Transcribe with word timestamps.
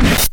Yes. 0.00 0.31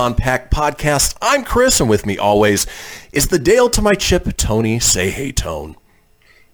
To 0.00 0.04
the 0.04 0.14
Proton 0.14 0.14
Pack 0.14 0.50
Podcast. 0.50 1.14
I'm 1.20 1.44
Kris, 1.44 1.78
and 1.78 1.90
with 1.90 2.06
me 2.06 2.16
always 2.16 2.66
is 3.12 3.28
the 3.28 3.38
Dale 3.38 3.68
to 3.68 3.82
my 3.82 3.92
chip, 3.92 4.34
Tony. 4.38 4.80
Say 4.80 5.10
hey, 5.10 5.30
Tone. 5.30 5.76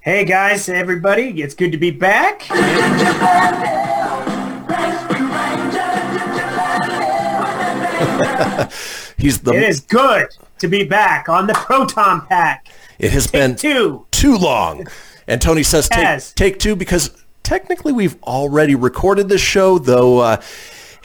Hey 0.00 0.24
guys, 0.24 0.68
everybody, 0.68 1.42
it's 1.42 1.54
good 1.54 1.70
to 1.70 1.78
be 1.78 1.92
back. 1.92 2.42
He's 9.16 9.40
the. 9.42 9.52
It 9.52 9.62
is 9.62 9.80
good 9.80 10.26
to 10.59 10.66
be 10.66 10.82
back 10.82 11.28
on 11.28 11.46
the 11.46 11.54
Proton 11.54 12.26
Pack. 12.26 12.66
It 12.98 13.12
has 13.12 13.28
been 13.28 13.54
Two. 13.54 14.06
too 14.10 14.37
long, 14.37 14.88
and 15.28 15.40
Tony 15.40 15.62
says 15.62 15.88
take, 15.88 16.20
take 16.34 16.59
two 16.59 16.74
because 16.74 17.16
technically 17.45 17.92
we've 17.92 18.20
already 18.24 18.74
recorded 18.74 19.28
this 19.28 19.40
show, 19.40 19.78
though. 19.78 20.18
Uh, 20.18 20.42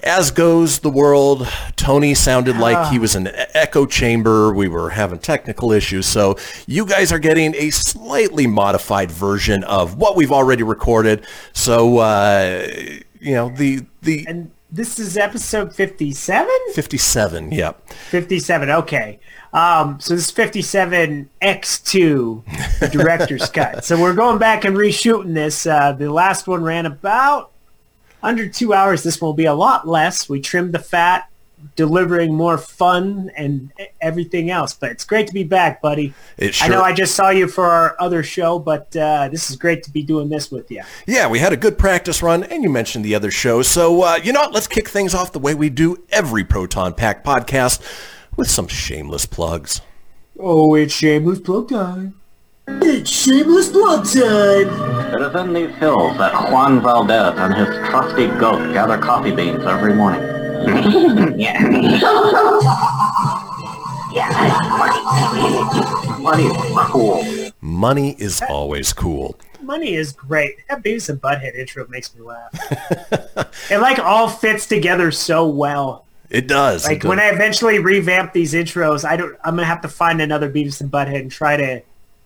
as 0.04 0.32
goes 0.32 0.80
the 0.80 0.90
world, 0.90 1.48
Tony 1.76 2.14
sounded 2.14 2.58
like 2.58 2.92
he 2.92 3.00
was 3.00 3.16
in 3.16 3.28
an 3.28 3.48
echo 3.54 3.86
chamber. 3.86 4.54
We 4.54 4.68
were 4.68 4.90
having 4.90 5.20
technical 5.20 5.72
issues, 5.72 6.06
so 6.06 6.38
you 6.68 6.86
guys 6.86 7.12
are 7.12 7.20
getting 7.20 7.56
a 7.56 7.70
slightly 7.70 8.48
modified 8.48 9.12
version 9.12 9.64
of 9.64 9.98
what 9.98 10.16
we've 10.16 10.32
already 10.32 10.64
recorded. 10.64 11.26
So 11.54 12.00
uh, 12.00 12.68
you 13.20 13.36
know 13.36 13.50
the 13.50 13.86
the 14.02 14.26
And 14.28 14.52
this 14.72 15.00
is 15.00 15.18
episode 15.18 15.76
57? 15.76 16.50
57. 16.74 17.52
Yep. 17.52 17.90
57, 17.90 18.70
okay. 18.70 19.20
Um, 19.54 20.00
so 20.00 20.16
this 20.16 20.30
is 20.30 20.32
57 20.32 21.30
X2, 21.42 22.80
the 22.80 22.88
director's 22.88 23.50
cut. 23.52 23.84
So 23.84 24.00
we're 24.00 24.14
going 24.14 24.38
back 24.38 24.64
and 24.64 24.78
reshooting 24.78 25.34
this. 25.34 25.68
Uh, 25.68 25.92
the 25.92 26.10
last 26.12 26.48
one 26.48 26.64
ran 26.64 26.86
about 26.86 27.52
under 28.24 28.48
two 28.48 28.74
hours. 28.74 29.04
This 29.04 29.22
will 29.22 29.34
be 29.34 29.46
a 29.46 29.54
lot 29.54 29.88
less. 29.88 30.30
We 30.30 30.42
trimmed 30.42 30.74
the 30.74 30.80
fat, 30.80 31.30
delivering 31.76 32.34
more 32.34 32.58
fun 32.58 33.32
and 33.36 33.72
everything 34.00 34.50
else. 34.50 34.74
But 34.74 34.92
it's 34.92 35.06
great 35.06 35.28
to 35.28 35.34
be 35.34 35.44
back, 35.44 35.82
buddy. 35.82 36.14
It 36.38 36.62
I 36.62 36.68
know 36.68 36.82
I 36.82 36.94
just 36.94 37.16
saw 37.16 37.30
you 37.30 37.48
for 37.48 37.66
our 37.66 37.96
other 38.00 38.24
show, 38.24 38.60
but 38.60 38.96
uh, 38.96 39.30
this 39.30 39.50
is 39.50 39.56
great 39.56 39.84
to 39.84 39.92
be 39.92 40.04
doing 40.04 40.30
this 40.30 40.52
with 40.52 40.72
you. 40.72 40.84
Yeah, 41.06 41.28
we 41.28 41.40
had 41.40 41.54
a 41.54 41.58
good 41.58 41.78
practice 41.78 42.22
run, 42.22 42.44
and 42.44 42.64
you 42.64 42.70
mentioned 42.70 43.06
the 43.06 43.16
other 43.16 43.32
show. 43.32 43.62
So, 43.62 44.04
uh, 44.04 44.20
you 44.24 44.34
know 44.34 44.42
what? 44.42 44.54
Let's 44.54 44.68
kick 44.68 44.90
things 44.90 45.14
off 45.14 45.32
the 45.32 45.40
way 45.40 45.54
we 45.54 45.70
do 45.70 46.04
every 46.10 46.44
Proton 46.44 46.94
Pack 46.94 47.24
podcast 47.24 47.82
with 48.36 48.50
some 48.50 48.68
shameless 48.68 49.26
plugs. 49.26 49.82
Oh, 50.40 50.74
it's 50.76 50.94
shameless 50.94 51.40
plug 51.40 51.70
time. 51.70 52.21
It's 52.68 53.10
shameless 53.10 53.70
plug 53.70 54.06
time. 54.06 55.14
It 55.14 55.22
is 55.22 55.36
in 55.36 55.54
these 55.54 55.76
hills 55.76 56.18
that 56.18 56.52
Juan 56.52 56.82
Valdez 56.82 57.38
and 57.38 57.54
his 57.54 57.68
trusty 57.90 58.28
goat 58.40 58.74
gather 58.74 58.98
coffee 58.98 59.32
beans 59.36 59.64
every 59.64 59.94
morning. 59.94 60.22
Money 66.22 66.44
is 66.46 66.78
cool. 66.92 67.24
Money 67.62 68.16
is 68.20 68.42
always 68.48 68.94
cool. 68.94 69.40
Money 69.62 69.96
is 69.96 70.12
great. 70.12 70.56
That 70.70 70.84
Beavis 70.84 71.10
and 71.10 71.22
Butthead 71.22 71.56
intro 71.56 71.88
makes 71.88 72.14
me 72.16 72.22
laugh. 72.22 72.52
it 73.72 73.80
like 73.80 74.00
all 74.00 74.28
fits 74.28 74.68
together 74.68 75.12
so 75.12 75.48
well. 75.48 76.06
It 76.30 76.48
does. 76.48 76.86
Like 76.86 77.04
It 77.04 77.08
when. 77.08 77.20
I 77.20 77.30
eventually 77.30 77.80
revamp 77.80 78.34
these 78.34 78.54
intros, 78.54 79.04
I 79.04 79.18
don't. 79.18 79.36
I'm 79.44 79.56
gonna 79.56 79.66
have 79.66 79.82
to 79.82 79.88
find 79.90 80.22
another 80.22 80.50
Beavis 80.50 80.80
and 80.82 80.92
Butthead 80.92 81.20
and 81.20 81.32
try 81.32 81.58
to 81.58 81.82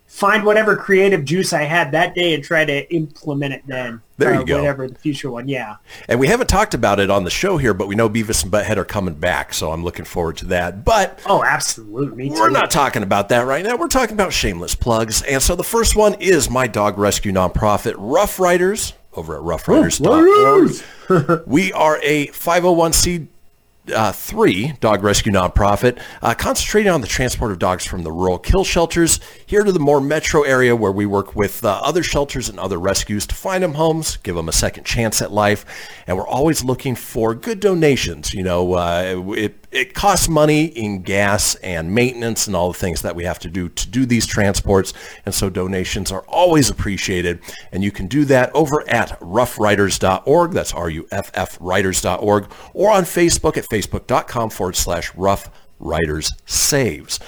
find 0.08 0.46
whatever 0.46 0.78
creative 0.78 1.26
juice 1.26 1.52
I 1.52 1.64
had 1.64 1.92
that 1.92 2.16
day 2.16 2.34
and 2.34 2.44
try 2.44 2.64
to 2.64 2.94
implement 2.94 3.54
it 3.54 3.64
then. 3.68 4.02
There 4.18 4.34
you 4.34 4.46
go. 4.46 4.60
Whatever 4.60 4.88
the 4.88 4.96
future 4.96 5.30
one. 5.30 5.50
Yeah. 5.50 5.76
And 6.08 6.20
we 6.20 6.28
haven't 6.28 6.48
talked 6.48 6.74
about 6.74 7.02
it 7.02 7.10
on 7.10 7.26
the 7.26 7.30
show 7.30 7.58
here, 7.58 7.74
but 7.74 7.90
we 7.90 7.96
know 7.96 8.10
Beavis 8.10 8.44
and 8.44 8.52
Butthead 8.52 8.78
are 8.78 8.86
coming 8.86 9.16
back, 9.16 9.54
so 9.54 9.72
I'm 9.72 9.84
looking 9.84 10.06
forward 10.06 10.38
to 10.38 10.46
that. 10.46 10.86
But 10.86 11.20
Oh, 11.26 11.44
absolutely. 11.44 12.30
Me 12.30 12.36
We're 12.36 12.50
not 12.50 12.72
talking 12.72 13.04
about 13.04 13.28
that 13.30 13.46
right 13.46 13.66
now. 13.66 13.76
We're 13.76 13.90
talking 13.90 14.14
about 14.14 14.32
shameless 14.32 14.74
plugs. 14.74 15.22
And 15.24 15.42
so 15.42 15.56
the 15.56 15.66
first 15.66 15.98
one 15.98 16.14
is 16.16 16.50
my 16.50 16.68
dog 16.68 16.98
rescue 16.98 17.34
nonprofit, 17.34 17.96
Ruff 17.98 18.40
Riders, 18.40 18.94
over 19.14 19.36
at 19.36 19.42
ruffriders.org. 19.42 21.44
we 21.48 21.74
are 21.74 22.00
a 22.04 22.28
501c 22.28 23.28
uh, 23.94 24.12
three 24.12 24.74
dog 24.80 25.04
rescue 25.04 25.32
nonprofit 25.32 26.02
uh, 26.22 26.34
concentrating 26.34 26.92
on 26.92 27.02
the 27.02 27.08
transport 27.08 27.52
of 27.52 27.60
dogs 27.60 27.86
from 27.86 28.04
the 28.04 28.12
rural 28.12 28.40
kill 28.40 28.64
shelters 28.64 29.20
here 29.46 29.64
to 29.64 29.72
the 29.72 29.80
more 29.80 30.02
metro 30.02 30.44
area 30.44 30.76
where 30.76 30.92
we 30.92 31.06
work 31.06 31.36
with 31.36 31.64
uh, 31.64 31.80
other 31.84 32.04
shelters 32.04 32.50
and 32.50 32.60
other 32.60 32.80
rescues 32.80 33.28
to 33.28 33.36
find 33.36 33.64
them 33.64 33.74
homes, 33.74 34.18
give 34.18 34.36
them 34.36 34.50
a 34.50 34.54
second 34.54 34.84
chance 34.86 35.22
at 35.22 35.32
life. 35.32 35.66
And 36.08 36.18
we're 36.18 36.28
always 36.28 36.64
looking 36.64 36.96
for 36.96 37.36
good 37.36 37.60
donations. 37.60 38.34
You 38.34 38.44
know, 38.44 38.74
uh, 38.74 39.24
it, 39.36 39.65
it 39.76 39.94
costs 39.94 40.30
money 40.30 40.66
in 40.66 41.02
gas 41.02 41.56
and 41.56 41.94
maintenance 41.94 42.48
and 42.48 42.56
all 42.56 42.72
the 42.72 42.78
things 42.78 43.02
that 43.02 43.14
we 43.16 43.26
have 43.26 43.40
to 43.40 43.50
do 43.50 43.68
to 43.68 43.90
do 43.90 44.06
these 44.06 44.26
transports. 44.26 44.94
And 45.26 45.36
so 45.36 45.50
donations 45.50 46.14
are 46.14 46.24
always 46.30 46.70
appreciated. 46.70 47.42
And 47.74 47.84
you 47.84 47.92
can 47.92 48.08
do 48.08 48.24
that 48.26 48.56
over 48.56 48.90
at 48.90 49.20
ruffriders.org. 49.20 50.52
That's 50.54 50.74
R-U-F-F 50.74 51.58
riders.org 51.60 52.52
or 52.74 52.92
on 52.92 53.04
Facebook 53.04 53.58
at 53.58 53.66
facebook.com 53.66 54.50
forward 54.50 54.78
slash 54.78 55.14
ruff 55.16 55.50
riders 55.80 56.32
saves. 56.46 57.20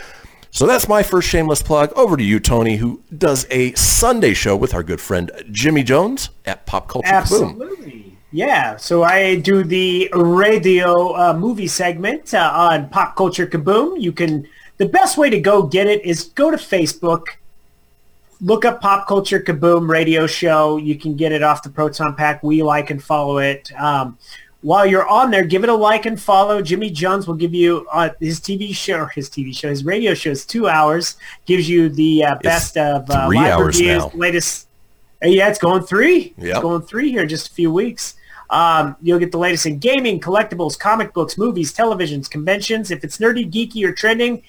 So 0.50 0.66
that's 0.66 0.88
my 0.88 1.04
first 1.04 1.28
shameless 1.28 1.62
plug. 1.62 1.92
Over 1.94 2.16
to 2.16 2.24
you, 2.24 2.40
Tony, 2.40 2.78
who 2.78 3.04
does 3.16 3.46
a 3.52 3.74
Sunday 3.74 4.34
show 4.34 4.56
with 4.56 4.74
our 4.74 4.84
good 4.84 5.02
friend 5.02 5.30
Jimmy 5.52 5.84
Jones 5.84 6.30
at 6.46 6.66
Pop 6.66 6.88
Culture. 6.88 7.10
Absolutely. 7.10 8.07
Yeah. 8.32 8.78
So 8.78 9.04
I 9.04 9.36
do 9.36 9.64
the 9.64 10.10
radio 10.14 11.16
uh, 11.16 11.34
movie 11.34 11.68
segment 11.68 12.34
uh, 12.34 12.52
on 12.54 12.90
Pop 12.90 13.16
Culture 13.16 13.48
Kaboom. 13.48 14.00
You 14.02 14.12
can. 14.12 14.48
The 14.78 14.86
best 14.86 15.18
way 15.18 15.32
to 15.32 15.40
go 15.40 15.64
get 15.64 15.88
it 15.88 16.06
is 16.06 16.26
go 16.26 16.52
to 16.52 16.58
Facebook, 16.58 17.26
look 18.42 18.64
up 18.64 18.80
Pop 18.80 19.08
Culture 19.08 19.40
Kaboom 19.40 19.90
radio 19.90 20.28
show. 20.28 20.78
You 20.78 20.96
can 20.96 21.16
get 21.16 21.32
it 21.32 21.42
off 21.42 21.64
the 21.64 21.70
Proton 21.70 22.14
Pack. 22.16 22.44
We 22.44 22.62
like 22.62 22.92
and 22.92 23.04
follow 23.04 23.40
it. 23.40 23.72
Um, 23.80 24.18
while 24.62 24.86
you're 24.86 25.08
on 25.08 25.32
there, 25.32 25.46
give 25.46 25.64
it 25.64 25.70
a 25.70 25.74
like 25.74 26.06
and 26.06 26.20
follow. 26.20 26.62
Jimmy 26.62 26.90
Jones 26.90 27.28
will 27.28 27.36
give 27.36 27.54
you 27.54 27.88
uh, 27.92 28.10
his 28.20 28.40
TV 28.40 28.76
show, 28.76 29.06
his 29.16 29.30
TV 29.30 29.56
show, 29.56 29.70
his 29.70 29.86
radio 29.86 30.14
show 30.14 30.32
is 30.32 30.46
two 30.46 30.68
hours. 30.68 31.16
Gives 31.46 31.70
you 31.70 31.90
the 31.90 32.26
uh, 32.26 32.36
best 32.36 32.78
of 32.78 33.10
uh, 33.10 33.30
live 33.34 33.60
reviews, 33.60 34.04
now. 34.04 34.12
latest 34.14 34.67
Yeah, 35.22 35.50
it's 35.50 35.60
going 35.60 35.84
three. 35.84 36.34
It's 36.38 36.62
going 36.62 36.82
three 36.84 37.12
here 37.12 37.24
in 37.24 37.30
just 37.30 37.50
a 37.50 37.54
few 37.54 37.72
weeks. 37.72 38.16
Um, 38.50 38.96
you'll 39.02 39.20
get 39.20 39.32
the 39.32 39.38
latest 39.38 39.66
in 39.66 39.80
gaming, 39.80 40.20
collectibles, 40.20 40.80
comic 40.80 41.14
books, 41.14 41.38
movies, 41.38 41.74
televisions, 41.74 42.30
conventions. 42.30 42.92
If 42.92 43.04
it's 43.04 43.18
nerdy, 43.18 43.50
geeky, 43.52 43.84
or 43.84 43.94
trending, 43.94 44.44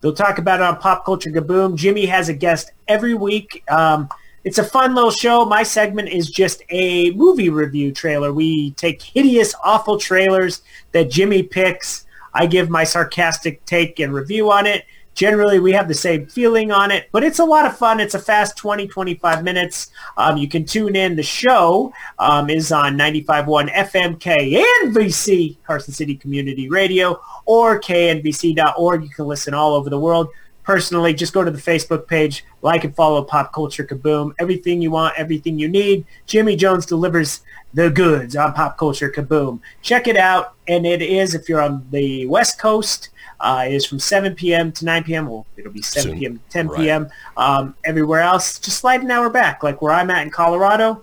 they'll 0.00 0.14
talk 0.14 0.38
about 0.38 0.60
it 0.60 0.64
on 0.64 0.78
Pop 0.78 1.04
Culture 1.04 1.30
Kaboom. 1.30 1.76
Jimmy 1.76 2.06
has 2.06 2.28
a 2.28 2.34
guest 2.34 2.72
every 2.88 3.14
week. 3.14 3.62
Um, 3.70 4.08
it's 4.42 4.58
a 4.58 4.64
fun 4.64 4.94
little 4.94 5.10
show. 5.10 5.44
My 5.44 5.62
segment 5.62 6.08
is 6.08 6.30
just 6.30 6.62
a 6.70 7.10
movie 7.10 7.48
review 7.50 7.92
trailer. 7.92 8.32
We 8.32 8.72
take 8.72 9.02
hideous, 9.02 9.54
awful 9.62 9.98
trailers 9.98 10.62
that 10.92 11.10
Jimmy 11.10 11.42
picks. 11.42 12.06
I 12.32 12.46
give 12.46 12.70
my 12.70 12.84
sarcastic 12.84 13.64
take 13.64 13.98
and 13.98 14.14
review 14.14 14.50
on 14.50 14.66
it. 14.66 14.84
Generally, 15.16 15.60
we 15.60 15.72
have 15.72 15.88
the 15.88 15.94
same 15.94 16.26
feeling 16.26 16.70
on 16.70 16.90
it, 16.90 17.08
but 17.10 17.24
it's 17.24 17.38
a 17.38 17.44
lot 17.44 17.64
of 17.64 17.76
fun. 17.76 18.00
It's 18.00 18.14
a 18.14 18.18
fast 18.18 18.54
20, 18.58 18.86
25 18.86 19.42
minutes. 19.42 19.90
Um, 20.18 20.36
you 20.36 20.46
can 20.46 20.66
tune 20.66 20.94
in. 20.94 21.16
The 21.16 21.22
show 21.22 21.90
um, 22.18 22.50
is 22.50 22.70
on 22.70 22.98
95.1 22.98 23.72
FM 23.72 24.18
KNVC, 24.18 25.56
Carson 25.66 25.94
City 25.94 26.16
Community 26.16 26.68
Radio, 26.68 27.18
or 27.46 27.80
knvc.org. 27.80 29.02
You 29.02 29.08
can 29.08 29.24
listen 29.24 29.54
all 29.54 29.72
over 29.72 29.88
the 29.88 29.98
world. 29.98 30.28
Personally, 30.64 31.14
just 31.14 31.32
go 31.32 31.42
to 31.42 31.50
the 31.50 31.62
Facebook 31.62 32.06
page, 32.06 32.44
like 32.60 32.84
and 32.84 32.94
follow 32.94 33.22
Pop 33.22 33.54
Culture 33.54 33.86
Kaboom. 33.86 34.32
Everything 34.38 34.82
you 34.82 34.90
want, 34.90 35.14
everything 35.16 35.58
you 35.58 35.68
need. 35.68 36.04
Jimmy 36.26 36.56
Jones 36.56 36.84
delivers 36.84 37.40
the 37.72 37.88
goods 37.88 38.36
on 38.36 38.52
Pop 38.52 38.76
Culture 38.76 39.10
Kaboom. 39.10 39.60
Check 39.80 40.08
it 40.08 40.18
out, 40.18 40.56
and 40.68 40.84
it 40.84 41.00
is, 41.00 41.34
if 41.34 41.48
you're 41.48 41.62
on 41.62 41.86
the 41.90 42.26
West 42.26 42.58
Coast, 42.58 43.10
uh, 43.40 43.64
it 43.68 43.74
is 43.74 43.86
from 43.86 43.98
7 43.98 44.34
p.m. 44.34 44.72
to 44.72 44.84
9 44.84 45.04
p.m. 45.04 45.28
Well, 45.28 45.46
it'll 45.56 45.72
be 45.72 45.82
7 45.82 46.10
Soon. 46.10 46.18
p.m. 46.18 46.38
to 46.38 46.42
10 46.50 46.68
Right. 46.68 46.76
p.m. 46.78 47.08
Um, 47.36 47.74
everywhere 47.84 48.20
else, 48.20 48.58
just 48.58 48.78
slide 48.78 49.02
an 49.02 49.10
hour 49.10 49.28
back. 49.30 49.62
Like 49.62 49.82
where 49.82 49.92
I'm 49.92 50.10
at 50.10 50.22
in 50.22 50.30
Colorado, 50.30 51.02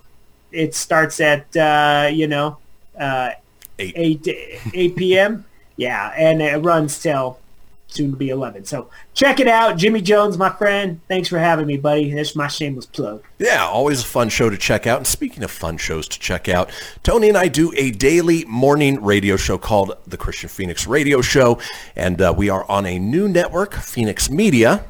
it 0.51 0.75
starts 0.75 1.19
at, 1.19 1.55
uh, 1.55 2.09
you 2.11 2.27
know, 2.27 2.57
uh, 2.99 3.31
Eight. 3.79 4.27
8, 4.27 4.61
8 4.73 4.95
p.m. 4.95 5.45
yeah, 5.77 6.13
and 6.15 6.41
it 6.41 6.57
runs 6.63 7.01
till 7.01 7.39
soon 7.93 8.11
to 8.11 8.17
be 8.17 8.29
11. 8.29 8.65
So 8.65 8.89
check 9.13 9.39
it 9.39 9.47
out. 9.47 9.77
Jimmy 9.77 10.01
Jones, 10.01 10.37
my 10.37 10.49
friend. 10.49 10.99
Thanks 11.07 11.29
for 11.29 11.39
having 11.39 11.67
me, 11.67 11.77
buddy. 11.77 12.11
That's 12.13 12.35
my 12.35 12.47
shameless 12.47 12.85
plug. 12.85 13.23
Yeah, 13.39 13.65
always 13.65 14.01
a 14.01 14.05
fun 14.05 14.29
show 14.29 14.49
to 14.49 14.57
check 14.57 14.87
out. 14.87 14.97
And 14.97 15.07
speaking 15.07 15.43
of 15.43 15.51
fun 15.51 15.77
shows 15.77 16.07
to 16.09 16.19
check 16.19 16.49
out, 16.49 16.71
Tony 17.03 17.29
and 17.29 17.37
I 17.37 17.47
do 17.47 17.73
a 17.75 17.91
daily 17.91 18.45
morning 18.45 19.01
radio 19.01 19.37
show 19.37 19.57
called 19.57 19.95
the 20.07 20.17
Christian 20.17 20.49
Phoenix 20.49 20.87
Radio 20.87 21.21
Show. 21.21 21.59
And 21.95 22.21
uh, 22.21 22.33
we 22.35 22.49
are 22.49 22.69
on 22.69 22.85
a 22.85 22.99
new 22.99 23.27
network, 23.27 23.73
Phoenix 23.73 24.29
Media. 24.29 24.85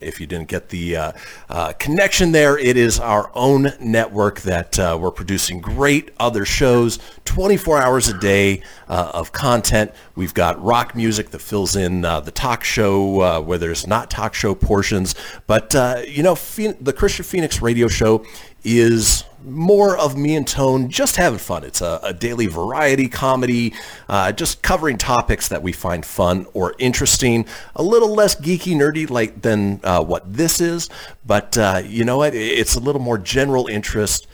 If 0.00 0.20
you 0.20 0.26
didn't 0.26 0.48
get 0.48 0.68
the 0.68 0.96
uh, 0.96 1.12
uh, 1.48 1.72
connection 1.78 2.32
there, 2.32 2.58
it 2.58 2.76
is 2.76 3.00
our 3.00 3.30
own 3.34 3.72
network 3.80 4.42
that 4.42 4.78
uh, 4.78 4.98
we're 5.00 5.10
producing 5.10 5.58
great 5.58 6.10
other 6.20 6.44
shows, 6.44 6.98
24 7.24 7.80
hours 7.80 8.06
a 8.08 8.18
day 8.18 8.62
uh, 8.88 9.10
of 9.14 9.32
content. 9.32 9.92
We've 10.14 10.34
got 10.34 10.62
rock 10.62 10.94
music 10.94 11.30
that 11.30 11.40
fills 11.40 11.76
in 11.76 12.04
uh, 12.04 12.20
the 12.20 12.30
talk 12.30 12.62
show 12.62 13.20
uh, 13.20 13.40
where 13.40 13.56
there's 13.56 13.86
not 13.86 14.10
talk 14.10 14.34
show 14.34 14.54
portions. 14.54 15.14
But, 15.46 15.72
you 16.06 16.22
know, 16.22 16.34
the 16.34 16.94
Christian 16.94 17.24
Phoenix 17.24 17.62
radio 17.62 17.88
show 17.88 18.26
is 18.64 19.24
more 19.46 19.96
of 19.96 20.16
me 20.16 20.34
and 20.34 20.46
Tone 20.46 20.90
just 20.90 21.16
having 21.16 21.38
fun. 21.38 21.64
It's 21.64 21.80
a, 21.80 22.00
a 22.02 22.12
daily 22.12 22.46
variety 22.46 23.08
comedy, 23.08 23.72
uh, 24.08 24.32
just 24.32 24.62
covering 24.62 24.98
topics 24.98 25.48
that 25.48 25.62
we 25.62 25.72
find 25.72 26.04
fun 26.04 26.46
or 26.52 26.74
interesting. 26.78 27.46
A 27.74 27.82
little 27.82 28.12
less 28.12 28.34
geeky, 28.34 28.74
nerdy 28.74 29.08
like 29.08 29.42
than 29.42 29.80
uh, 29.84 30.02
what 30.02 30.30
this 30.30 30.60
is, 30.60 30.90
but 31.24 31.56
uh, 31.56 31.82
you 31.84 32.04
know 32.04 32.18
what? 32.18 32.34
It's 32.34 32.74
a 32.74 32.80
little 32.80 33.00
more 33.00 33.18
general 33.18 33.68
interest. 33.68 34.26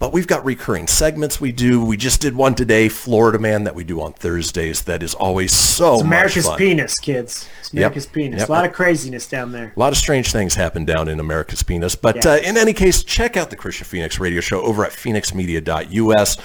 But 0.00 0.14
we've 0.14 0.26
got 0.26 0.42
recurring 0.46 0.86
segments 0.86 1.42
we 1.42 1.52
do. 1.52 1.84
We 1.84 1.98
just 1.98 2.22
did 2.22 2.34
one 2.34 2.54
today, 2.54 2.88
Florida 2.88 3.38
Man, 3.38 3.64
that 3.64 3.74
we 3.74 3.84
do 3.84 4.00
on 4.00 4.14
Thursdays. 4.14 4.80
That 4.84 5.02
is 5.02 5.14
always 5.14 5.52
so 5.52 5.96
It's 5.96 6.02
America's 6.04 6.44
much 6.46 6.52
fun. 6.52 6.58
penis, 6.58 6.98
kids. 6.98 7.46
It's 7.60 7.72
Yep. 7.74 7.78
America's 7.82 8.06
penis. 8.06 8.40
Yep. 8.40 8.48
A 8.48 8.52
lot 8.52 8.64
of 8.64 8.72
craziness 8.72 9.28
down 9.28 9.52
there. 9.52 9.74
A 9.76 9.78
lot 9.78 9.92
of 9.92 9.98
strange 9.98 10.32
things 10.32 10.54
happen 10.54 10.86
down 10.86 11.06
in 11.08 11.20
America's 11.20 11.62
penis. 11.62 11.96
But 11.96 12.24
Yeah. 12.24 12.30
uh, 12.32 12.36
in 12.38 12.56
any 12.56 12.72
case, 12.72 13.04
check 13.04 13.36
out 13.36 13.50
the 13.50 13.56
Christian 13.56 13.84
Phoenix 13.86 14.18
radio 14.18 14.40
show 14.40 14.62
over 14.62 14.86
at 14.86 14.92
phoenixmedia.us 14.92 16.38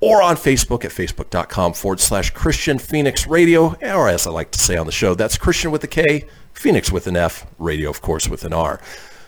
or 0.00 0.20
on 0.20 0.34
Facebook 0.36 0.84
at 0.84 0.90
facebook.com 0.90 1.74
forward 1.74 2.00
slash 2.00 2.30
Christian 2.30 2.76
Phoenix 2.80 3.26
Radio. 3.28 3.76
Or 3.82 4.08
as 4.08 4.26
I 4.26 4.30
like 4.32 4.50
to 4.50 4.58
say 4.58 4.76
on 4.76 4.86
the 4.86 4.92
show, 4.92 5.14
that's 5.14 5.38
Christian 5.38 5.70
with 5.70 5.84
a 5.84 5.88
K, 5.88 6.24
Phoenix 6.54 6.90
with 6.90 7.06
an 7.06 7.16
F, 7.16 7.46
radio, 7.60 7.88
of 7.88 8.02
course, 8.02 8.28
with 8.28 8.44
an 8.44 8.52
R. 8.52 8.80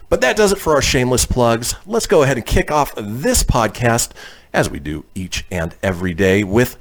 But 0.09 0.21
that 0.23 0.37
does 0.37 0.53
it 0.53 0.59
for 0.59 0.75
our 0.75 0.83
shameless 0.83 1.27
plugs. 1.27 1.75
Let's 1.87 2.07
go 2.07 2.23
ahead 2.23 2.37
and 2.39 2.47
kick 2.47 2.71
off 2.71 2.95
this 2.97 3.43
podcast 3.43 4.11
as 4.53 4.71
we 4.71 4.79
do 4.79 5.05
each 5.15 5.45
and 5.51 5.75
every 5.83 6.15
day 6.15 6.43
with, 6.45 6.79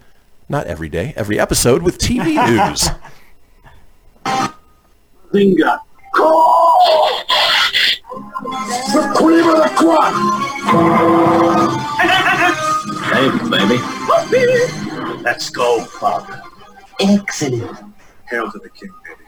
not 0.48 0.66
every 0.68 0.88
day, 0.88 1.14
every 1.18 1.38
episode 1.40 1.82
with 1.84 1.98
TV 1.98 2.36
news. 2.48 2.90
Zinga. 5.34 5.80
The 8.94 9.14
cream 9.16 9.48
of 9.50 9.58
the 9.58 9.70
crop. 9.76 10.14
Hey, 13.12 13.30
baby. 13.50 15.22
Let's 15.22 15.50
go, 15.50 15.86
Bob. 16.00 16.30
Excellent. 17.00 17.94
Hail 18.30 18.52
to 18.52 18.60
the 18.60 18.70
king, 18.70 18.90
baby. 19.06 19.24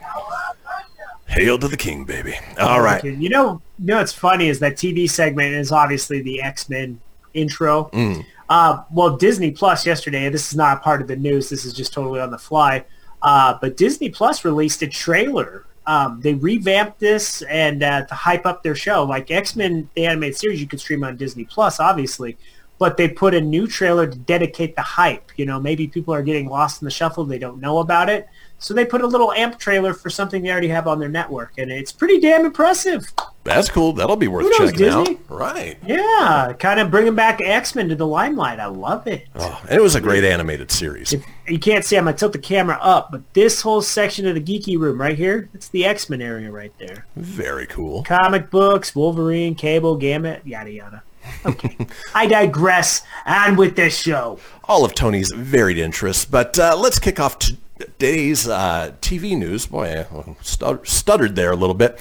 Hail 1.30 1.58
to 1.60 1.68
the 1.68 1.76
king, 1.76 2.04
baby. 2.04 2.34
All 2.58 2.80
right. 2.80 3.02
You 3.04 3.28
know, 3.28 3.62
you 3.78 3.86
know 3.86 3.98
what's 3.98 4.12
funny 4.12 4.48
is 4.48 4.58
that 4.58 4.74
TV 4.74 5.08
segment 5.08 5.54
is 5.54 5.70
obviously 5.70 6.22
the 6.22 6.42
X-Men 6.42 7.00
intro. 7.34 7.84
Mm. 7.92 8.24
Uh, 8.48 8.82
well, 8.90 9.16
Disney 9.16 9.52
Plus 9.52 9.86
yesterday, 9.86 10.28
this 10.28 10.50
is 10.50 10.56
not 10.56 10.82
part 10.82 11.00
of 11.00 11.06
the 11.06 11.14
news. 11.14 11.48
This 11.48 11.64
is 11.64 11.72
just 11.72 11.92
totally 11.92 12.20
on 12.20 12.32
the 12.32 12.38
fly. 12.38 12.84
Uh, 13.22 13.56
but 13.60 13.76
Disney 13.76 14.08
Plus 14.08 14.44
released 14.44 14.82
a 14.82 14.88
trailer. 14.88 15.66
Um, 15.86 16.20
they 16.20 16.34
revamped 16.34 16.98
this 16.98 17.42
and 17.42 17.84
uh, 17.84 18.06
to 18.06 18.14
hype 18.14 18.44
up 18.44 18.64
their 18.64 18.74
show. 18.74 19.04
Like 19.04 19.30
X-Men, 19.30 19.88
the 19.94 20.06
animated 20.06 20.36
series, 20.36 20.60
you 20.60 20.66
can 20.66 20.80
stream 20.80 21.04
on 21.04 21.16
Disney 21.16 21.44
Plus, 21.44 21.78
obviously. 21.78 22.36
But 22.78 22.96
they 22.96 23.08
put 23.08 23.34
a 23.34 23.40
new 23.40 23.68
trailer 23.68 24.08
to 24.08 24.18
dedicate 24.18 24.74
the 24.74 24.82
hype. 24.82 25.30
You 25.36 25.46
know, 25.46 25.60
maybe 25.60 25.86
people 25.86 26.12
are 26.12 26.22
getting 26.22 26.48
lost 26.48 26.82
in 26.82 26.86
the 26.86 26.90
shuffle. 26.90 27.24
They 27.24 27.38
don't 27.38 27.60
know 27.60 27.78
about 27.78 28.10
it. 28.10 28.26
So 28.60 28.74
they 28.74 28.84
put 28.84 29.00
a 29.00 29.06
little 29.06 29.32
amp 29.32 29.58
trailer 29.58 29.94
for 29.94 30.10
something 30.10 30.42
they 30.42 30.50
already 30.50 30.68
have 30.68 30.86
on 30.86 31.00
their 31.00 31.08
network. 31.08 31.52
And 31.56 31.70
it's 31.70 31.92
pretty 31.92 32.20
damn 32.20 32.44
impressive. 32.44 33.10
That's 33.42 33.70
cool. 33.70 33.94
That'll 33.94 34.16
be 34.16 34.28
worth 34.28 34.44
Kudos, 34.44 34.72
checking 34.72 34.88
out. 34.88 35.08
Right. 35.30 35.78
Yeah, 35.86 36.52
kind 36.58 36.78
of 36.78 36.90
bringing 36.90 37.14
back 37.14 37.40
X-Men 37.40 37.88
to 37.88 37.94
the 37.94 38.06
limelight. 38.06 38.60
I 38.60 38.66
love 38.66 39.06
it. 39.06 39.28
Oh, 39.34 39.60
and 39.62 39.78
it 39.78 39.82
was 39.82 39.94
a 39.94 40.00
great 40.00 40.24
animated 40.24 40.70
series. 40.70 41.14
You 41.48 41.58
can't 41.58 41.86
see, 41.86 41.96
I'm 41.96 42.04
going 42.04 42.14
to 42.14 42.20
tilt 42.20 42.34
the 42.34 42.38
camera 42.38 42.78
up, 42.82 43.10
but 43.10 43.22
this 43.32 43.62
whole 43.62 43.80
section 43.80 44.26
of 44.26 44.34
the 44.34 44.42
geeky 44.42 44.78
room 44.78 45.00
right 45.00 45.16
here, 45.16 45.48
it's 45.54 45.68
the 45.68 45.86
X-Men 45.86 46.20
area 46.20 46.52
right 46.52 46.72
there. 46.78 47.06
Very 47.16 47.66
cool. 47.66 48.04
Comic 48.04 48.50
books, 48.50 48.94
Wolverine, 48.94 49.54
Cable, 49.54 49.96
Gamut, 49.96 50.46
yada, 50.46 50.70
yada. 50.70 51.02
Okay. 51.46 51.76
I 52.14 52.26
digress. 52.26 53.02
And 53.24 53.56
with 53.56 53.74
this 53.74 53.96
show. 53.98 54.38
All 54.64 54.84
of 54.84 54.94
Tony's 54.94 55.32
varied 55.32 55.78
interests. 55.78 56.26
But 56.26 56.58
uh, 56.58 56.76
let's 56.78 56.98
kick 56.98 57.18
off 57.18 57.38
today's 57.80 58.46
uh, 58.46 58.92
TV 59.00 59.36
news. 59.36 59.66
Boy, 59.66 60.06
I 60.10 60.36
stuttered 60.42 61.36
there 61.36 61.50
a 61.50 61.56
little 61.56 61.74
bit. 61.74 61.98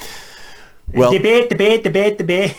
Well, 0.94 1.12
debate, 1.12 1.50
debate, 1.50 1.84
debate, 1.84 2.18
debate. 2.18 2.56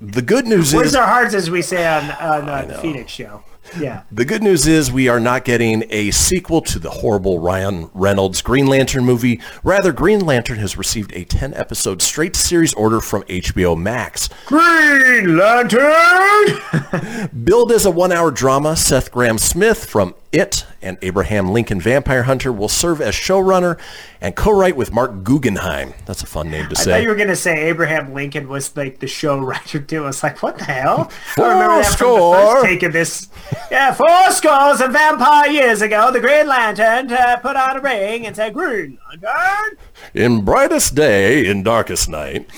the 0.00 0.22
good 0.22 0.46
news 0.46 0.72
Where's 0.74 0.88
is 0.88 0.94
our 0.94 1.06
hearts, 1.06 1.34
as 1.34 1.50
we 1.50 1.62
say 1.62 1.86
on, 1.86 2.10
on 2.12 2.48
uh, 2.48 2.64
the. 2.66 2.74
Phoenix 2.78 3.10
show? 3.10 3.42
Yeah. 3.80 4.02
the 4.12 4.26
good 4.26 4.42
news 4.42 4.66
is 4.66 4.92
we 4.92 5.08
are 5.08 5.18
not 5.18 5.44
getting 5.44 5.84
a 5.88 6.10
sequel 6.10 6.60
to 6.62 6.78
the 6.78 6.90
horrible 6.90 7.38
Ryan 7.38 7.90
Reynolds 7.94 8.42
Green 8.42 8.66
Lantern 8.66 9.04
movie. 9.06 9.40
Rather, 9.62 9.90
Green 9.90 10.20
Lantern 10.20 10.58
has 10.58 10.76
received 10.76 11.12
a 11.12 11.24
10-episode 11.24 12.02
straight 12.02 12.36
series 12.36 12.74
order 12.74 13.00
from 13.00 13.22
HBO 13.22 13.76
Max. 13.76 14.28
Green 14.44 15.38
Lantern! 15.38 17.30
Billed 17.44 17.72
as 17.72 17.86
a 17.86 17.90
one-hour 17.90 18.30
drama, 18.30 18.76
Seth 18.76 19.10
Grahame-Smith 19.10 19.86
from 19.86 20.14
It 20.34 20.66
and 20.82 20.98
Abraham 21.00 21.52
Lincoln 21.52 21.80
Vampire 21.80 22.24
Hunter 22.24 22.52
will 22.52 22.68
serve 22.68 23.00
as 23.00 23.14
showrunner 23.14 23.78
and 24.20 24.34
co-write 24.34 24.76
with 24.76 24.92
Marc 24.92 25.22
Guggenheim. 25.22 25.94
That's 26.06 26.24
a 26.24 26.26
fun 26.26 26.50
name 26.50 26.64
to 26.64 26.72
I 26.72 26.74
thought 26.74 26.84
say. 26.84 27.02
you 27.02 27.08
were 27.08 27.14
going 27.14 27.28
to 27.28 27.36
say 27.36 27.68
Abraham 27.68 28.12
Lincoln 28.12 28.48
was 28.48 28.76
like 28.76 28.98
the 28.98 29.06
show 29.06 29.38
writer 29.38 29.78
too. 29.80 30.02
I 30.02 30.06
was 30.06 30.24
like, 30.24 30.42
what 30.42 30.58
the 30.58 30.64
hell? 30.64 31.04
Four 31.36 31.46
I 31.46 31.52
remember 31.52 31.82
that 31.82 31.96
from 31.96 32.14
the 32.14 32.36
first 32.36 32.64
take 32.64 32.82
of 32.82 32.92
this. 32.92 33.28
Yeah, 33.70 33.94
four 33.94 34.30
scores 34.32 34.80
of 34.80 34.92
vampire 34.92 35.50
years 35.50 35.82
ago, 35.82 36.10
the 36.10 36.20
Green 36.20 36.48
Lantern 36.48 37.12
uh, 37.12 37.36
put 37.36 37.54
on 37.54 37.76
a 37.76 37.80
ring 37.80 38.26
and 38.26 38.34
said, 38.34 38.54
Green 38.54 38.98
Lantern. 39.22 39.78
In 40.14 40.44
brightest 40.44 40.96
day, 40.96 41.46
in 41.46 41.62
darkest 41.62 42.08
night. 42.08 42.50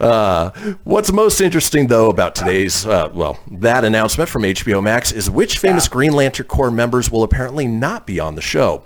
Uh, 0.00 0.50
what's 0.84 1.12
most 1.12 1.40
interesting, 1.40 1.86
though, 1.86 2.10
about 2.10 2.34
today's, 2.34 2.86
uh, 2.86 3.10
well, 3.12 3.38
that 3.50 3.84
announcement 3.84 4.28
from 4.28 4.42
HBO 4.42 4.82
Max 4.82 5.12
is 5.12 5.30
which 5.30 5.58
famous 5.58 5.88
Green 5.88 6.12
Lantern 6.12 6.46
Corps 6.46 6.70
members 6.70 7.10
will 7.10 7.22
apparently 7.22 7.66
not 7.66 8.06
be 8.06 8.20
on 8.20 8.34
the 8.34 8.42
show. 8.42 8.84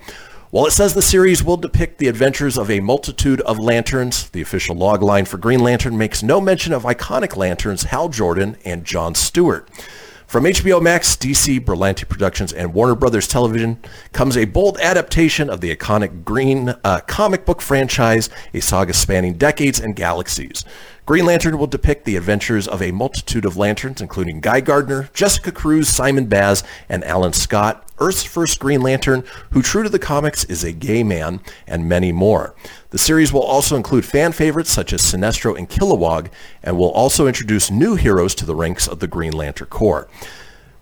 While 0.51 0.67
it 0.67 0.73
says 0.73 0.95
the 0.95 1.03
series 1.03 1.45
will 1.45 1.57
depict 1.57 1.99
the 1.99 2.09
adventures 2.09 2.59
of 2.59 2.71
a 2.73 2.81
multitude 2.81 3.41
of 3.43 3.61
lanterns, 3.61 4.29
the 4.31 4.41
official 4.41 4.75
logline 4.75 5.29
for 5.29 5.39
Green 5.39 5.61
Lantern 5.61 5.97
makes 5.97 6.25
no 6.25 6.41
mention 6.41 6.73
of 6.73 6.83
iconic 6.83 7.37
lanterns 7.37 7.85
Hal 7.85 8.09
Jordan 8.09 8.57
and 8.65 8.85
John 8.85 9.15
Stewart. 9.15 9.69
From 10.31 10.45
HBO 10.45 10.81
Max, 10.81 11.17
DC, 11.17 11.59
Berlanti 11.59 12.09
Productions, 12.09 12.53
and 12.53 12.73
Warner 12.73 12.95
Brothers 12.95 13.27
Television 13.27 13.83
comes 14.13 14.37
a 14.37 14.45
bold 14.45 14.79
adaptation 14.79 15.51
of 15.51 15.61
the 15.61 15.75
iconic 15.75 16.23
Green 16.23 16.69
uh, 16.85 17.01
comic 17.09 17.45
book 17.45 17.61
franchise, 17.61 18.31
a 18.55 18.61
saga 18.61 18.95
spanning 18.95 19.33
decades 19.33 19.81
and 19.81 19.97
galaxies. 19.97 20.65
Green 21.11 21.27
Lantern 21.27 21.59
will 21.59 21.67
depict 21.67 22.05
the 22.05 22.15
adventures 22.15 22.69
of 22.69 22.81
a 22.81 22.93
multitude 22.93 23.45
of 23.45 23.57
lanterns, 23.57 24.01
including 24.01 24.39
Guy 24.39 24.61
Gardner, 24.61 25.11
Jessica 25.13 25.51
Cruz, 25.51 25.89
Simon 25.89 26.27
Baz, 26.27 26.63
and 26.89 27.03
Alan 27.03 27.33
Scott, 27.33 27.85
Earth's 27.99 28.23
first 28.23 28.61
Green 28.61 28.81
Lantern, 28.81 29.25
who 29.51 29.61
true 29.61 29.83
to 29.83 29.89
the 29.89 29.99
comics 29.99 30.45
is 30.45 30.63
a 30.63 30.71
gay 30.71 31.03
man, 31.03 31.41
and 31.67 31.89
many 31.89 32.13
more. 32.13 32.55
The 32.91 32.99
series 32.99 33.33
will 33.33 33.43
also 33.43 33.75
include 33.75 34.05
fan 34.05 34.31
favorites 34.31 34.71
such 34.71 34.93
as 34.93 35.03
Sinestro 35.03 35.59
and 35.59 35.69
Kilowog, 35.69 36.29
and 36.63 36.79
will 36.79 36.93
also 36.93 37.27
introduce 37.27 37.73
new 37.73 37.97
heroes 37.97 38.33
to 38.37 38.47
the 38.47 38.55
ranks 38.55 38.87
of 38.87 39.01
the 39.01 39.09
Green 39.09 39.33
Lantern 39.33 39.67
Corps. 39.67 40.09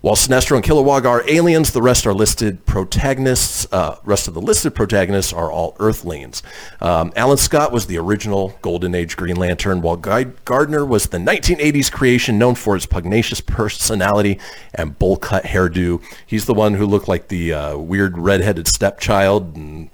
While 0.01 0.15
Sinestro 0.15 0.55
and 0.55 0.63
Kilowog 0.63 1.03
are 1.03 1.29
aliens, 1.29 1.73
the 1.73 1.81
rest 1.81 2.07
are 2.07 2.13
listed 2.13 2.65
protagonists. 2.65 3.67
Uh, 3.69 3.97
rest 4.05 4.29
of 4.29 4.33
the 4.33 4.39
listed 4.39 4.73
protagonists 4.73 5.33
are 5.33 5.51
all 5.51 5.75
Earthlings. 5.77 6.41
Um, 6.79 7.11
Alan 7.17 7.35
Scott 7.35 7.73
was 7.73 7.87
the 7.87 7.97
original 7.97 8.57
Golden 8.61 8.95
Age 8.95 9.17
Green 9.17 9.35
Lantern, 9.35 9.81
while 9.81 9.97
Guy 9.97 10.23
Gardner 10.45 10.85
was 10.85 11.07
the 11.07 11.17
1980s 11.17 11.91
creation 11.91 12.37
known 12.39 12.55
for 12.55 12.75
his 12.75 12.85
pugnacious 12.85 13.41
personality 13.41 14.39
and 14.73 14.97
bowl 14.97 15.17
cut 15.17 15.43
hairdo. 15.43 16.01
He's 16.25 16.45
the 16.45 16.53
one 16.53 16.75
who 16.75 16.85
looked 16.85 17.09
like 17.09 17.27
the 17.27 17.51
uh, 17.51 17.77
weird 17.77 18.17
redheaded 18.17 18.69
stepchild. 18.69 19.57
And 19.57 19.89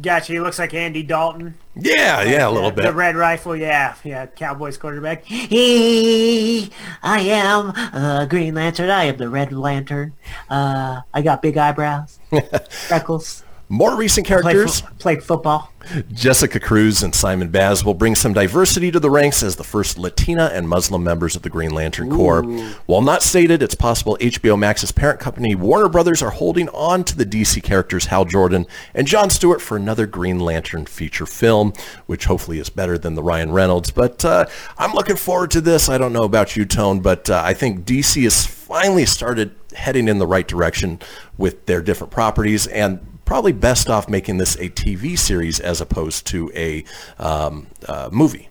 Gotcha. 0.00 0.32
He 0.32 0.40
looks 0.40 0.58
like 0.58 0.72
Andy 0.72 1.02
Dalton. 1.02 1.54
yeah, 1.76 2.22
yeah, 2.22 2.48
a 2.48 2.50
little 2.50 2.70
The 2.70 2.76
bit. 2.76 2.82
The 2.84 2.92
red 2.94 3.14
rifle, 3.14 3.54
yeah. 3.54 3.94
Yeah, 4.04 4.26
Cowboys 4.26 4.78
quarterback. 4.78 5.24
He, 5.24 6.70
I 7.02 7.20
am 7.20 7.72
uh, 7.76 8.24
Green 8.26 8.54
Lantern. 8.54 8.88
I 8.88 9.04
am 9.04 9.16
the 9.18 9.28
Red 9.28 9.52
Lantern. 9.52 10.14
Uh, 10.48 11.02
I 11.12 11.20
got 11.22 11.42
big 11.42 11.56
eyebrows, 11.58 12.18
freckles. 12.70 13.44
More 13.72 13.96
recent 13.96 14.26
characters. 14.26 14.82
fo- 14.82 14.88
played 14.98 15.24
football. 15.24 15.72
Jessica 16.12 16.60
Cruz 16.60 17.02
and 17.02 17.14
Simon 17.14 17.48
Baz 17.48 17.86
will 17.86 17.94
bring 17.94 18.14
some 18.14 18.34
diversity 18.34 18.90
to 18.90 19.00
the 19.00 19.08
ranks 19.08 19.42
as 19.42 19.56
the 19.56 19.64
first 19.64 19.96
Latina 19.96 20.50
and 20.52 20.68
Muslim 20.68 21.02
members 21.02 21.36
of 21.36 21.40
the 21.40 21.48
Green 21.48 21.70
Lantern 21.70 22.10
Corps. 22.10 22.42
While 22.84 23.00
not 23.00 23.22
stated, 23.22 23.62
it's 23.62 23.74
possible 23.74 24.18
HBO 24.20 24.58
Max's 24.58 24.92
parent 24.92 25.20
company 25.20 25.54
Warner 25.54 25.88
Brothers 25.88 26.22
are 26.22 26.30
holding 26.30 26.68
on 26.68 27.02
to 27.04 27.16
the 27.16 27.24
DC 27.24 27.62
characters 27.62 28.04
Hal 28.06 28.26
Jordan 28.26 28.66
and 28.94 29.06
John 29.06 29.30
Stewart 29.30 29.62
for 29.62 29.78
another 29.78 30.04
Green 30.04 30.38
Lantern 30.38 30.84
feature 30.84 31.26
film, 31.26 31.72
which 32.04 32.26
hopefully 32.26 32.58
is 32.58 32.68
better 32.68 32.98
than 32.98 33.14
the 33.14 33.22
Ryan 33.22 33.52
Reynolds. 33.52 33.90
But 33.90 34.22
uh, 34.22 34.44
I'm 34.76 34.92
looking 34.92 35.16
forward 35.16 35.50
to 35.52 35.62
this. 35.62 35.88
I 35.88 35.96
don't 35.96 36.12
know 36.12 36.24
about 36.24 36.56
you, 36.56 36.66
Tone, 36.66 37.00
but 37.00 37.30
uh, 37.30 37.40
I 37.42 37.54
think 37.54 37.86
DC 37.86 38.22
has 38.24 38.44
finally 38.44 39.06
started 39.06 39.54
heading 39.74 40.08
in 40.08 40.18
the 40.18 40.26
right 40.26 40.46
direction 40.46 41.00
with 41.38 41.64
their 41.64 41.80
different 41.80 42.10
properties 42.10 42.66
and 42.66 43.00
probably 43.24 43.52
best 43.52 43.88
off 43.88 44.08
making 44.08 44.38
this 44.38 44.56
a 44.56 44.68
TV 44.68 45.18
series 45.18 45.60
as 45.60 45.80
opposed 45.80 46.26
to 46.28 46.50
a 46.54 46.84
um, 47.18 47.66
uh, 47.88 48.08
movie. 48.12 48.48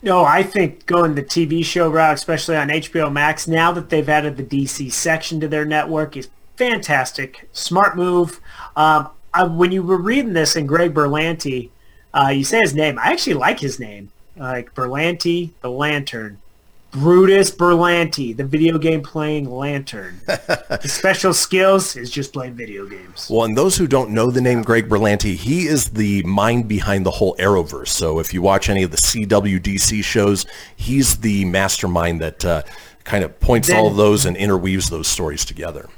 No, 0.00 0.24
I 0.24 0.44
think 0.44 0.86
going 0.86 1.14
the 1.14 1.24
TV 1.24 1.64
show 1.64 1.90
route, 1.90 2.14
especially 2.14 2.56
on 2.56 2.68
HBO 2.68 3.12
Max, 3.12 3.48
now 3.48 3.72
that 3.72 3.90
they've 3.90 4.08
added 4.08 4.36
the 4.36 4.44
DC 4.44 4.92
section 4.92 5.40
to 5.40 5.48
their 5.48 5.64
network, 5.64 6.16
is 6.16 6.28
fantastic. 6.56 7.48
Smart 7.52 7.96
move. 7.96 8.40
Um, 8.76 9.08
I, 9.34 9.44
when 9.44 9.72
you 9.72 9.82
were 9.82 9.96
reading 9.96 10.34
this 10.34 10.54
in 10.54 10.66
Greg 10.66 10.94
Berlanti, 10.94 11.70
uh, 12.14 12.28
you 12.28 12.44
say 12.44 12.60
his 12.60 12.74
name. 12.74 12.98
I 12.98 13.12
actually 13.12 13.34
like 13.34 13.58
his 13.58 13.80
name, 13.80 14.10
like 14.36 14.74
Berlanti, 14.74 15.50
the 15.62 15.70
Lantern. 15.70 16.38
Brutus 16.98 17.50
Berlanti, 17.50 18.36
the 18.36 18.44
video 18.44 18.76
game 18.76 19.02
playing 19.02 19.48
Lantern. 19.50 20.20
His 20.82 20.92
special 20.92 21.32
skills 21.32 21.94
is 21.96 22.10
just 22.10 22.32
playing 22.32 22.54
video 22.54 22.86
games. 22.86 23.28
Well, 23.30 23.44
and 23.44 23.56
those 23.56 23.76
who 23.76 23.86
don't 23.86 24.10
know 24.10 24.30
the 24.30 24.40
name 24.40 24.62
Greg 24.62 24.88
Berlanti, 24.88 25.36
he 25.36 25.66
is 25.66 25.90
the 25.90 26.22
mind 26.24 26.66
behind 26.66 27.06
the 27.06 27.12
whole 27.12 27.36
Arrowverse. 27.36 27.88
So 27.88 28.18
if 28.18 28.34
you 28.34 28.42
watch 28.42 28.68
any 28.68 28.82
of 28.82 28.90
the 28.90 28.96
CWDC 28.96 30.02
shows, 30.02 30.44
he's 30.76 31.18
the 31.18 31.44
mastermind 31.44 32.20
that 32.20 32.44
uh, 32.44 32.62
kind 33.04 33.22
of 33.22 33.38
points 33.38 33.70
all 33.70 33.86
of 33.86 33.96
those 33.96 34.26
and 34.26 34.36
interweaves 34.36 34.90
those 34.90 35.06
stories 35.06 35.44
together. 35.44 35.88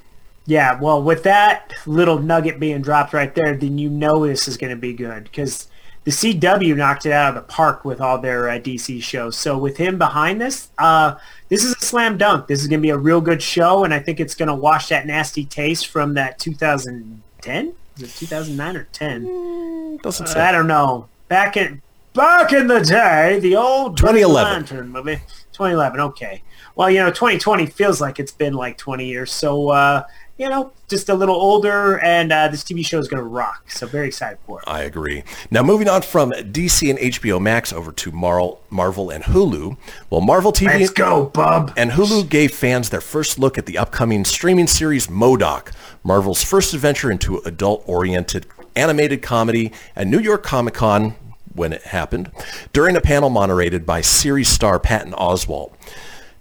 Yeah, 0.46 0.80
well, 0.80 1.02
with 1.02 1.22
that 1.22 1.72
little 1.86 2.18
nugget 2.18 2.60
being 2.60 2.82
dropped 2.82 3.12
right 3.12 3.34
there, 3.34 3.56
then 3.56 3.78
you 3.78 3.88
know 3.88 4.26
this 4.26 4.48
is 4.48 4.56
going 4.56 4.70
to 4.70 4.76
be 4.76 4.92
good 4.92 5.24
because 5.24 5.68
the 6.04 6.10
CW 6.10 6.76
knocked 6.76 7.06
it 7.06 7.12
out 7.12 7.28
of 7.28 7.34
the 7.34 7.46
park 7.52 7.84
with 7.84 8.00
all 8.00 8.18
their 8.18 8.48
uh, 8.48 8.58
DC 8.58 9.02
shows. 9.02 9.36
So 9.36 9.58
with 9.58 9.76
him 9.76 9.98
behind 9.98 10.40
this, 10.40 10.70
uh, 10.78 11.16
this 11.48 11.62
is 11.64 11.72
a 11.72 11.80
slam 11.80 12.16
dunk. 12.16 12.46
This 12.46 12.62
is 12.62 12.68
going 12.68 12.80
to 12.80 12.82
be 12.82 12.90
a 12.90 12.96
real 12.96 13.20
good 13.20 13.42
show, 13.42 13.84
and 13.84 13.92
I 13.92 13.98
think 13.98 14.18
it's 14.18 14.34
going 14.34 14.48
to 14.48 14.54
wash 14.54 14.88
that 14.88 15.06
nasty 15.06 15.44
taste 15.44 15.88
from 15.88 16.14
that 16.14 16.38
2010. 16.38 17.74
Is 17.96 18.02
it 18.02 18.10
2009 18.18 18.76
or 18.76 18.84
10? 18.92 19.98
Doesn't 20.02 20.36
Uh, 20.36 20.40
I 20.40 20.52
don't 20.52 20.66
know. 20.66 21.08
Back 21.28 21.56
in 21.56 21.82
back 22.14 22.52
in 22.52 22.66
the 22.66 22.80
day, 22.80 23.38
the 23.40 23.56
old 23.56 23.96
2011. 23.96 24.52
Lantern 24.52 24.88
movie. 24.88 25.16
2011. 25.52 26.00
Okay. 26.00 26.42
Well, 26.76 26.90
you 26.90 27.00
know, 27.00 27.10
2020 27.10 27.66
feels 27.66 28.00
like 28.00 28.18
it's 28.18 28.32
been 28.32 28.54
like 28.54 28.78
20 28.78 29.04
years. 29.04 29.30
So, 29.30 29.68
uh, 29.68 30.04
you 30.40 30.48
know, 30.48 30.72
just 30.88 31.10
a 31.10 31.14
little 31.14 31.34
older, 31.36 31.98
and 32.00 32.32
uh, 32.32 32.48
this 32.48 32.64
TV 32.64 32.82
show 32.82 32.98
is 32.98 33.08
going 33.08 33.22
to 33.22 33.28
rock. 33.28 33.70
So, 33.70 33.86
very 33.86 34.06
excited 34.06 34.38
for 34.46 34.62
it. 34.62 34.64
I 34.66 34.84
agree. 34.84 35.22
Now, 35.50 35.62
moving 35.62 35.86
on 35.86 36.00
from 36.00 36.30
DC 36.30 36.88
and 36.88 36.98
HBO 36.98 37.38
Max 37.38 37.74
over 37.74 37.92
to 37.92 38.10
Marvel, 38.10 38.62
Marvel 38.70 39.10
and 39.10 39.22
Hulu. 39.24 39.76
Well, 40.08 40.22
Marvel 40.22 40.50
TV 40.50 40.80
Let's 40.80 40.90
go, 40.92 41.26
bub. 41.26 41.74
and 41.76 41.90
Hulu 41.90 42.30
gave 42.30 42.54
fans 42.54 42.88
their 42.88 43.02
first 43.02 43.38
look 43.38 43.58
at 43.58 43.66
the 43.66 43.76
upcoming 43.76 44.24
streaming 44.24 44.66
series 44.66 45.08
MODOK, 45.08 45.72
Marvel's 46.02 46.42
first 46.42 46.72
adventure 46.72 47.10
into 47.10 47.36
adult-oriented 47.44 48.46
animated 48.74 49.20
comedy 49.20 49.72
at 49.94 50.06
New 50.06 50.20
York 50.20 50.42
Comic 50.42 50.72
Con 50.72 51.16
when 51.54 51.74
it 51.74 51.82
happened, 51.82 52.30
during 52.72 52.96
a 52.96 53.00
panel 53.02 53.28
moderated 53.28 53.84
by 53.84 54.00
series 54.00 54.48
star 54.48 54.80
Patton 54.80 55.12
Oswalt. 55.12 55.74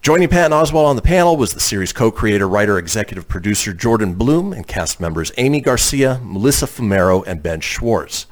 Joining 0.02 0.30
Patton 0.30 0.54
Oswalt 0.54 0.86
on 0.86 0.96
the 0.96 1.02
panel 1.02 1.36
was 1.36 1.54
the 1.54 1.60
series 1.60 1.92
co-creator, 1.92 2.48
writer, 2.48 2.78
executive 2.78 3.28
producer 3.28 3.74
Jordan 3.74 4.14
Blum 4.14 4.54
and 4.54 4.66
cast 4.66 5.02
members 5.02 5.32
Aimee 5.38 5.60
Garcia, 5.60 6.22
Melissa 6.24 6.68
Fumero, 6.68 7.22
and 7.28 7.44
Ben 7.44 7.60
Schwartz. 7.60 8.26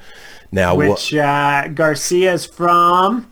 Now, 0.50 0.76
Which 0.76 1.14
uh, 1.14 1.68
Garcia 1.68 2.32
is 2.34 2.46
from 2.46 3.30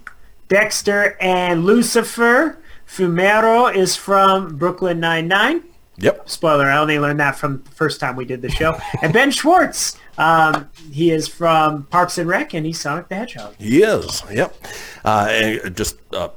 Dexter 0.50 1.15
and 1.22 1.63
Lucifer. 1.63 2.62
Fumero 2.86 3.74
is 3.74 3.96
from 3.96 4.58
Brooklyn 4.58 5.00
Nine-Nine. 5.00 5.63
yep, 5.98 6.30
Spoiler, 6.30 6.65
I 6.65 6.77
only 6.77 7.00
learned 7.00 7.22
that 7.22 7.38
from 7.38 7.63
the 7.63 7.72
first 7.72 8.01
time 8.01 8.18
we 8.18 8.25
did 8.25 8.42
the 8.42 8.50
show. 8.50 8.77
And 9.01 9.13
Ben 9.13 9.32
Schwartz, 9.32 9.98
um, 10.18 10.70
he 10.92 11.10
is 11.10 11.30
from 11.30 11.84
Parks 11.86 12.18
and 12.18 12.27
Rec, 12.27 12.54
and 12.54 12.65
he's 12.65 12.82
Sonic 12.82 13.08
the 13.08 13.15
Hedgehog. 13.15 13.56
He 13.58 13.82
is. 13.82 14.24
Yep. 14.30 14.54
Uh, 15.06 15.27
and 15.32 15.75
just 15.77 15.96
a 16.12 16.32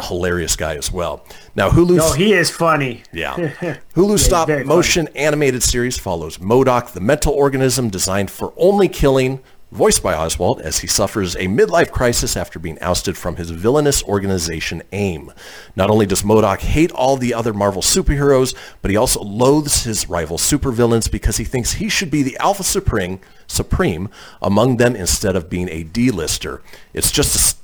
hilarious 0.00 0.56
guy 0.56 0.76
as 0.76 0.90
well. 0.92 1.24
Now 1.54 1.70
Hulu. 1.70 1.98
Oh, 2.00 2.12
he 2.12 2.32
is 2.32 2.50
funny. 2.50 3.02
yeah. 3.12 3.34
Hulu 3.94 4.18
stop 4.18 4.48
very 4.48 4.64
motion 4.64 5.08
animated 5.14 5.62
series 5.62 5.98
follows 5.98 6.38
MODOK, 6.38 6.92
the 6.92 7.00
mental 7.00 7.32
organism 7.34 7.88
designed 7.90 8.30
for 8.30 8.52
only 8.56 8.88
killing, 8.88 9.40
voiced 9.70 10.02
by 10.02 10.12
Oswalt 10.12 10.60
as 10.60 10.80
he 10.80 10.86
suffers 10.86 11.34
a 11.36 11.46
midlife 11.46 11.90
crisis 11.90 12.36
after 12.36 12.58
being 12.58 12.78
ousted 12.80 13.16
from 13.16 13.36
his 13.36 13.50
villainous 13.50 14.02
organization 14.04 14.82
AIM. 14.92 15.32
Not 15.76 15.88
only 15.88 16.04
does 16.04 16.22
MODOK 16.22 16.60
hate 16.60 16.92
all 16.92 17.16
the 17.16 17.32
other 17.32 17.54
Marvel 17.54 17.80
superheroes, 17.80 18.54
but 18.82 18.90
he 18.90 18.96
also 18.98 19.22
loathes 19.22 19.84
his 19.84 20.08
rival 20.10 20.36
supervillains 20.36 21.10
because 21.10 21.38
he 21.38 21.44
thinks 21.44 21.74
he 21.74 21.88
should 21.88 22.10
be 22.10 22.22
the 22.22 22.36
Alpha 22.38 22.62
Supreme, 22.62 23.18
supreme 23.46 24.10
among 24.42 24.76
them 24.76 24.94
instead 24.94 25.36
of 25.36 25.48
being 25.48 25.68
a 25.70 25.84
D-lister. 25.84 26.62
It's 26.92 27.10
just 27.10 27.34
a 27.34 27.61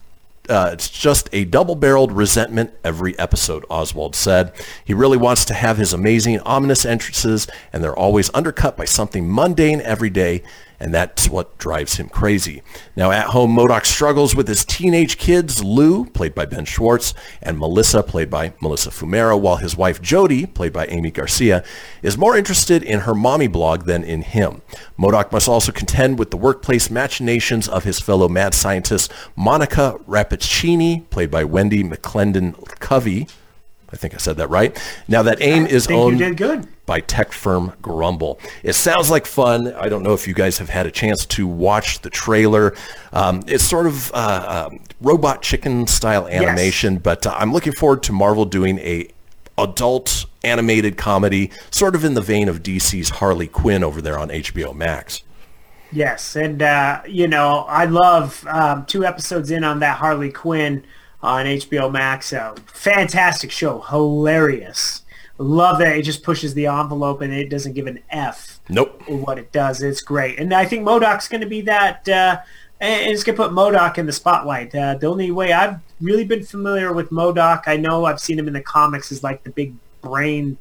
uh, 0.48 0.70
it's 0.72 0.88
just 0.88 1.28
a 1.32 1.44
double-barreled 1.44 2.12
resentment 2.12 2.72
every 2.82 3.18
episode, 3.18 3.64
Oswalt 3.68 4.14
said. 4.14 4.52
He 4.84 4.94
really 4.94 5.16
wants 5.16 5.44
to 5.46 5.54
have 5.54 5.76
his 5.76 5.92
amazing, 5.92 6.40
ominous 6.40 6.84
entrances, 6.84 7.46
and 7.72 7.82
they're 7.82 7.96
always 7.96 8.30
undercut 8.34 8.76
by 8.76 8.84
something 8.84 9.32
mundane 9.32 9.80
every 9.80 10.10
day, 10.10 10.42
and 10.80 10.94
that's 10.94 11.28
what 11.28 11.58
drives 11.58 11.96
him 11.96 12.08
crazy. 12.08 12.62
Now, 12.96 13.10
at 13.10 13.28
home, 13.28 13.54
MODOK 13.56 13.84
struggles 13.84 14.34
with 14.34 14.48
his 14.48 14.64
teenage 14.64 15.18
kids, 15.18 15.62
Lou, 15.62 16.04
played 16.06 16.34
by 16.34 16.46
Ben 16.46 16.64
Schwartz, 16.64 17.14
and 17.42 17.58
Melissa, 17.58 18.02
played 18.02 18.30
by 18.30 18.52
Melissa 18.60 18.90
Fumero, 18.90 19.38
while 19.38 19.56
his 19.56 19.76
wife, 19.76 20.00
Jody, 20.00 20.46
played 20.46 20.72
by 20.72 20.86
Aimee 20.86 21.10
Garcia, 21.10 21.64
is 22.02 22.16
more 22.16 22.36
interested 22.36 22.82
in 22.82 23.00
her 23.00 23.14
mommy 23.14 23.48
blog 23.48 23.84
than 23.84 24.04
in 24.04 24.22
him. 24.22 24.62
MODOK 24.98 25.32
must 25.32 25.48
also 25.48 25.72
contend 25.72 26.18
with 26.18 26.30
the 26.30 26.36
workplace 26.36 26.90
machinations 26.90 27.68
of 27.68 27.84
his 27.84 28.00
fellow 28.00 28.28
mad 28.28 28.54
scientist, 28.54 29.12
Monica 29.34 29.98
Rappaccini, 30.06 31.08
played 31.10 31.30
by 31.30 31.44
Wendi 31.44 31.82
McLendon 31.82 32.54
Covey. 32.78 33.26
I 33.90 33.96
think 33.96 34.14
I 34.14 34.18
said 34.18 34.36
that 34.36 34.48
right. 34.48 34.78
Now 35.08 35.22
that 35.22 35.40
AIM 35.40 35.66
is 35.66 35.88
owned 35.90 36.20
by 36.84 37.00
tech 37.00 37.32
firm 37.32 37.72
GRUMBL. 37.82 38.38
It 38.62 38.74
sounds 38.74 39.10
like 39.10 39.26
fun. 39.26 39.72
I 39.74 39.88
don't 39.88 40.02
know 40.02 40.12
if 40.12 40.28
you 40.28 40.34
guys 40.34 40.58
have 40.58 40.68
had 40.68 40.86
a 40.86 40.90
chance 40.90 41.24
to 41.26 41.46
watch 41.46 42.00
the 42.00 42.10
trailer. 42.10 42.74
Um, 43.12 43.42
it's 43.46 43.64
sort 43.64 43.86
of 43.86 44.12
uh, 44.12 44.68
um, 44.70 44.80
robot 45.00 45.42
chicken 45.42 45.86
style 45.86 46.26
animation, 46.28 46.98
but 46.98 47.26
uh, 47.26 47.34
I'm 47.38 47.52
looking 47.52 47.72
forward 47.72 48.02
to 48.04 48.12
Marvel 48.12 48.44
doing 48.44 48.78
a 48.80 49.08
adult 49.56 50.26
animated 50.44 50.96
comedy, 50.96 51.50
sort 51.70 51.94
of 51.94 52.04
in 52.04 52.14
the 52.14 52.22
vein 52.22 52.48
of 52.48 52.62
DC's 52.62 53.10
Harley 53.10 53.48
Quinn 53.48 53.82
over 53.82 54.00
there 54.00 54.18
on 54.18 54.28
HBO 54.28 54.74
Max. 54.74 55.22
Yes, 55.90 56.36
and 56.36 56.60
uh, 56.60 57.00
you 57.08 57.28
know 57.28 57.64
I 57.68 57.86
love 57.86 58.46
um, 58.46 58.84
two 58.84 59.04
episodes 59.04 59.50
in 59.50 59.64
on 59.64 59.80
that 59.80 59.96
Harley 59.96 60.30
Quinn 60.30 60.84
on 61.22 61.46
HBO 61.46 61.90
Max. 61.90 62.32
Uh, 62.32 62.54
fantastic 62.66 63.50
show, 63.50 63.80
hilarious. 63.80 65.02
Love 65.38 65.78
that 65.78 65.96
it 65.96 66.02
just 66.02 66.22
pushes 66.24 66.54
the 66.54 66.66
envelope 66.66 67.20
and 67.20 67.32
it 67.32 67.48
doesn't 67.48 67.72
give 67.74 67.86
an 67.86 68.00
F 68.10 68.58
Nope. 68.68 69.02
what 69.08 69.38
it 69.38 69.52
does. 69.52 69.82
It's 69.82 70.00
great, 70.00 70.38
and 70.38 70.52
I 70.52 70.64
think 70.64 70.84
MODOK's 70.86 71.28
going 71.28 71.42
to 71.42 71.46
be 71.46 71.60
that. 71.62 72.08
Uh, 72.08 72.38
and 72.80 73.10
it's 73.12 73.24
going 73.24 73.36
to 73.36 73.42
put 73.42 73.52
MODOK 73.52 73.98
in 73.98 74.06
the 74.06 74.12
spotlight. 74.12 74.72
Uh, 74.74 74.94
the 74.94 75.08
only 75.08 75.30
way 75.32 75.52
I've 75.52 75.80
really 76.00 76.24
been 76.24 76.44
familiar 76.44 76.92
with 76.92 77.10
MODOK, 77.10 77.62
I 77.66 77.76
know 77.76 78.04
I've 78.04 78.20
seen 78.20 78.38
him 78.38 78.46
in 78.46 78.54
the 78.54 78.60
comics, 78.60 79.10
is 79.10 79.24
like 79.24 79.42
the 79.42 79.50
big 79.50 79.74
brain 80.00 80.58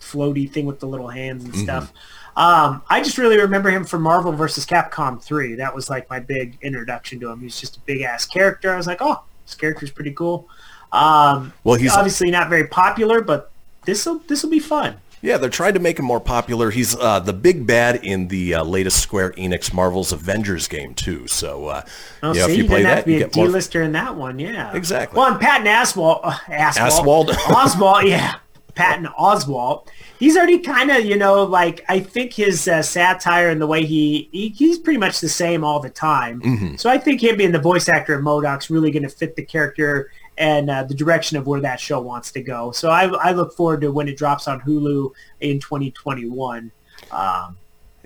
floaty 0.00 0.50
thing 0.50 0.66
with 0.66 0.80
the 0.80 0.86
little 0.86 1.08
hands 1.08 1.44
and 1.44 1.54
stuff. 1.54 1.92
Um, 2.36 2.82
I 2.90 3.00
just 3.00 3.18
really 3.18 3.38
remember 3.38 3.70
him 3.70 3.84
from 3.84 4.02
Marvel 4.02 4.32
versus 4.32 4.66
Capcom 4.66 5.22
3. 5.22 5.54
That 5.54 5.72
was 5.74 5.88
like 5.88 6.10
my 6.10 6.18
big 6.18 6.58
introduction 6.62 7.20
to 7.20 7.30
him. 7.30 7.40
He's 7.40 7.60
just 7.60 7.76
a 7.76 7.80
big 7.80 8.02
ass 8.02 8.26
character. 8.26 8.72
I 8.72 8.76
was 8.76 8.88
like, 8.88 8.98
oh, 9.00 9.22
this 9.46 9.54
character's 9.54 9.90
pretty 9.90 10.12
cool. 10.12 10.48
Um, 10.92 11.52
Well, 11.64 11.76
he's 11.76 11.92
obviously 11.92 12.30
not 12.30 12.48
very 12.48 12.66
popular, 12.68 13.20
but 13.20 13.50
this 13.84 14.06
will 14.06 14.18
this 14.28 14.42
will 14.42 14.50
be 14.50 14.60
fun. 14.60 14.96
Yeah, 15.22 15.38
they're 15.38 15.48
trying 15.48 15.72
to 15.72 15.80
make 15.80 15.98
him 15.98 16.04
more 16.04 16.20
popular. 16.20 16.70
He's 16.70 16.94
uh, 16.96 17.18
the 17.18 17.32
big 17.32 17.66
bad 17.66 18.04
in 18.04 18.28
the 18.28 18.56
uh, 18.56 18.62
latest 18.64 19.00
Square 19.00 19.32
Enix 19.32 19.72
Marvel's 19.72 20.12
Avengers 20.12 20.68
game 20.68 20.92
too. 20.92 21.26
So, 21.28 21.66
uh, 21.68 21.82
Oh, 22.22 22.34
yeah, 22.34 22.44
see, 22.44 22.52
if 22.52 22.58
you 22.58 22.62
you 22.64 22.68
play 22.68 22.82
that, 22.82 23.00
to 23.00 23.06
be 23.06 23.12
you 23.12 23.16
a 23.16 23.20
get 23.20 23.36
more. 23.36 23.46
D-lister 23.46 23.80
in 23.82 23.92
that 23.92 24.14
one, 24.16 24.38
yeah. 24.38 24.76
Exactly. 24.76 25.16
Well, 25.16 25.32
and 25.32 25.40
Patton 25.40 25.66
Aswald, 25.66 26.20
uh, 26.24 26.32
Aswald, 26.48 27.30
Aswald. 27.30 27.36
Oswald, 27.48 28.04
yeah. 28.06 28.34
Patton 28.74 29.06
Oswalt. 29.18 29.86
He's 30.18 30.36
already 30.36 30.58
kind 30.60 30.90
of, 30.90 31.04
you 31.04 31.16
know, 31.16 31.42
like 31.42 31.84
I 31.88 32.00
think 32.00 32.32
his 32.32 32.68
uh, 32.68 32.82
satire 32.82 33.50
and 33.50 33.60
the 33.60 33.66
way 33.66 33.84
he, 33.84 34.28
he 34.32 34.48
he's 34.50 34.78
pretty 34.78 34.98
much 34.98 35.20
the 35.20 35.28
same 35.28 35.64
all 35.64 35.80
the 35.80 35.90
time. 35.90 36.40
So 36.78 36.88
I 36.88 36.98
think 36.98 37.22
him 37.22 37.36
being 37.36 37.52
the 37.52 37.58
voice 37.58 37.88
actor 37.88 38.14
of 38.14 38.22
MODOK's 38.24 38.70
really 38.70 38.90
going 38.90 39.02
to 39.02 39.08
fit 39.08 39.36
the 39.36 39.44
character 39.44 40.10
and 40.38 40.70
uh, 40.70 40.84
the 40.84 40.94
direction 40.94 41.36
of 41.36 41.46
where 41.46 41.60
that 41.60 41.80
show 41.80 42.00
wants 42.00 42.32
to 42.32 42.42
go. 42.42 42.72
So 42.72 42.90
I, 42.90 43.06
I 43.06 43.32
look 43.32 43.54
forward 43.54 43.80
to 43.82 43.92
when 43.92 44.08
it 44.08 44.16
drops 44.16 44.48
on 44.48 44.60
Hulu 44.60 45.10
in 45.40 45.60
2021. 45.60 46.70
Um, 47.10 47.56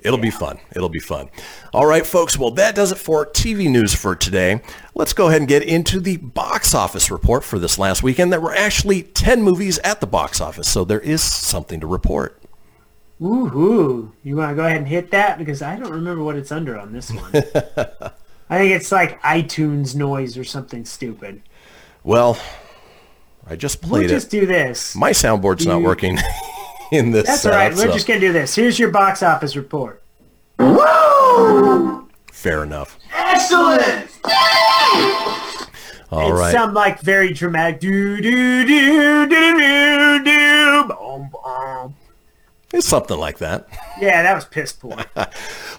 It'll 0.01 0.17
be 0.19 0.31
fun. 0.31 0.59
It'll 0.75 0.87
be 0.89 0.99
fun. 0.99 1.29
All 1.73 1.85
right, 1.85 2.05
folks. 2.05 2.37
Well, 2.37 2.51
that 2.51 2.73
does 2.75 2.91
it 2.91 2.97
for 2.97 3.25
TV 3.25 3.69
news 3.69 3.93
for 3.93 4.15
today. 4.15 4.61
Let's 4.95 5.11
go 5.13 5.27
ahead 5.27 5.41
and 5.41 5.47
get 5.47 5.61
into 5.63 5.99
the 5.99 6.17
box 6.17 6.73
office 6.73 7.11
report 7.11 7.43
for 7.43 7.59
this 7.59 7.77
last 7.77 8.01
weekend. 8.01 8.31
There 8.31 8.39
were 8.39 8.53
actually 8.55 9.03
10 9.03 9.43
movies 9.43 9.77
at 9.79 9.99
the 9.99 10.07
box 10.07 10.39
office, 10.39 10.69
so 10.69 10.85
there 10.85 11.01
is 11.01 11.21
something 11.21 11.79
to 11.81 11.87
report. 11.87 12.41
Woohoo! 13.19 14.11
You 14.23 14.37
want 14.37 14.51
to 14.51 14.55
go 14.55 14.65
ahead 14.65 14.77
and 14.77 14.87
hit 14.87 15.11
that 15.11 15.37
because 15.37 15.61
I 15.61 15.75
don't 15.75 15.91
remember 15.91 16.23
what 16.23 16.37
it's 16.37 16.51
under 16.51 16.79
on 16.79 16.93
this 16.93 17.11
one. 17.11 17.29
I 18.49 18.57
think 18.57 18.71
it's 18.73 18.91
like 18.93 19.21
iTunes 19.21 19.95
noise 19.95 20.37
or 20.37 20.43
something 20.45 20.85
stupid. 20.85 21.41
Well, 22.03 22.39
I 23.45 23.57
just 23.57 23.81
played 23.81 24.01
We'll 24.01 24.09
just 24.09 24.33
it. 24.33 24.39
do 24.39 24.45
this. 24.45 24.95
My 24.95 25.11
soundboard's 25.11 25.65
not 25.65 25.79
You- 25.79 25.83
working 25.85 26.17
in 26.91 27.11
this 27.11 27.25
That's 27.25 27.45
all 27.45 27.51
right. 27.51 27.71
We're 27.71 27.87
so 27.87 27.93
just 27.93 28.07
gonna 28.07 28.19
do 28.19 28.33
this. 28.33 28.55
Here's 28.55 28.79
your 28.79 28.91
box 28.91 29.23
office 29.23 29.55
report. 29.55 30.01
Woo! 30.57 32.07
Fair 32.31 32.63
enough. 32.63 32.97
Excellent! 33.13 34.09
All 36.11 36.31
it 36.31 36.39
right. 36.39 36.51
sound 36.51 36.73
like 36.73 37.01
very 37.01 37.33
dramatic. 37.33 37.79
Do 37.79 38.17
do 38.19 38.65
do 38.65 39.27
do 39.27 39.55
do 39.55 40.23
do. 40.23 40.83
Boom 40.87 41.29
boom. 41.31 41.95
It's 42.73 42.87
something 42.87 43.17
like 43.17 43.39
that. 43.39 43.67
Yeah, 43.99 44.21
that 44.23 44.35
was 44.35 44.45
piss 44.45 44.71
poor. 44.71 44.97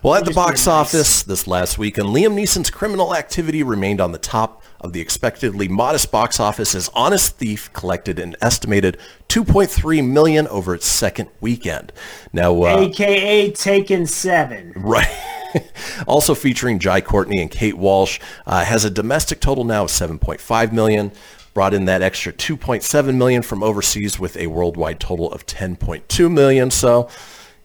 Well, 0.03 0.15
at 0.15 0.25
the 0.25 0.33
box 0.33 0.65
being 0.65 0.75
nice. 0.75 0.95
office 0.95 1.23
this 1.23 1.47
last 1.47 1.77
weekend, 1.77 2.09
Liam 2.09 2.33
Neeson's 2.35 2.71
Criminal 2.71 3.15
Activity 3.15 3.63
remained 3.63 4.01
on 4.01 4.13
the 4.13 4.19
top 4.19 4.63
of 4.81 4.93
the 4.93 5.01
expectedly 5.01 5.69
modest 5.69 6.11
box 6.11 6.41
office 6.41 6.75
as 6.75 6.91
Honest 6.95 7.37
Thief 7.37 7.73
collected 7.73 8.19
an 8.19 8.37
estimated 8.41 8.99
2.3 9.29 10.07
million 10.09 10.47
over 10.49 10.75
its 10.75 10.87
second 10.87 11.29
weekend. 11.41 11.93
Now, 12.33 12.63
uh, 12.63 12.81
AKA 12.81 13.53
Taken 13.53 14.07
Seven. 14.07 14.73
right. 14.77 15.09
also 16.07 16.35
featuring 16.35 16.79
Jai 16.79 17.01
Courtney 17.01 17.41
and 17.41 17.51
Kate 17.51 17.77
Walsh, 17.77 18.21
uh, 18.47 18.65
has 18.65 18.85
a 18.85 18.91
domestic 18.91 19.41
total 19.41 19.65
now 19.65 19.85
of 19.85 19.91
7.5 19.91 20.73
million. 20.73 21.13
Brought 21.53 21.75
in 21.75 21.87
that 21.87 22.01
extra 22.01 22.33
2.7 22.33 23.17
million 23.17 23.43
from 23.43 23.65
overseas 23.65 24.21
with 24.21 24.37
a 24.37 24.47
worldwide 24.47 25.01
total 25.01 25.33
of 25.33 25.47
10.2 25.47 26.33
million. 26.33 26.71
So 26.71 27.09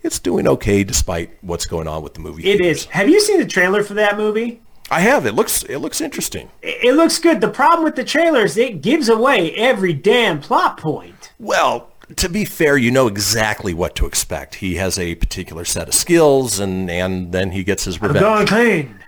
it's 0.02 0.18
doing 0.18 0.48
okay 0.48 0.84
despite 0.84 1.38
what's 1.42 1.68
going 1.68 1.88
on 1.88 2.02
with 2.02 2.16
the 2.16 2.20
movie. 2.20 2.50
It 2.50 2.58
theaters. 2.58 2.78
is. 2.78 2.86
Have 2.86 3.10
you 3.10 3.22
seen 3.22 3.40
the 3.40 3.46
trailer 3.46 3.84
for 3.84 3.94
that 3.94 4.18
movie? 4.18 4.62
I 4.92 5.00
have. 5.00 5.26
It 5.26 5.34
looks 5.34 5.64
it 5.64 5.78
looks 5.78 6.00
interesting. 6.02 6.50
It 6.62 6.84
it 6.86 6.94
looks 6.94 7.18
good. 7.18 7.42
The 7.42 7.50
problem 7.50 7.84
with 7.84 7.96
the 7.96 8.04
trailers, 8.04 8.58
it 8.58 8.82
gives 8.82 9.10
away 9.10 9.54
every 9.56 9.94
damn 9.94 10.40
plot 10.40 10.78
point. 10.78 11.32
Well, 11.40 11.90
to 12.16 12.30
be 12.30 12.46
fair, 12.46 12.78
you 12.78 12.92
know 12.92 13.08
exactly 13.08 13.74
what 13.74 13.96
to 13.96 14.06
expect. 14.06 14.56
He 14.56 14.76
has 14.76 15.00
a 15.00 15.16
particular 15.16 15.66
set 15.66 15.88
of 15.88 15.96
skills, 15.96 16.60
and 16.60 16.90
and 16.90 17.32
then 17.32 17.52
he 17.52 17.64
gets 17.64 17.86
his 17.86 18.02
revenge. 18.02 18.24
I'm 18.24 18.46
going 18.46 18.48
clean. 18.48 19.00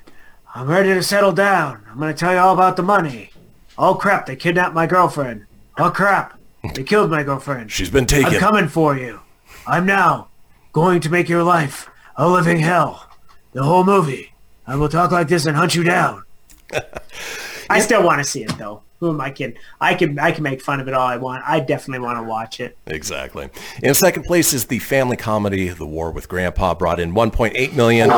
I'm 0.56 0.68
ready 0.68 0.94
to 0.94 1.04
settle 1.04 1.34
down. 1.34 1.84
I'm 1.90 2.00
going 2.00 2.12
to 2.12 2.20
tell 2.20 2.34
you 2.34 2.40
all 2.40 2.54
about 2.54 2.78
the 2.78 2.84
money. 2.84 3.30
Oh 3.78 3.94
crap, 3.94 4.26
they 4.26 4.36
kidnapped 4.36 4.74
my 4.74 4.88
girlfriend. 4.88 5.46
Oh 5.78 5.92
crap, 5.92 6.40
they 6.74 6.84
killed 6.84 7.12
my 7.12 7.22
girlfriend. 7.22 7.72
She's 7.72 7.92
been 7.92 8.08
taken. 8.08 8.34
I'm 8.34 8.40
coming 8.40 8.68
for 8.68 8.98
you. 8.98 9.20
I'm 9.68 9.86
now 9.86 10.30
going 10.74 11.00
to 11.02 11.10
make 11.12 11.30
your 11.30 11.44
life 11.44 11.88
a 12.16 12.28
living 12.28 12.58
hell. 12.58 13.08
The 13.54 13.62
whole 13.64 13.84
movie. 13.84 14.34
I 14.68 14.76
will 14.76 14.90
talk 14.90 15.12
like 15.12 15.28
this 15.30 15.46
and 15.46 15.56
hunt 15.56 15.76
you 15.76 15.84
down. 15.84 16.24
I 17.70 17.80
still 17.80 18.04
want 18.04 18.20
to 18.20 18.24
see 18.30 18.44
it 18.44 18.58
though. 18.58 18.82
Who 19.00 19.10
am 19.10 19.22
I 19.22 19.30
kidding? 19.30 19.58
I 19.80 19.94
can 19.94 20.18
I 20.18 20.32
can 20.32 20.44
make 20.44 20.62
fun 20.62 20.80
of 20.80 20.88
it 20.88 20.94
all 20.94 21.06
I 21.08 21.18
want. 21.18 21.44
I 21.46 21.60
definitely 21.60 22.04
want 22.06 22.18
to 22.18 22.24
watch 22.24 22.60
it. 22.60 22.78
Exactly. 22.88 23.50
In 23.84 23.94
second 23.94 24.24
place 24.24 24.54
is 24.54 24.66
the 24.66 24.80
family 24.80 25.16
comedy 25.16 25.70
The 25.70 25.86
War 25.86 26.12
with 26.12 26.28
Grandpa, 26.28 26.74
brought 26.74 27.00
in 27.00 27.14
1.8 27.14 27.74
million, 27.74 28.10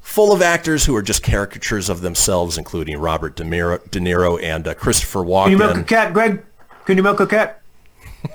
full 0.00 0.32
of 0.32 0.42
actors 0.42 0.84
who 0.84 0.94
are 0.94 1.02
just 1.02 1.22
caricatures 1.22 1.88
of 1.88 2.02
themselves, 2.02 2.58
including 2.58 2.98
Robert 2.98 3.36
De 3.36 3.42
Niro, 3.44 3.90
De 3.90 4.00
Niro 4.00 4.42
and 4.42 4.68
uh, 4.68 4.74
Christopher 4.74 5.24
Can 5.24 5.50
you 5.52 5.58
milk 5.58 5.76
a 5.76 5.80
Walken. 5.80 5.86
cat, 5.86 6.12
Greg? 6.12 6.44
Can 6.84 6.96
you 6.98 7.02
milk 7.02 7.20
a 7.20 7.26
cat? 7.26 7.62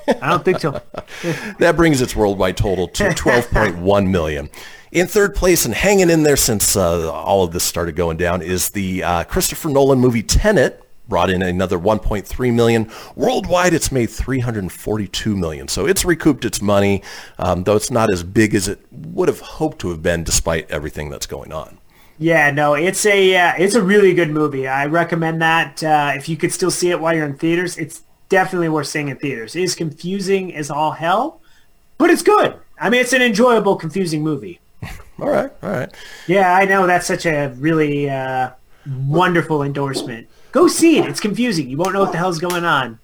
I 0.08 0.30
don't 0.30 0.44
think 0.44 0.60
so. 0.60 0.82
That 1.60 1.76
brings 1.76 2.02
its 2.02 2.16
worldwide 2.16 2.58
total 2.58 2.88
to 2.90 3.04
12.1 3.10 4.10
million. 4.10 4.50
In 4.92 5.06
third 5.06 5.36
place 5.36 5.66
and 5.66 5.74
hanging 5.74 6.10
in 6.10 6.24
there 6.24 6.38
since 6.38 6.78
uh, 6.78 7.12
all 7.12 7.44
of 7.44 7.52
this 7.52 7.66
started 7.66 7.98
going 7.98 8.16
down 8.16 8.42
is 8.42 8.70
the 8.70 9.04
uh, 9.04 9.24
Christopher 9.26 9.70
Nolan 9.70 10.00
movie 10.00 10.24
Tenet. 10.24 10.84
Brought 11.10 11.30
in 11.30 11.42
another 11.42 11.80
1.3 11.80 12.54
million. 12.54 12.92
Worldwide, 13.16 13.74
it's 13.74 13.94
made 13.94 14.10
342 14.10 15.38
million. 15.38 15.70
So 15.70 15.86
it's 15.86 16.04
recouped 16.04 16.44
its 16.44 16.62
money, 16.62 17.02
um, 17.40 17.64
though 17.64 17.78
it's 17.78 17.92
not 17.92 18.12
as 18.12 18.24
big 18.24 18.54
as 18.54 18.68
it 18.68 18.80
would 18.92 19.30
have 19.30 19.40
hoped 19.40 19.80
to 19.80 19.90
have 19.90 20.04
been, 20.04 20.26
despite 20.26 20.70
everything 20.70 21.10
that's 21.10 21.26
going 21.26 21.54
on. 21.54 21.78
Yeah, 22.20 22.52
no, 22.52 22.74
it's 22.74 23.06
a 23.06 23.38
uh, 23.38 23.54
it's 23.58 23.76
a 23.76 23.82
really 23.82 24.14
good 24.14 24.32
movie. 24.32 24.68
I 24.68 24.88
recommend 24.88 25.42
that 25.42 25.82
uh, 25.82 26.12
if 26.16 26.28
you 26.28 26.36
could 26.36 26.52
still 26.52 26.72
see 26.72 26.90
it 26.90 27.00
while 27.00 27.16
you're 27.16 27.26
in 27.26 27.38
theaters. 27.38 27.78
It's 27.78 28.04
definitely 28.28 28.68
worth 28.68 28.88
seeing 28.88 29.08
in 29.08 29.16
theaters. 29.18 29.56
It 29.56 29.64
is 29.64 29.76
confusing 29.76 30.54
as 30.56 30.70
all 30.70 30.92
hell, 30.92 31.40
but 31.98 32.10
it's 32.10 32.24
good. 32.24 32.56
I 32.82 32.90
mean, 32.90 33.00
it's 33.00 33.14
an 33.14 33.22
enjoyable, 33.22 33.78
confusing 33.78 34.24
movie. 34.24 34.60
All 35.20 35.30
right, 35.30 35.52
all 35.64 35.70
right. 35.70 35.94
Yeah, 36.28 36.54
I 36.54 36.66
know 36.66 36.86
that's 36.86 37.08
such 37.08 37.26
a 37.26 37.54
really 37.58 38.10
uh, 38.10 38.52
wonderful 39.08 39.64
endorsement. 39.64 40.28
Go 40.52 40.68
see 40.68 41.00
it. 41.00 41.08
It's 41.10 41.20
confusing. 41.20 41.70
You 41.70 41.78
won't 41.78 41.94
know 41.94 42.02
what 42.02 42.12
the 42.12 42.18
hell's 42.18 42.40
going 42.40 42.66
on. 42.66 43.00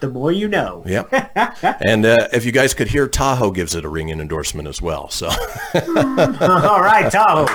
The 0.00 0.08
more 0.08 0.32
you 0.32 0.48
know. 0.48 0.82
Yep. 0.84 1.12
and 1.80 2.04
uh, 2.04 2.28
if 2.32 2.44
you 2.44 2.50
guys 2.50 2.74
could 2.74 2.88
hear, 2.88 3.06
Tahoe 3.06 3.52
gives 3.52 3.76
it 3.76 3.84
a 3.84 3.88
ringing 3.88 4.18
endorsement 4.18 4.66
as 4.66 4.82
well. 4.82 5.08
So. 5.10 5.28
all 5.74 6.80
right, 6.80 7.08
Tahoe. 7.10 7.46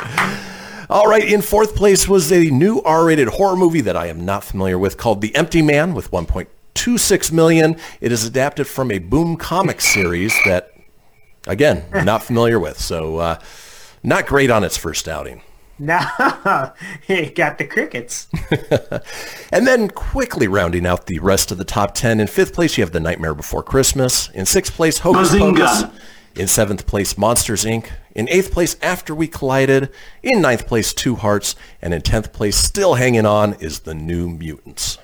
All 0.89 1.07
right, 1.07 1.29
in 1.29 1.41
fourth 1.41 1.75
place 1.75 2.07
was 2.07 2.31
a 2.31 2.49
new 2.49 2.79
R-rated 2.83 3.27
horror 3.27 3.57
movie 3.57 3.81
that 3.81 3.97
I 3.97 4.07
am 4.07 4.23
not 4.23 4.45
familiar 4.45 4.79
with 4.79 4.95
called 4.95 5.19
The 5.19 5.35
Empty 5.35 5.61
Man 5.61 5.93
with 5.93 6.09
1.26 6.11 7.31
million. 7.33 7.75
It 7.99 8.13
is 8.13 8.23
adapted 8.23 8.67
from 8.67 8.91
a 8.91 8.99
Boom 8.99 9.35
Comics 9.35 9.85
series 9.85 10.33
that, 10.45 10.71
again, 11.47 11.85
not 12.05 12.23
familiar 12.23 12.59
with. 12.59 12.79
So, 12.79 13.17
uh, 13.17 13.39
not 14.03 14.27
great 14.27 14.49
on 14.49 14.63
its 14.63 14.77
first 14.77 15.07
outing. 15.07 15.41
Now, 15.79 16.73
it 17.07 17.35
got 17.35 17.57
the 17.57 17.65
crickets. 17.65 18.27
And 19.51 19.65
then 19.65 19.89
quickly 19.89 20.47
rounding 20.47 20.85
out 20.85 21.05
the 21.05 21.19
rest 21.19 21.51
of 21.51 21.57
the 21.57 21.63
top 21.63 21.93
10. 21.93 22.19
In 22.19 22.27
fifth 22.27 22.53
place, 22.53 22.77
you 22.77 22.83
have 22.83 22.91
The 22.91 22.99
Nightmare 22.99 23.33
Before 23.33 23.63
Christmas. 23.63 24.29
In 24.31 24.45
sixth 24.45 24.73
place, 24.73 24.99
Hocus 24.99 25.31
Bazinga. 25.31 25.65
Pocus. 25.65 26.01
In 26.35 26.47
seventh 26.47 26.85
place, 26.85 27.17
Monsters, 27.17 27.63
Inc. 27.63 27.89
In 28.13 28.27
eighth 28.27 28.51
place, 28.51 28.75
After 28.81 29.15
We 29.15 29.27
Collided. 29.27 29.89
In 30.21 30.41
ninth 30.41 30.67
place, 30.67 30.93
Two 30.93 31.15
Hearts. 31.15 31.55
And 31.81 31.93
in 31.93 32.01
tenth 32.01 32.33
place, 32.33 32.57
still 32.57 32.95
hanging 32.95 33.25
on, 33.25 33.53
is 33.55 33.79
The 33.79 33.95
New 33.95 34.27
Mutants. 34.29 34.97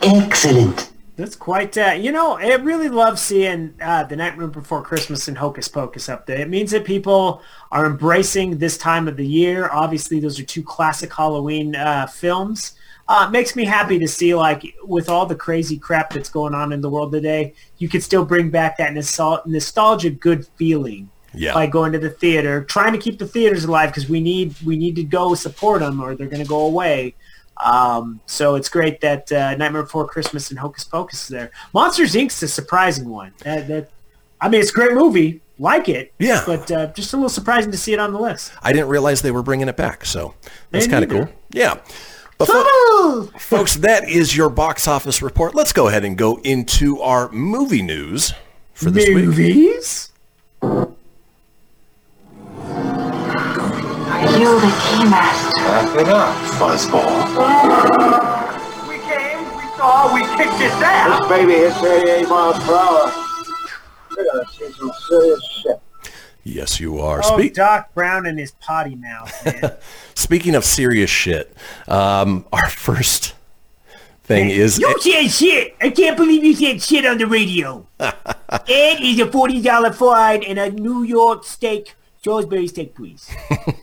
Excellent. 0.00 0.90
That's 1.20 1.36
quite, 1.36 1.76
uh, 1.76 1.92
you 1.92 2.12
know, 2.12 2.38
I 2.38 2.54
really 2.54 2.88
love 2.88 3.18
seeing 3.18 3.74
uh, 3.82 4.04
The 4.04 4.16
Nightmare 4.16 4.46
Before 4.46 4.80
Christmas 4.80 5.28
and 5.28 5.36
Hocus 5.36 5.68
Pocus 5.68 6.08
up 6.08 6.24
there. 6.24 6.40
It 6.40 6.48
means 6.48 6.70
that 6.70 6.86
people 6.86 7.42
are 7.70 7.84
embracing 7.84 8.56
this 8.56 8.78
time 8.78 9.06
of 9.06 9.18
the 9.18 9.26
year. 9.26 9.68
Obviously, 9.70 10.18
those 10.18 10.40
are 10.40 10.44
two 10.44 10.62
classic 10.62 11.12
Halloween 11.12 11.76
uh, 11.76 12.06
films. 12.06 12.72
Uh, 13.06 13.26
it 13.28 13.32
makes 13.32 13.54
me 13.54 13.66
happy 13.66 13.98
to 13.98 14.08
see, 14.08 14.34
like, 14.34 14.64
with 14.84 15.10
all 15.10 15.26
the 15.26 15.34
crazy 15.34 15.76
crap 15.76 16.10
that's 16.10 16.30
going 16.30 16.54
on 16.54 16.72
in 16.72 16.80
the 16.80 16.88
world 16.88 17.12
today, 17.12 17.52
you 17.76 17.86
could 17.86 18.02
still 18.02 18.24
bring 18.24 18.48
back 18.48 18.78
that 18.78 18.94
nostal- 18.94 19.44
nostalgia 19.44 20.08
good 20.08 20.46
feeling 20.56 21.10
Yeah. 21.34 21.52
by 21.52 21.66
going 21.66 21.92
to 21.92 21.98
the 21.98 22.08
theater, 22.10 22.64
trying 22.64 22.92
to 22.94 22.98
keep 22.98 23.18
the 23.18 23.26
theaters 23.26 23.64
alive 23.64 23.90
because 23.90 24.08
we 24.08 24.20
need 24.20 24.54
we 24.64 24.76
need 24.76 24.96
to 24.96 25.04
go 25.04 25.34
support 25.34 25.80
them 25.80 26.00
or 26.00 26.14
they're 26.14 26.28
going 26.28 26.42
to 26.42 26.48
go 26.48 26.60
away. 26.60 27.14
Um, 27.64 28.20
so 28.26 28.54
it's 28.54 28.68
great 28.68 29.00
that 29.00 29.30
uh, 29.32 29.54
Nightmare 29.56 29.82
Before 29.82 30.06
Christmas 30.06 30.50
and 30.50 30.58
Hocus 30.58 30.84
Pocus 30.84 31.22
is 31.24 31.28
there. 31.28 31.50
Monsters 31.74 32.14
Inc.'s 32.14 32.42
a 32.42 32.48
surprising 32.48 33.08
one. 33.08 33.32
That, 33.44 33.68
that 33.68 33.90
I 34.40 34.48
mean, 34.48 34.60
it's 34.60 34.70
a 34.70 34.74
great 34.74 34.94
movie, 34.94 35.40
like 35.58 35.88
it. 35.88 36.12
Yeah. 36.18 36.42
But 36.46 36.70
uh, 36.70 36.86
just 36.92 37.12
a 37.12 37.16
little 37.16 37.28
surprising 37.28 37.70
to 37.72 37.78
see 37.78 37.92
it 37.92 37.98
on 38.00 38.12
the 38.12 38.20
list. 38.20 38.52
I 38.62 38.72
didn't 38.72 38.88
realize 38.88 39.22
they 39.22 39.30
were 39.30 39.42
bringing 39.42 39.68
it 39.68 39.76
back, 39.76 40.04
so 40.04 40.34
that's 40.70 40.86
kind 40.86 41.04
of 41.04 41.10
cool. 41.10 41.28
Yeah. 41.50 41.80
But 42.38 42.46
fo- 42.46 43.26
folks, 43.38 43.76
that 43.76 44.08
is 44.08 44.34
your 44.34 44.48
box 44.48 44.88
office 44.88 45.20
report. 45.20 45.54
Let's 45.54 45.74
go 45.74 45.88
ahead 45.88 46.04
and 46.04 46.16
go 46.16 46.40
into 46.42 47.00
our 47.00 47.30
movie 47.30 47.82
news 47.82 48.32
for 48.72 48.90
this 48.90 49.08
week. 49.08 49.26
Movies? 49.26 50.10
You 54.40 54.58
the 54.58 54.66
keymaster? 54.66 55.50
Fuzzball. 56.56 57.12
We 58.88 58.98
came, 59.00 59.44
we 59.56 59.64
saw, 59.76 60.14
we 60.14 60.20
kicked 60.36 60.58
his 60.58 60.72
ass. 60.82 61.20
This 61.20 61.28
baby 61.28 61.52
hits 61.52 61.76
38 61.76 62.28
miles 62.28 62.58
per 62.64 62.74
hour. 62.74 63.12
we're 64.16 64.24
gonna 64.32 64.46
see 64.48 64.72
some 64.72 64.90
serious 65.08 65.44
shit. 65.44 65.80
Yes, 66.42 66.80
you 66.80 66.98
are. 67.00 67.20
Oh, 67.22 67.38
Spe- 67.38 67.52
Doc 67.52 67.92
Brown 67.92 68.24
and 68.24 68.38
his 68.38 68.52
potty 68.52 68.94
mouth, 68.94 69.44
man. 69.44 69.72
speaking 70.14 70.54
of 70.54 70.64
serious 70.64 71.10
shit, 71.10 71.54
um, 71.86 72.46
our 72.50 72.68
first 72.70 73.34
thing 74.22 74.48
is 74.48 74.78
You 74.78 74.98
said 75.00 75.28
shit. 75.28 75.76
I 75.82 75.90
can't 75.90 76.16
believe 76.16 76.42
you 76.44 76.54
said 76.54 76.80
shit 76.80 77.04
on 77.04 77.18
the 77.18 77.26
radio. 77.26 77.86
Ed 78.00 79.02
is 79.02 79.20
a 79.20 79.30
forty 79.30 79.60
dollar 79.60 79.92
fine 79.92 80.42
and 80.44 80.58
a 80.58 80.70
New 80.70 81.02
York 81.02 81.44
steak, 81.44 81.94
Salisbury 82.22 82.66
steak, 82.68 82.94
please. 82.94 83.30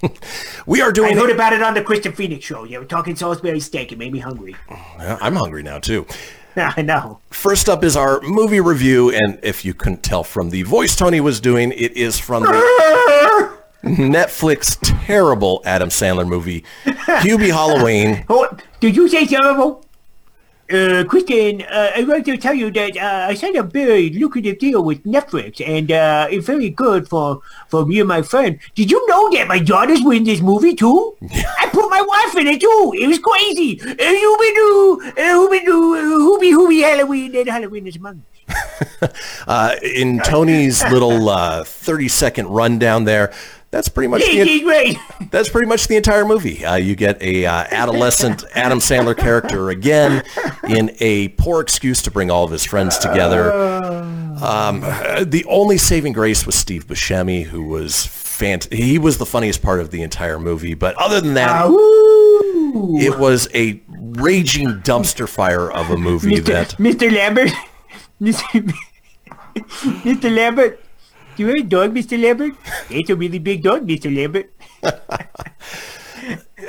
we 0.67 0.79
are 0.79 0.91
doing. 0.91 1.17
I 1.17 1.19
heard 1.19 1.31
about 1.31 1.53
it 1.53 1.63
on 1.63 1.73
the 1.73 1.81
Kristen 1.81 2.11
Phoenix 2.11 2.45
show. 2.45 2.65
Yeah, 2.65 2.77
we're 2.77 2.85
talking 2.85 3.15
Salisbury 3.15 3.59
steak. 3.59 3.91
It 3.91 3.97
made 3.97 4.13
me 4.13 4.19
hungry. 4.19 4.55
Yeah, 4.69 5.17
I'm 5.21 5.35
hungry 5.35 5.63
now 5.63 5.79
too. 5.79 6.05
I 6.55 6.83
know. 6.83 7.19
First 7.31 7.67
up 7.67 7.83
is 7.83 7.97
our 7.97 8.21
movie 8.21 8.59
review, 8.59 9.09
and 9.09 9.39
if 9.41 9.65
you 9.65 9.73
couldn't 9.73 10.03
tell 10.03 10.23
from 10.23 10.51
the 10.51 10.61
voice 10.63 10.95
Tony 10.95 11.19
was 11.19 11.39
doing, 11.39 11.71
it 11.71 11.93
is 11.93 12.19
from 12.19 12.43
the 12.43 13.57
Netflix 13.83 14.77
terrible 15.07 15.63
Adam 15.65 15.89
Sandler 15.89 16.27
movie, 16.27 16.63
Hubie 16.85 17.49
Halloween. 17.49 18.23
Oh, 18.29 18.47
did 18.79 18.95
you 18.95 19.07
say 19.07 19.25
terrible? 19.25 19.83
Uh, 20.69 21.05
Kristen, 21.07 21.61
uh, 21.61 21.91
I 21.95 22.03
want 22.03 22.25
to 22.25 22.35
tell 22.35 22.53
you 22.53 22.69
that 22.71 22.97
uh, 22.97 23.27
I 23.29 23.35
signed 23.35 23.55
a 23.55 23.63
very 23.63 24.09
lucrative 24.09 24.59
deal 24.59 24.83
with 24.83 25.01
Netflix, 25.05 25.65
and 25.65 25.89
uh, 25.89 26.27
it's 26.29 26.45
very 26.45 26.69
good 26.69 27.07
for, 27.07 27.41
for 27.69 27.85
me 27.85 27.99
and 27.99 28.07
my 28.07 28.21
friend. 28.21 28.59
Did 28.75 28.91
you 28.91 29.07
know 29.07 29.29
that 29.31 29.47
my 29.47 29.59
daughters 29.59 30.01
were 30.03 30.13
in 30.13 30.25
this 30.25 30.41
movie 30.41 30.75
too? 30.75 31.15
I 31.61 31.69
put 31.71 31.89
my 31.89 32.01
wife 32.01 32.35
in 32.35 32.47
it 32.47 32.59
too. 32.59 32.93
It 32.99 33.07
was 33.07 33.19
crazy. 33.19 33.79
Uh, 33.79 33.95
Hooby 33.95 34.55
doo, 34.55 35.01
uh, 35.05 35.11
Hooby 35.15 35.65
doo, 35.65 35.95
uh, 35.95 36.01
Hooby 36.01 36.51
Hooby 36.51 36.81
Halloween, 36.81 37.33
and 37.35 37.47
Halloween 37.47 37.87
is 37.87 37.95
among 37.95 38.23
us. 38.49 38.63
Uh, 39.47 39.75
in 39.81 40.19
Tony's 40.19 40.83
little 40.91 41.29
uh, 41.29 41.63
30 41.63 42.07
second 42.09 42.47
rundown 42.47 43.05
there, 43.05 43.31
that's 43.77 43.89
pretty 43.89 44.07
much 44.07 44.23
the, 44.23 44.97
that's 45.29 45.49
pretty 45.49 45.67
much 45.67 45.87
the 45.87 45.95
entire 45.95 46.25
movie. 46.25 46.65
Uh, 46.65 46.73
you 46.77 46.95
get 46.95 47.21
a 47.21 47.45
uh, 47.45 47.67
adolescent 47.69 48.43
Adam 48.55 48.79
Sandler 48.79 49.15
character 49.15 49.69
again 49.69 50.23
in 50.67 50.95
a 50.99 51.27
poor 51.29 51.61
excuse 51.61 52.01
to 52.01 52.09
bring 52.09 52.31
all 52.31 52.43
of 52.43 52.49
his 52.49 52.63
friends 52.63 52.97
together. 52.97 53.53
Um, 53.53 54.79
the 54.81 55.45
only 55.47 55.77
saving 55.77 56.13
grace 56.13 56.43
was 56.47 56.55
Steve 56.55 56.87
Buscemi, 56.87 57.43
who 57.43 57.65
was 57.65 57.93
fant- 57.93 58.73
He 58.73 58.97
was 58.97 59.19
the 59.19 59.27
funniest 59.27 59.61
part 59.61 59.79
of 59.79 59.91
the 59.91 60.01
entire 60.01 60.39
movie. 60.39 60.73
But 60.73 60.95
other 60.95 61.21
than 61.21 61.35
that, 61.35 61.67
it 61.67 63.19
was 63.19 63.47
a 63.53 63.79
raging 63.87 64.81
dumpster 64.81 65.29
fire 65.29 65.71
of 65.71 65.91
a 65.91 65.97
movie 65.97 66.39
that. 66.39 66.69
Mr. 66.79 67.11
Lambert, 67.11 67.51
Mr. 68.19 68.73
Mr. 69.55 70.35
Lambert, 70.35 70.83
do 71.37 71.43
you 71.43 71.49
have 71.49 71.57
a 71.59 71.69
dog, 71.69 71.93
Mr. 71.93 72.19
Lambert? 72.19 72.55
It's 72.89 73.09
a 73.11 73.15
really 73.15 73.37
big 73.37 73.61
dog, 73.61 73.87
Mr. 73.87 74.13
Lambert. 74.13 74.51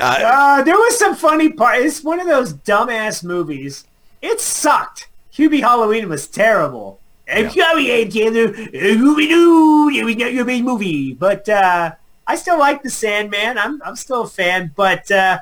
uh, 0.00 0.62
there 0.62 0.76
was 0.76 0.98
some 0.98 1.16
funny 1.16 1.50
part. 1.50 1.78
It's 1.78 2.04
one 2.04 2.20
of 2.20 2.26
those 2.26 2.52
dumbass 2.52 3.24
movies. 3.24 3.86
It 4.20 4.40
sucked. 4.40 5.08
Hubie 5.32 5.60
Halloween 5.60 6.10
was 6.10 6.26
terrible. 6.26 7.00
I'm 7.30 7.48
sorry, 7.50 7.90
Aunt. 7.92 8.12
Scooby-Doo, 8.12 9.90
it 9.94 10.04
was 10.04 10.16
not 10.16 10.34
your 10.34 10.44
main 10.44 10.64
movie. 10.64 11.14
But 11.14 11.48
uh, 11.48 11.92
I 12.26 12.36
still 12.36 12.58
like 12.58 12.82
The 12.82 12.90
Sandman. 12.90 13.56
I'm, 13.56 13.80
I'm 13.82 13.96
still 13.96 14.22
a 14.22 14.28
fan. 14.28 14.72
But 14.76 15.10
uh, 15.10 15.38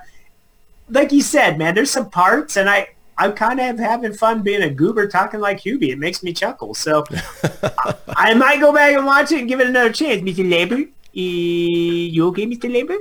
like 0.89 1.11
you 1.11 1.23
said, 1.23 1.59
man, 1.59 1.75
there's 1.75 1.91
some 1.91 2.11
parts, 2.11 2.57
and 2.57 2.71
I, 2.71 2.91
I'm 3.18 3.33
kind 3.33 3.61
of 3.61 3.79
having 3.79 4.12
fun 4.12 4.42
being 4.42 4.62
a 4.62 4.70
goober 4.70 5.09
talking 5.09 5.40
like 5.40 5.61
Hubie. 5.61 5.88
It 5.88 5.98
makes 5.98 6.22
me 6.22 6.33
chuckle. 6.33 6.74
So 6.74 7.05
I, 7.11 7.94
I 8.09 8.35
might 8.35 8.61
go 8.61 8.72
back 8.72 8.94
and 8.94 9.07
watch 9.07 9.33
it 9.33 9.40
and 9.40 9.48
give 9.48 9.61
it 9.61 9.68
another 9.68 9.92
chance. 9.92 10.22
Mr. 10.22 10.88
Eh, 11.14 11.20
you 12.12 12.26
okay, 12.29 12.46
Mr. 12.46 12.72
Lambert? 12.72 13.00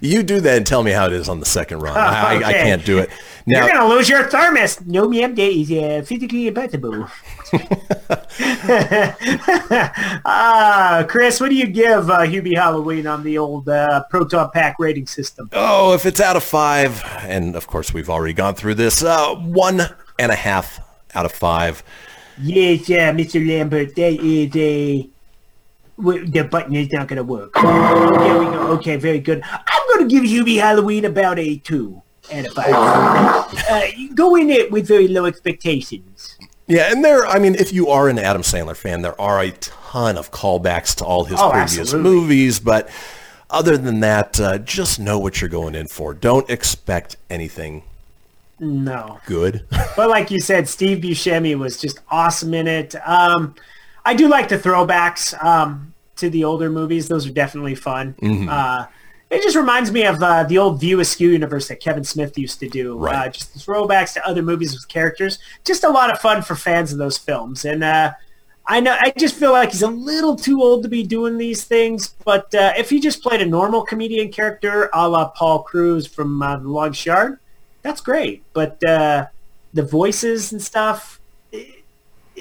You 0.00 0.22
do 0.22 0.40
that 0.40 0.56
and 0.56 0.66
tell 0.66 0.82
me 0.82 0.90
how 0.90 1.06
it 1.06 1.12
is 1.12 1.28
on 1.28 1.40
the 1.40 1.46
second 1.46 1.80
run. 1.80 1.96
I, 1.96 2.00
I, 2.00 2.36
I 2.48 2.52
can't 2.52 2.84
do 2.84 2.98
it. 2.98 3.10
Now, 3.46 3.66
You're 3.66 3.74
gonna 3.74 3.88
lose 3.88 4.08
your 4.08 4.24
thermos. 4.24 4.80
No, 4.86 5.08
ma'am, 5.08 5.34
that 5.34 5.50
is 5.50 5.70
uh, 5.72 6.02
physically 6.04 6.48
impossible. 6.48 7.08
Ah, 10.24 11.04
Kris, 11.08 11.40
what 11.40 11.50
do 11.50 11.56
you 11.56 11.66
give 11.66 12.10
uh, 12.10 12.20
Hubie 12.20 12.56
Halloween 12.56 13.06
on 13.06 13.22
the 13.22 13.38
old 13.38 13.68
uh, 13.68 14.04
Proton 14.10 14.50
Pack 14.50 14.76
rating 14.78 15.06
system? 15.06 15.48
Oh, 15.52 15.94
if 15.94 16.06
it's 16.06 16.20
out 16.20 16.36
of 16.36 16.44
five, 16.44 17.02
and 17.22 17.56
of 17.56 17.66
course 17.66 17.92
we've 17.92 18.10
already 18.10 18.34
gone 18.34 18.54
through 18.54 18.74
this, 18.74 19.02
uh, 19.02 19.34
one 19.34 19.82
and 20.18 20.32
a 20.32 20.36
half 20.36 20.80
out 21.14 21.26
of 21.26 21.32
five. 21.32 21.82
Yes, 22.38 22.88
uh, 22.90 23.12
Mr. 23.12 23.46
Lambert, 23.46 23.94
that 23.96 24.20
is 24.20 24.54
a... 24.56 25.08
The 26.02 26.48
button 26.50 26.74
is 26.74 26.90
not 26.92 27.08
going 27.08 27.18
to 27.18 27.24
work. 27.24 27.52
There 27.54 28.38
we 28.38 28.44
go. 28.46 28.68
Okay, 28.78 28.96
very 28.96 29.20
good. 29.20 29.42
I'm 29.44 29.82
going 29.88 30.08
to 30.08 30.14
give 30.14 30.24
Hubie 30.24 30.58
Halloween 30.60 31.04
about 31.04 31.38
a 31.38 31.56
2 31.58 32.02
out 32.32 32.46
of 32.46 32.52
5. 32.54 32.66
Uh, 33.70 33.80
go 34.14 34.36
in 34.36 34.50
it 34.50 34.70
with 34.70 34.86
very 34.88 35.08
low 35.08 35.26
expectations. 35.26 36.36
Yeah, 36.66 36.90
and 36.92 37.04
there, 37.04 37.26
I 37.26 37.38
mean, 37.40 37.54
if 37.56 37.72
you 37.72 37.88
are 37.88 38.08
an 38.08 38.18
Adam 38.18 38.42
Sandler 38.42 38.76
fan, 38.76 39.02
there 39.02 39.20
are 39.20 39.40
a 39.40 39.50
ton 39.50 40.16
of 40.16 40.30
callbacks 40.30 40.94
to 40.96 41.04
all 41.04 41.24
his 41.24 41.38
Oh, 41.40 41.50
previous 41.50 41.78
absolutely. 41.80 42.10
movies, 42.10 42.60
but 42.60 42.88
other 43.50 43.76
than 43.76 44.00
that, 44.00 44.38
uh, 44.40 44.58
just 44.58 45.00
know 45.00 45.18
what 45.18 45.40
you're 45.40 45.50
going 45.50 45.74
in 45.74 45.88
for. 45.88 46.14
Don't 46.14 46.48
expect 46.48 47.16
anything 47.28 47.82
No. 48.60 49.18
good. 49.26 49.64
But 49.96 50.08
like 50.10 50.30
you 50.30 50.38
said, 50.40 50.68
Steve 50.68 50.98
Buscemi 51.02 51.58
was 51.58 51.76
just 51.80 51.98
awesome 52.10 52.54
in 52.54 52.68
it. 52.68 52.94
Um, 53.06 53.56
I 54.04 54.14
do 54.14 54.28
like 54.28 54.48
the 54.48 54.58
throwbacks 54.58 55.42
um, 55.42 55.94
to 56.16 56.30
the 56.30 56.44
older 56.44 56.70
movies. 56.70 57.08
Those 57.08 57.26
are 57.26 57.32
definitely 57.32 57.74
fun. 57.74 58.14
Mm-hmm. 58.20 58.48
Uh, 58.48 58.86
it 59.30 59.42
just 59.42 59.56
reminds 59.56 59.92
me 59.92 60.04
of 60.04 60.20
uh, 60.22 60.42
the 60.42 60.58
old 60.58 60.80
View 60.80 60.98
Askew 60.98 61.30
universe 61.30 61.68
that 61.68 61.78
Kevin 61.78 62.02
Smith 62.02 62.36
used 62.36 62.58
to 62.60 62.68
do. 62.68 62.98
Right. 62.98 63.28
Uh, 63.28 63.28
just 63.28 63.54
the 63.54 63.60
throwbacks 63.60 64.12
to 64.14 64.26
other 64.26 64.42
movies 64.42 64.74
with 64.74 64.88
characters. 64.88 65.38
Just 65.64 65.84
a 65.84 65.88
lot 65.88 66.10
of 66.10 66.18
fun 66.18 66.42
for 66.42 66.56
fans 66.56 66.92
of 66.92 66.98
those 66.98 67.16
films. 67.16 67.64
And 67.64 67.84
uh, 67.84 68.12
I 68.66 68.80
know 68.80 68.96
I 68.98 69.12
just 69.16 69.36
feel 69.36 69.52
like 69.52 69.70
he's 69.70 69.82
a 69.82 69.88
little 69.88 70.34
too 70.34 70.60
old 70.60 70.82
to 70.82 70.88
be 70.88 71.04
doing 71.04 71.38
these 71.38 71.62
things. 71.62 72.14
But 72.24 72.52
uh, 72.56 72.72
if 72.76 72.90
he 72.90 72.98
just 72.98 73.22
played 73.22 73.40
a 73.40 73.46
normal 73.46 73.82
comedian 73.82 74.32
character, 74.32 74.90
a 74.92 75.08
la 75.08 75.28
Paul 75.28 75.62
Cruz 75.62 76.08
from 76.08 76.42
uh, 76.42 76.56
The 76.56 76.68
Longest 76.68 77.06
Yard, 77.06 77.38
that's 77.82 78.00
great. 78.00 78.42
But 78.52 78.82
uh, 78.82 79.26
the 79.74 79.84
voices 79.84 80.52
and 80.52 80.60
stuff 80.60 81.19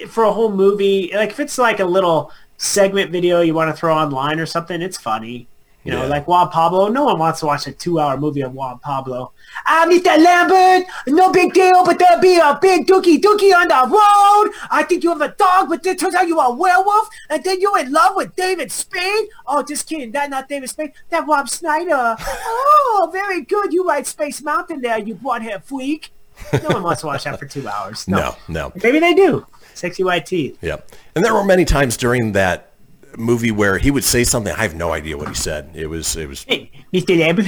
for 0.07 0.23
a 0.23 0.31
whole 0.31 0.51
movie, 0.51 1.11
like 1.13 1.29
if 1.31 1.39
it's 1.39 1.57
like 1.57 1.79
a 1.79 1.85
little 1.85 2.31
segment 2.57 3.11
video 3.11 3.41
you 3.41 3.53
want 3.53 3.73
to 3.73 3.77
throw 3.79 3.95
online 3.95 4.39
or 4.39 4.45
something, 4.45 4.81
it's 4.81 4.97
funny. 4.97 5.47
You 5.85 5.93
know, 5.93 6.01
Yeah. 6.03 6.09
like 6.09 6.27
Juan 6.27 6.49
Pablo. 6.49 6.89
No 6.89 7.05
one 7.05 7.17
wants 7.17 7.39
to 7.39 7.45
watch 7.45 7.65
a 7.65 7.71
two-hour 7.71 8.17
movie 8.17 8.41
of 8.41 8.53
Juan 8.53 8.79
Pablo. 8.79 9.31
Ah, 9.65 9.85
Mr. 9.87 10.21
Lambert, 10.21 10.85
no 11.07 11.31
big 11.31 11.53
deal, 11.53 11.85
but 11.85 11.97
there'll 11.97 12.19
be 12.19 12.37
a 12.37 12.59
big 12.61 12.85
dookie 12.85 13.17
dookie 13.17 13.53
on 13.55 13.69
the 13.69 13.87
road. 13.89 14.53
I 14.69 14.83
think 14.83 15.03
you 15.05 15.09
have 15.09 15.21
a 15.21 15.29
dog, 15.29 15.69
but 15.69 15.85
it 15.85 15.97
turns 15.97 16.15
out 16.15 16.27
you're 16.27 16.43
a 16.43 16.51
werewolf, 16.51 17.07
and 17.29 17.41
then 17.45 17.61
you're 17.61 17.79
in 17.79 17.93
love 17.93 18.17
with 18.17 18.35
David 18.35 18.73
Spade. 18.73 19.29
Oh, 19.47 19.63
just 19.63 19.87
kidding. 19.87 20.11
That 20.11 20.29
not 20.29 20.49
David 20.49 20.69
Spade. 20.69 20.91
That 21.11 21.25
Rob 21.25 21.47
Schneider. 21.49 22.17
Oh, 22.19 23.09
very 23.13 23.41
good. 23.41 23.71
You 23.71 23.87
ride 23.87 24.05
Space 24.05 24.41
Mountain 24.41 24.81
there, 24.81 24.99
you 24.99 25.15
blonde-haired 25.15 25.63
freak. 25.63 26.11
No 26.53 26.69
one 26.69 26.83
wants 26.83 27.01
to 27.01 27.07
watch 27.07 27.23
that 27.23 27.39
for 27.39 27.45
two 27.45 27.67
hours. 27.69 28.05
no, 28.07 28.35
no. 28.49 28.71
Maybe 28.83 28.99
they 28.99 29.13
do. 29.13 29.45
Sexy 29.79 30.03
white 30.03 30.25
teeth. 30.25 30.57
Yeah. 30.61 30.77
And 31.15 31.23
there 31.23 31.33
were 31.33 31.43
many 31.43 31.65
times 31.65 31.97
during 31.97 32.33
that 32.33 32.71
movie 33.17 33.51
where 33.51 33.77
he 33.77 33.89
would 33.91 34.03
say 34.03 34.23
something, 34.23 34.53
I 34.53 34.61
have 34.61 34.75
no 34.75 34.91
idea 34.91 35.17
what 35.17 35.27
he 35.29 35.33
said. 35.35 35.71
It 35.73 35.87
was, 35.87 36.15
it 36.15 36.27
was, 36.27 36.43
Hey, 36.43 36.71
Mr. 36.93 37.17
Lambert. 37.19 37.47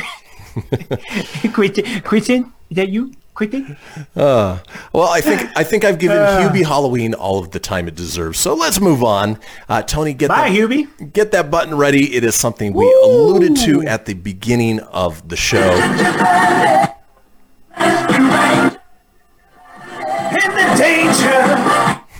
Quentin, 1.54 2.02
Quentin, 2.02 2.54
is 2.70 2.76
that 2.78 2.90
you? 2.90 3.14
Quentin? 3.34 3.78
well, 4.16 4.62
I 4.96 5.22
think, 5.22 5.50
I 5.56 5.64
think 5.64 5.86
I've 5.86 5.98
given 6.00 6.18
Hubie 6.18 6.66
Halloween 6.66 7.14
all 7.14 7.40
of 7.40 7.52
the 7.52 7.60
time 7.60 7.88
it 7.88 7.96
deserves. 7.96 8.40
So 8.40 8.54
let's 8.54 8.82
move 8.82 9.04
on. 9.04 9.40
Uh, 9.70 9.82
Tony, 9.82 10.14
get 10.14 10.28
Bye, 10.28 10.50
that, 10.50 10.58
Hubie. 10.58 11.14
get 11.14 11.32
that 11.32 11.50
button 11.50 11.76
ready. 11.76 12.14
It 12.14 12.24
is 12.26 12.36
something 12.36 12.74
we 12.74 12.86
alluded 13.04 13.56
to 13.66 13.84
at 13.84 14.06
the 14.06 14.14
beginning 14.14 14.80
of 14.82 15.28
the 15.30 15.38
show. 15.38 15.72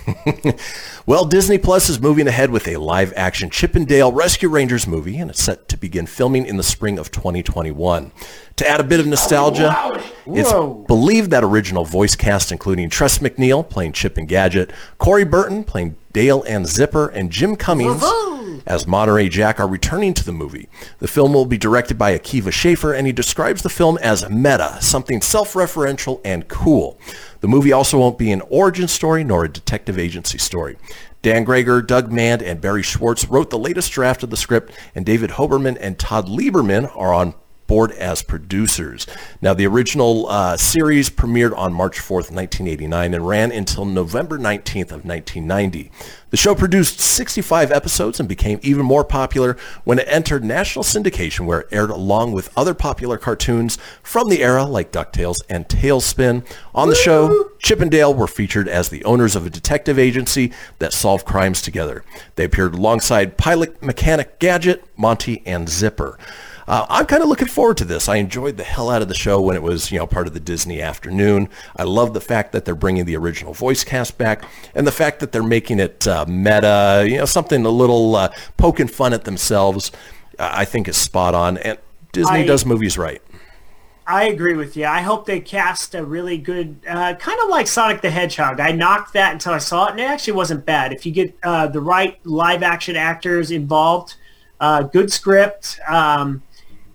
Well, 1.04 1.24
Disney 1.24 1.58
Plus 1.58 1.88
is 1.88 2.00
moving 2.00 2.28
ahead 2.28 2.50
with 2.50 2.68
a 2.68 2.76
live-action 2.76 3.50
Chip 3.50 3.74
and 3.74 3.88
Dale 3.88 4.12
Rescue 4.12 4.48
Rangers 4.48 4.86
movie, 4.86 5.18
and 5.18 5.30
it's 5.30 5.42
set 5.42 5.68
to 5.70 5.76
begin 5.76 6.06
filming 6.06 6.46
in 6.46 6.58
the 6.58 6.62
spring 6.62 6.96
of 6.96 7.10
2021. 7.10 8.12
To 8.56 8.68
add 8.68 8.78
a 8.78 8.84
bit 8.84 9.00
of 9.00 9.06
nostalgia, 9.06 10.00
it's 10.26 10.52
believed 10.86 11.32
that 11.32 11.42
original 11.42 11.84
voice 11.84 12.14
cast, 12.14 12.52
including 12.52 12.88
Tress 12.88 13.18
MacNeille 13.18 13.68
playing 13.68 13.92
Chip 13.92 14.16
and 14.16 14.28
Gadget, 14.28 14.70
Corey 14.98 15.24
Burton 15.24 15.64
playing 15.64 15.96
Dale 16.12 16.44
and 16.44 16.68
Zipper, 16.68 17.08
and 17.08 17.32
Jim 17.32 17.56
Cummings 17.56 18.00
as 18.66 18.86
Monterey 18.86 19.28
Jack 19.28 19.60
are 19.60 19.68
returning 19.68 20.14
to 20.14 20.24
the 20.24 20.32
movie. 20.32 20.68
The 20.98 21.08
film 21.08 21.32
will 21.32 21.46
be 21.46 21.58
directed 21.58 21.98
by 21.98 22.16
Akiva 22.16 22.52
Schaffer, 22.52 22.92
and 22.92 23.06
he 23.06 23.12
describes 23.12 23.62
the 23.62 23.68
film 23.68 23.98
as 23.98 24.28
meta, 24.28 24.78
something 24.80 25.20
self-referential 25.20 26.20
and 26.24 26.48
cool. 26.48 26.98
The 27.40 27.48
movie 27.48 27.72
also 27.72 27.98
won't 27.98 28.18
be 28.18 28.32
an 28.32 28.42
origin 28.48 28.88
story 28.88 29.24
nor 29.24 29.44
a 29.44 29.52
detective 29.52 29.98
agency 29.98 30.38
story. 30.38 30.76
Dan 31.22 31.44
Gregor, 31.44 31.82
Doug 31.82 32.10
Mand, 32.10 32.42
and 32.42 32.60
Barry 32.60 32.82
Schwartz 32.82 33.26
wrote 33.26 33.50
the 33.50 33.58
latest 33.58 33.92
draft 33.92 34.24
of 34.24 34.30
the 34.30 34.36
script, 34.36 34.72
and 34.94 35.06
David 35.06 35.30
Hoberman 35.30 35.78
and 35.80 35.98
Todd 35.98 36.26
Lieberman 36.26 36.90
are 36.96 37.14
on 37.14 37.34
board 37.72 37.92
as 37.92 38.22
producers. 38.22 39.06
Now, 39.40 39.54
the 39.54 39.66
original 39.66 40.28
uh, 40.28 40.58
series 40.58 41.08
premiered 41.08 41.56
on 41.56 41.72
March 41.72 41.98
4th, 41.98 42.30
1989 42.30 43.14
and 43.14 43.26
ran 43.26 43.50
until 43.50 43.86
November 43.86 44.38
19th 44.38 44.92
of 44.92 45.06
1990. 45.06 45.90
The 46.28 46.36
show 46.36 46.54
produced 46.54 47.00
65 47.00 47.72
episodes 47.72 48.20
and 48.20 48.28
became 48.28 48.60
even 48.62 48.84
more 48.84 49.04
popular 49.04 49.56
when 49.84 49.98
it 49.98 50.06
entered 50.06 50.44
national 50.44 50.82
syndication 50.82 51.46
where 51.46 51.60
it 51.60 51.68
aired 51.72 51.88
along 51.88 52.32
with 52.32 52.52
other 52.58 52.74
popular 52.74 53.16
cartoons 53.16 53.78
from 54.02 54.28
the 54.28 54.42
era 54.42 54.64
like 54.64 54.92
DuckTales 54.92 55.40
and 55.48 55.66
TaleSpin. 55.66 56.44
On 56.74 56.90
the 56.90 56.94
show, 56.94 57.52
Chip 57.58 57.80
and 57.80 57.90
Dale 57.90 58.12
were 58.12 58.26
featured 58.26 58.68
as 58.68 58.90
the 58.90 59.02
owners 59.04 59.34
of 59.34 59.46
a 59.46 59.50
detective 59.50 59.98
agency 59.98 60.52
that 60.78 60.92
solved 60.92 61.24
crimes 61.24 61.62
together. 61.62 62.04
They 62.36 62.44
appeared 62.44 62.74
alongside 62.74 63.38
pilot 63.38 63.82
mechanic 63.82 64.38
Gadget, 64.38 64.84
Monty, 64.94 65.42
and 65.46 65.70
Zipper. 65.70 66.18
Uh, 66.68 66.86
I'm 66.88 67.06
kind 67.06 67.22
of 67.22 67.28
looking 67.28 67.48
forward 67.48 67.76
to 67.78 67.84
this. 67.84 68.08
I 68.08 68.16
enjoyed 68.16 68.56
the 68.56 68.64
hell 68.64 68.90
out 68.90 69.02
of 69.02 69.08
the 69.08 69.14
show 69.14 69.40
when 69.40 69.56
it 69.56 69.62
was, 69.62 69.90
you 69.90 69.98
know, 69.98 70.06
part 70.06 70.26
of 70.26 70.34
the 70.34 70.40
Disney 70.40 70.80
afternoon. 70.80 71.48
I 71.76 71.82
love 71.82 72.14
the 72.14 72.20
fact 72.20 72.52
that 72.52 72.64
they're 72.64 72.74
bringing 72.74 73.04
the 73.04 73.16
original 73.16 73.52
voice 73.52 73.84
cast 73.84 74.16
back 74.16 74.44
and 74.74 74.86
the 74.86 74.92
fact 74.92 75.20
that 75.20 75.32
they're 75.32 75.42
making 75.42 75.80
it 75.80 76.06
uh, 76.06 76.24
meta, 76.26 77.04
you 77.08 77.16
know, 77.18 77.24
something 77.24 77.64
a 77.64 77.70
little 77.70 78.14
uh, 78.14 78.32
poking 78.56 78.88
fun 78.88 79.12
at 79.12 79.24
themselves. 79.24 79.90
uh, 80.38 80.50
I 80.52 80.64
think 80.64 80.88
is 80.88 80.96
spot 80.96 81.34
on. 81.34 81.58
And 81.58 81.78
Disney 82.12 82.40
I- 82.40 82.46
does 82.46 82.64
movies 82.64 82.96
right. 82.96 83.22
I 84.04 84.24
agree 84.24 84.54
with 84.54 84.76
you. 84.76 84.84
I 84.84 85.00
hope 85.00 85.26
they 85.26 85.38
cast 85.38 85.94
a 85.94 86.04
really 86.04 86.36
good, 86.36 86.80
uh, 86.88 87.14
kind 87.14 87.38
of 87.40 87.48
like 87.48 87.68
Sonic 87.68 88.02
the 88.02 88.10
Hedgehog. 88.10 88.58
I 88.58 88.72
knocked 88.72 89.12
that 89.12 89.32
until 89.32 89.52
I 89.52 89.58
saw 89.58 89.86
it, 89.86 89.92
and 89.92 90.00
it 90.00 90.04
actually 90.04 90.32
wasn't 90.32 90.66
bad. 90.66 90.92
If 90.92 91.06
you 91.06 91.12
get 91.12 91.36
uh, 91.44 91.68
the 91.68 91.80
right 91.80 92.18
live 92.26 92.64
action 92.64 92.96
actors 92.96 93.52
involved, 93.52 94.16
uh, 94.60 94.82
good 94.82 95.12
script, 95.12 95.78
um, 95.88 96.42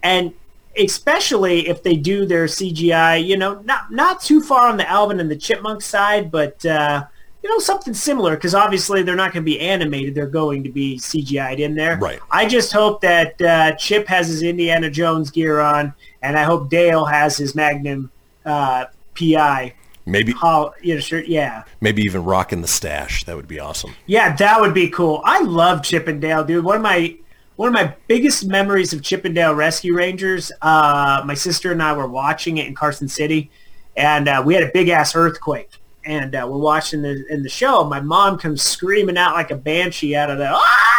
and 0.04 0.34
especially 0.78 1.68
if 1.68 1.84
they 1.84 1.96
do 1.96 2.26
their 2.26 2.46
CGI, 2.46 3.26
you 3.26 3.38
know, 3.38 3.62
not 3.62 3.92
not 3.92 4.22
too 4.22 4.42
far 4.42 4.70
on 4.70 4.78
the 4.78 4.88
Alvin 4.90 5.20
and 5.20 5.30
the 5.30 5.36
Chipmunk 5.36 5.82
side, 5.82 6.32
but 6.32 6.66
uh, 6.66 7.04
you 7.44 7.50
know, 7.50 7.60
something 7.60 7.94
similar 7.94 8.36
because 8.36 8.54
obviously 8.56 9.04
they're 9.04 9.16
not 9.16 9.34
going 9.34 9.44
to 9.44 9.46
be 9.46 9.60
animated; 9.60 10.16
they're 10.16 10.28
going 10.28 10.64
to 10.64 10.70
be 10.70 10.98
CGI'd 10.98 11.60
in 11.60 11.76
there. 11.76 11.98
Right. 11.98 12.20
I 12.32 12.48
just 12.48 12.72
hope 12.74 13.02
that 13.02 13.42
uh, 13.42 13.74
Chip 13.76 14.08
has 14.08 14.28
his 14.28 14.44
Indiana 14.44 14.90
Jones 14.90 15.30
gear 15.32 15.60
on, 15.60 15.94
and 16.22 16.38
I 16.38 16.44
hope 16.44 16.70
Dale 16.70 17.06
has 17.06 17.38
his 17.38 17.56
Magnum 17.56 18.12
uh, 18.46 18.86
PI. 19.18 19.74
Maybe 20.06 20.32
Hol- 20.32 20.74
you 20.82 20.94
know, 20.96 21.02
shirt. 21.02 21.28
Yeah, 21.28 21.64
maybe 21.82 22.02
even 22.04 22.24
rocking 22.24 22.62
the 22.62 22.68
stash. 22.68 23.26
That 23.26 23.36
would 23.36 23.48
be 23.48 23.60
awesome. 23.60 23.94
yeah, 24.06 24.36
that 24.38 24.62
would 24.62 24.74
be 24.74 24.90
cool. 24.90 25.22
I 25.26 25.42
love 25.42 25.84
Chip 25.84 26.08
and 26.08 26.22
Dale, 26.22 26.44
dude. 26.44 26.64
One 26.64 26.78
of 26.78 26.82
my 26.82 27.18
one 27.58 27.68
of 27.68 27.74
my 27.74 27.94
biggest 28.08 28.46
memories 28.48 28.94
of 28.94 29.02
Chip 29.02 29.26
and 29.26 29.36
Dale 29.36 29.54
Rescue 29.54 29.94
Rangers. 29.96 30.52
Uh, 30.62 31.22
my 31.26 31.34
sister 31.34 31.72
and 31.72 31.84
I 31.84 31.92
were 31.94 32.08
watching 32.08 32.58
it 32.58 32.68
in 32.68 32.74
Carson 32.76 33.08
City, 33.08 33.50
and 33.98 34.28
uh, 34.30 34.42
we 34.46 34.54
had 34.54 34.64
a 34.64 34.72
big 34.74 34.90
ass 34.90 35.16
earthquake. 35.16 35.70
And 36.06 36.34
uh, 36.36 36.48
we're 36.50 36.58
watching 36.60 37.02
the 37.02 37.26
in 37.30 37.44
the 37.44 37.50
show. 37.50 37.84
My 37.84 38.00
mom 38.00 38.38
comes 38.38 38.62
screaming 38.62 39.18
out 39.18 39.34
like 39.34 39.52
a 39.52 39.56
banshee 39.58 40.16
out 40.16 40.30
of 40.30 40.38
the. 40.38 40.48
"Ah!" 40.50 40.94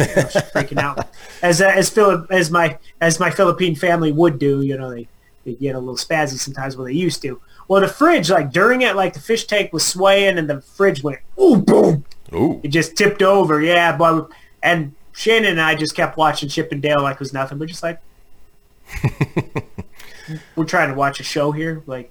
You 0.00 0.06
know, 0.06 0.22
she's 0.28 0.42
freaking 0.42 0.78
out 0.78 1.06
as 1.42 1.60
uh, 1.60 1.66
as 1.66 1.88
Philip 1.88 2.26
as 2.32 2.50
my 2.50 2.76
as 3.00 3.20
my 3.20 3.30
Philippine 3.30 3.76
family 3.76 4.10
would 4.10 4.40
do. 4.40 4.62
You 4.62 4.76
know, 4.76 4.90
they 4.90 5.06
they 5.44 5.54
get 5.54 5.76
a 5.76 5.78
little 5.78 5.96
spazzy 5.96 6.38
sometimes 6.38 6.76
when 6.76 6.86
they 6.88 6.94
used 6.94 7.22
to. 7.22 7.40
Well, 7.68 7.80
the 7.80 7.86
fridge, 7.88 8.28
like 8.28 8.52
during 8.52 8.82
it, 8.82 8.96
like 8.96 9.14
the 9.14 9.20
fish 9.20 9.46
tank 9.46 9.72
was 9.72 9.86
swaying 9.86 10.36
and 10.38 10.50
the 10.50 10.60
fridge 10.60 11.02
went 11.04 11.20
ooh 11.40 11.56
boom. 11.58 12.04
Ooh, 12.34 12.60
It 12.64 12.68
just 12.68 12.96
tipped 12.96 13.22
over, 13.22 13.60
yeah. 13.62 13.96
But 13.96 14.30
and 14.64 14.92
Shannon 15.14 15.52
and 15.52 15.60
I 15.60 15.74
just 15.74 15.94
kept 15.94 16.16
watching 16.16 16.48
Chip 16.48 16.70
and 16.72 16.82
Dale 16.82 17.00
like 17.02 17.14
it 17.14 17.20
was 17.20 17.32
nothing. 17.32 17.58
We're 17.58 17.66
just 17.66 17.82
like, 17.82 18.00
we're 20.56 20.64
trying 20.64 20.88
to 20.90 20.94
watch 20.94 21.20
a 21.20 21.22
show 21.22 21.52
here. 21.52 21.82
Like, 21.86 22.10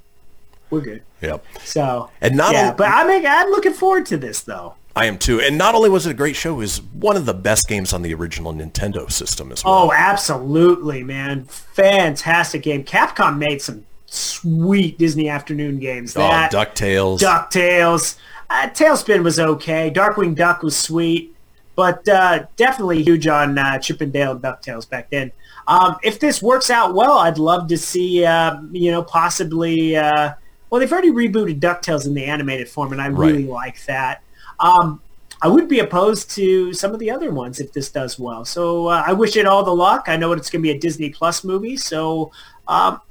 we're 0.69 0.81
good. 0.81 1.03
yep. 1.21 1.45
So 1.63 2.09
And 2.21 2.35
not 2.35 2.53
yeah, 2.53 2.63
only- 2.63 2.75
but 2.77 2.87
I'm 2.89 3.25
I'm 3.25 3.49
looking 3.49 3.73
forward 3.73 4.05
to 4.07 4.17
this 4.17 4.41
though. 4.41 4.75
I 4.95 5.05
am 5.05 5.17
too. 5.17 5.41
And 5.41 5.57
not 5.57 5.73
only 5.73 5.89
was 5.89 6.05
it 6.05 6.11
a 6.11 6.13
great 6.13 6.35
show, 6.35 6.53
it 6.53 6.57
was 6.57 6.81
one 6.81 7.17
of 7.17 7.25
the 7.25 7.33
best 7.33 7.67
games 7.67 7.93
on 7.93 8.03
the 8.03 8.13
original 8.13 8.53
Nintendo 8.53 9.11
system 9.11 9.51
as 9.51 9.63
well. 9.65 9.73
Oh, 9.73 9.91
absolutely, 9.91 11.03
man! 11.03 11.45
Fantastic 11.45 12.61
game. 12.61 12.83
Capcom 12.83 13.39
made 13.39 13.59
some 13.59 13.85
sweet 14.05 14.99
Disney 14.99 15.29
afternoon 15.29 15.79
games. 15.79 16.15
Oh, 16.15 16.19
That 16.19 16.51
DuckTales. 16.51 17.19
DuckTales. 17.19 18.17
Uh, 18.51 18.67
TaleSpin 18.69 19.23
was 19.23 19.39
okay. 19.39 19.89
Darkwing 19.89 20.35
Duck 20.35 20.61
was 20.61 20.77
sweet, 20.77 21.32
but 21.75 22.07
uh, 22.07 22.45
definitely 22.55 23.03
huge 23.03 23.27
on 23.27 23.57
uh, 23.57 23.79
Chip 23.79 24.01
and 24.01 24.13
DuckTales 24.13 24.89
back 24.89 25.09
then. 25.09 25.31
Um, 25.67 25.97
if 26.03 26.19
this 26.19 26.41
works 26.41 26.69
out 26.69 26.93
well, 26.93 27.19
I'd 27.19 27.37
love 27.37 27.67
to 27.69 27.77
see, 27.77 28.25
uh, 28.25 28.61
you 28.71 28.91
know, 28.91 29.03
possibly. 29.03 29.95
Uh, 29.95 30.33
well, 30.69 30.79
they've 30.79 30.91
already 30.91 31.11
rebooted 31.11 31.59
DuckTales 31.59 32.07
in 32.07 32.13
the 32.15 32.25
animated 32.25 32.67
form, 32.67 32.91
and 32.91 33.01
I 33.01 33.07
really 33.07 33.45
like 33.45 33.85
that. 33.85 34.23
Um, 34.59 35.01
I 35.41 35.47
would 35.47 35.67
be 35.67 35.79
opposed 35.79 36.31
to 36.31 36.73
some 36.73 36.93
of 36.93 36.99
the 36.99 37.11
other 37.11 37.29
ones 37.29 37.59
if 37.59 37.73
this 37.73 37.91
does 37.91 38.17
well. 38.17 38.45
So 38.45 38.87
uh, 38.87 39.03
I 39.05 39.13
wish 39.13 39.35
it 39.35 39.45
all 39.45 39.63
the 39.63 39.75
luck. 39.75 40.05
I 40.07 40.15
know 40.15 40.31
it's 40.31 40.49
going 40.49 40.61
to 40.61 40.63
be 40.63 40.71
a 40.71 40.79
Disney 40.79 41.09
Plus 41.09 41.43
movie, 41.43 41.77
so 41.77 42.31
um, 42.67 43.01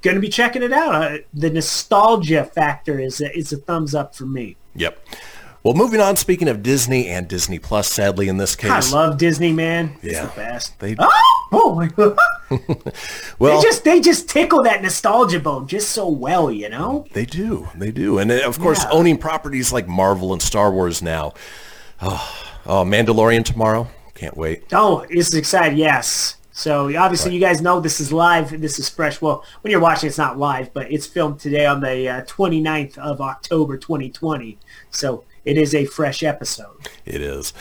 going 0.00 0.14
to 0.14 0.20
be 0.20 0.28
checking 0.28 0.62
it 0.62 0.72
out. 0.72 0.94
Uh, 0.94 1.18
the 1.34 1.50
nostalgia 1.50 2.44
factor 2.44 2.98
is 2.98 3.20
a, 3.20 3.36
is 3.36 3.52
a 3.52 3.58
thumbs 3.58 3.94
up 3.94 4.16
for 4.16 4.24
me. 4.24 4.56
Yep. 4.74 4.98
Well, 5.64 5.74
moving 5.74 6.00
on, 6.00 6.16
speaking 6.16 6.48
of 6.48 6.60
Disney 6.62 7.06
and 7.08 7.28
Disney 7.28 7.60
Plus, 7.60 7.88
sadly 7.88 8.26
in 8.28 8.36
this 8.36 8.56
case, 8.56 8.92
I 8.92 8.96
love 8.96 9.16
Disney, 9.16 9.52
man. 9.52 9.96
It's 10.02 10.14
Yeah. 10.14 10.26
the 10.26 10.32
best. 10.34 10.78
They- 10.80 10.96
oh, 10.98 11.48
oh 11.52 11.74
my 11.76 11.86
God. 11.86 12.16
well, 13.38 13.56
they 13.58 13.62
just 13.62 13.84
they 13.84 14.00
just 14.00 14.28
tickle 14.28 14.64
that 14.64 14.82
nostalgia 14.82 15.38
bone 15.38 15.68
just 15.68 15.90
so 15.90 16.08
well, 16.08 16.50
you 16.50 16.68
know. 16.68 17.06
They 17.12 17.24
do. 17.24 17.68
They 17.76 17.92
do. 17.92 18.18
And 18.18 18.32
uh, 18.32 18.40
of 18.44 18.58
course, 18.58 18.82
Yeah. 18.82 18.90
owning 18.90 19.18
properties 19.18 19.72
like 19.72 19.86
Marvel 19.86 20.32
and 20.32 20.42
Star 20.42 20.72
Wars 20.72 21.00
now. 21.00 21.32
Oh, 22.00 22.44
oh, 22.66 22.84
Mandalorian 22.84 23.44
tomorrow. 23.44 23.86
Can't 24.14 24.36
wait. 24.36 24.64
Oh, 24.72 25.06
it's 25.08 25.32
exciting. 25.32 25.78
Yes. 25.78 26.36
So 26.50 26.94
obviously, 26.98 27.32
you 27.34 27.40
guys 27.40 27.62
know 27.62 27.78
this 27.80 28.00
is 28.00 28.12
live. 28.12 28.60
This 28.60 28.78
is 28.80 28.88
fresh. 28.88 29.22
Well, 29.22 29.44
when 29.62 29.70
you're 29.70 29.80
watching, 29.80 30.08
it's 30.08 30.18
not 30.18 30.38
live, 30.38 30.74
but 30.74 30.90
it's 30.90 31.06
filmed 31.06 31.38
today 31.38 31.66
on 31.66 31.80
the 31.80 32.08
uh, 32.08 32.22
29th 32.24 32.98
of 32.98 33.20
October, 33.20 33.78
2020. 33.78 34.58
So 34.90 35.24
it 35.44 35.56
is 35.58 35.74
a 35.74 35.84
fresh 35.84 36.22
episode. 36.22 36.76
It 37.04 37.20
is. 37.20 37.52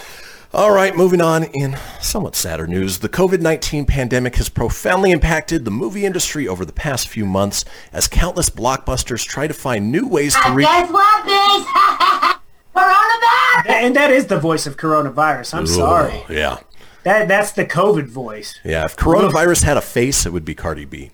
All 0.54 0.72
right, 0.72 0.96
moving 0.98 1.22
on 1.22 1.46
in 1.46 1.78
somewhat 2.02 2.36
sadder 2.36 2.68
news. 2.68 3.00
The 3.00 3.08
COVID-19 3.08 3.88
pandemic 3.88 4.36
has 4.36 4.50
profoundly 4.50 5.12
impacted 5.12 5.64
the 5.64 5.72
movie 5.72 6.06
industry 6.06 6.46
over 6.46 6.66
the 6.66 6.74
past 6.74 7.08
few 7.08 7.26
months 7.26 7.64
as 7.94 8.10
countless 8.10 8.50
blockbusters 8.50 9.26
try 9.26 9.48
to 9.48 9.54
find 9.54 9.92
new 9.94 10.06
ways 10.08 10.36
to 10.46 10.52
reach... 10.52 10.68
Guess 10.68 10.92
what, 10.92 11.26
bitch? 11.26 12.38
Coronavirus! 12.76 13.70
And 13.70 13.96
that 13.96 14.12
is 14.12 14.28
the 14.28 14.40
voice 14.40 14.68
of 14.68 14.76
coronavirus. 14.76 15.54
I'm 15.54 15.68
sorry. 15.68 16.22
Yeah. 16.30 16.60
That 17.04 17.28
that's 17.28 17.54
the 17.54 17.66
COVID 17.66 18.06
voice. 18.08 18.60
Yeah, 18.64 18.86
if 18.86 18.96
coronavirus 18.96 19.64
had 19.64 19.76
a 19.76 19.82
face, 19.82 20.26
it 20.28 20.34
would 20.34 20.46
be 20.46 20.54
Cardi 20.54 20.86
B. 20.86 21.10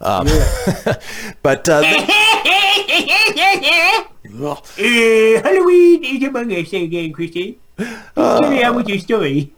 Um, 0.00 0.26
but 1.42 1.66
uh, 1.68 1.80
they- 1.80 2.06
Uh, 4.42 5.42
Halloween 5.42 6.04
is 6.04 6.22
among 6.28 6.52
us 6.52 6.72
again, 6.72 7.12
Christine. 7.12 7.56
Carry 7.76 8.64
on 8.64 8.76
with 8.76 8.88
your 8.88 8.98
story. 8.98 9.52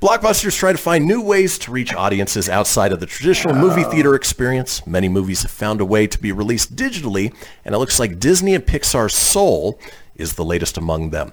blockbusters 0.00 0.56
try 0.56 0.72
to 0.72 0.78
find 0.78 1.06
new 1.06 1.22
ways 1.22 1.58
to 1.58 1.70
reach 1.70 1.94
audiences 1.94 2.48
outside 2.48 2.92
of 2.92 3.00
the 3.00 3.06
traditional 3.06 3.54
movie 3.54 3.84
theater 3.84 4.14
experience. 4.14 4.86
Many 4.86 5.08
movies 5.08 5.42
have 5.42 5.50
found 5.50 5.80
a 5.80 5.84
way 5.84 6.06
to 6.06 6.18
be 6.18 6.32
released 6.32 6.76
digitally, 6.76 7.34
and 7.64 7.74
it 7.74 7.78
looks 7.78 7.98
like 7.98 8.20
Disney 8.20 8.54
and 8.54 8.64
Pixar's 8.64 9.14
Soul 9.14 9.78
is 10.14 10.34
the 10.34 10.44
latest 10.44 10.76
among 10.76 11.10
them. 11.10 11.32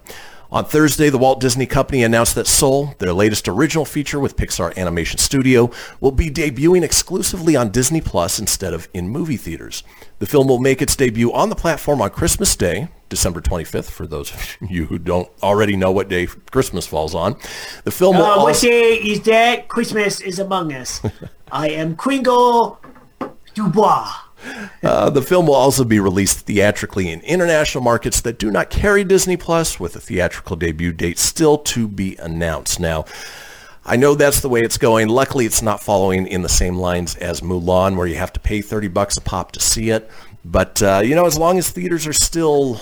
On 0.52 0.66
Thursday, 0.66 1.12
the 1.12 1.18
Walt 1.20 1.40
Disney 1.40 1.68
Company 1.68 2.02
announced 2.02 2.34
that 2.34 2.48
Soul, 2.48 2.96
their 2.98 3.14
latest 3.14 3.48
original 3.48 3.86
feature 3.86 4.20
with 4.20 4.36
Pixar 4.36 4.76
Animation 4.76 5.20
Studio, 5.20 5.70
will 6.00 6.12
be 6.12 6.32
debuting 6.32 6.82
exclusively 6.82 7.56
on 7.56 7.70
Disney 7.70 8.02
Plus 8.02 8.40
instead 8.40 8.74
of 8.74 8.90
in 8.92 9.10
movie 9.10 9.38
theaters. 9.38 9.84
The 10.18 10.26
film 10.26 10.48
will 10.48 10.58
make 10.58 10.82
its 10.82 10.96
debut 10.96 11.32
on 11.34 11.50
the 11.50 11.56
platform 11.56 12.02
on 12.02 12.10
Christmas 12.10 12.56
Day, 12.56 12.88
December 13.10 13.42
25th, 13.42 13.92
for 13.92 14.08
those 14.08 14.34
of 14.34 14.58
you 14.72 14.88
who 14.88 14.98
don't 14.98 15.30
already 15.44 15.76
know 15.76 15.92
what 15.92 16.10
day 16.10 16.26
Christmas 16.26 16.88
falls 16.88 17.14
on. 17.14 17.36
The 17.84 17.92
film 17.92 18.18
will 18.18 18.26
Uh, 18.26 18.38
what 18.38 18.48
also... 18.48 18.68
day 18.68 18.96
is 18.96 19.22
that? 19.22 19.68
Christmas 19.68 20.20
is 20.20 20.40
among 20.40 20.74
us. 20.74 21.00
I 21.52 21.70
am 21.70 21.96
Kringle 21.96 22.80
Dubois. 23.54 24.12
Uh, 24.82 25.10
the 25.10 25.22
film 25.22 25.48
will 25.48 25.56
also 25.56 25.84
be 25.84 26.00
released 26.00 26.42
theatrically 26.42 27.10
in 27.10 27.22
international 27.22 27.84
markets 27.84 28.22
that 28.22 28.40
do 28.40 28.50
not 28.50 28.70
carry 28.70 29.04
Disney 29.04 29.38
Plus, 29.38 29.80
with 29.80 29.96
a 29.96 30.00
theatrical 30.00 30.56
debut 30.56 30.92
date 30.92 31.20
still 31.20 31.58
to 31.58 31.88
be 31.88 32.16
announced. 32.18 32.80
Now, 32.80 33.06
I 33.86 33.96
know 33.96 34.16
that's 34.16 34.42
the 34.42 34.50
way 34.50 34.62
it's 34.62 34.78
going. 34.78 35.08
Luckily, 35.08 35.46
it's 35.46 35.62
not 35.62 35.82
following 35.82 36.28
in 36.28 36.42
the 36.42 36.50
same 36.50 36.76
lines 36.76 37.16
as 37.16 37.42
Mulan, 37.42 37.96
where 37.96 38.08
you 38.08 38.16
have 38.16 38.34
to 38.34 38.40
pay 38.40 38.62
30 38.62 38.88
bucks 38.90 39.18
a 39.18 39.22
pop 39.22 39.52
to 39.54 39.60
see 39.60 39.90
it. 39.90 40.10
But, 40.46 40.82
uh, 40.82 41.02
you 41.04 41.16
know, 41.16 41.26
as 41.26 41.38
long 41.38 41.58
as 41.58 41.70
theaters 41.70 42.08
are 42.08 42.14
still 42.14 42.80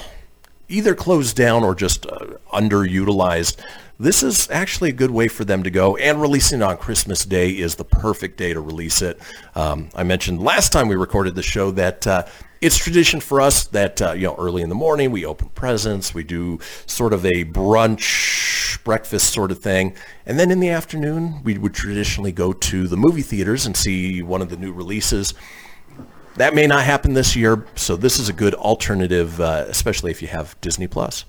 either 0.70 0.96
closed 0.96 1.36
down 1.36 1.64
or 1.64 1.76
just 1.76 2.06
uh, 2.06 2.20
underutilized, 2.52 3.58
this 4.00 4.22
is 4.22 4.50
actually 4.52 4.90
a 4.90 4.94
good 4.94 5.12
way 5.12 5.28
for 5.28 5.44
them 5.44 5.64
to 5.64 5.72
go. 5.72 5.98
And 5.98 6.22
releasing 6.22 6.62
it 6.62 6.64
on 6.64 6.78
Christmas 6.78 7.26
Day 7.26 7.50
is 7.50 7.76
the 7.76 7.86
perfect 7.86 8.38
day 8.38 8.54
to 8.54 8.62
release 8.62 9.02
it. 9.02 9.20
Um, 9.56 9.90
I 9.96 10.04
mentioned 10.04 10.42
last 10.42 10.72
time 10.72 10.88
we 10.88 10.96
recorded 10.96 11.36
the 11.36 11.44
show 11.44 11.72
that 11.72 12.06
uh, 12.06 12.26
it's 12.62 12.78
tradition 12.78 13.20
for 13.20 13.42
us 13.42 13.66
that 13.68 14.02
uh, 14.02 14.12
you 14.14 14.24
know 14.24 14.36
early 14.38 14.62
in 14.62 14.70
the 14.70 14.76
morning 14.76 15.12
we 15.12 15.26
open 15.26 15.50
presents, 15.50 16.14
we 16.14 16.24
do 16.24 16.60
sort 16.86 17.14
of 17.14 17.26
a 17.26 17.46
brunch 17.46 18.84
breakfast 18.84 19.34
sort 19.34 19.52
of 19.52 19.60
thing, 19.60 19.96
and 20.26 20.40
then 20.40 20.52
in 20.52 20.60
the 20.60 20.70
afternoon 20.70 21.44
we 21.44 21.58
would 21.58 21.74
traditionally 21.74 22.32
go 22.32 22.54
to 22.54 22.88
the 22.88 22.98
movie 22.98 23.22
theaters 23.22 23.66
and 23.66 23.76
see 23.76 24.22
one 24.22 24.42
of 24.42 24.50
the 24.50 24.58
new 24.58 24.72
releases. 24.72 25.34
That 26.36 26.54
may 26.54 26.68
not 26.68 26.84
happen 26.84 27.14
this 27.14 27.36
year, 27.36 27.66
so 27.76 27.96
this 27.96 28.20
is 28.20 28.30
a 28.30 28.34
good 28.34 28.54
alternative, 28.54 29.42
uh, 29.42 29.66
especially 29.68 30.12
if 30.12 30.22
you 30.22 30.28
have 30.28 30.60
Disney 30.62 30.88
Plus. 30.88 31.26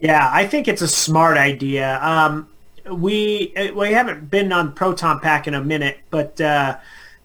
Yeah, 0.00 0.28
I 0.32 0.46
think 0.46 0.68
it's 0.68 0.82
a 0.82 0.88
smart 0.88 1.36
idea. 1.36 1.98
Um, 2.02 2.48
we 2.90 3.52
uh, 3.56 3.74
we 3.74 3.92
haven't 3.92 4.30
been 4.30 4.52
on 4.52 4.72
Proton 4.72 5.20
Pack 5.20 5.46
in 5.48 5.54
a 5.54 5.62
minute, 5.62 5.98
but 6.10 6.40
uh, 6.40 6.78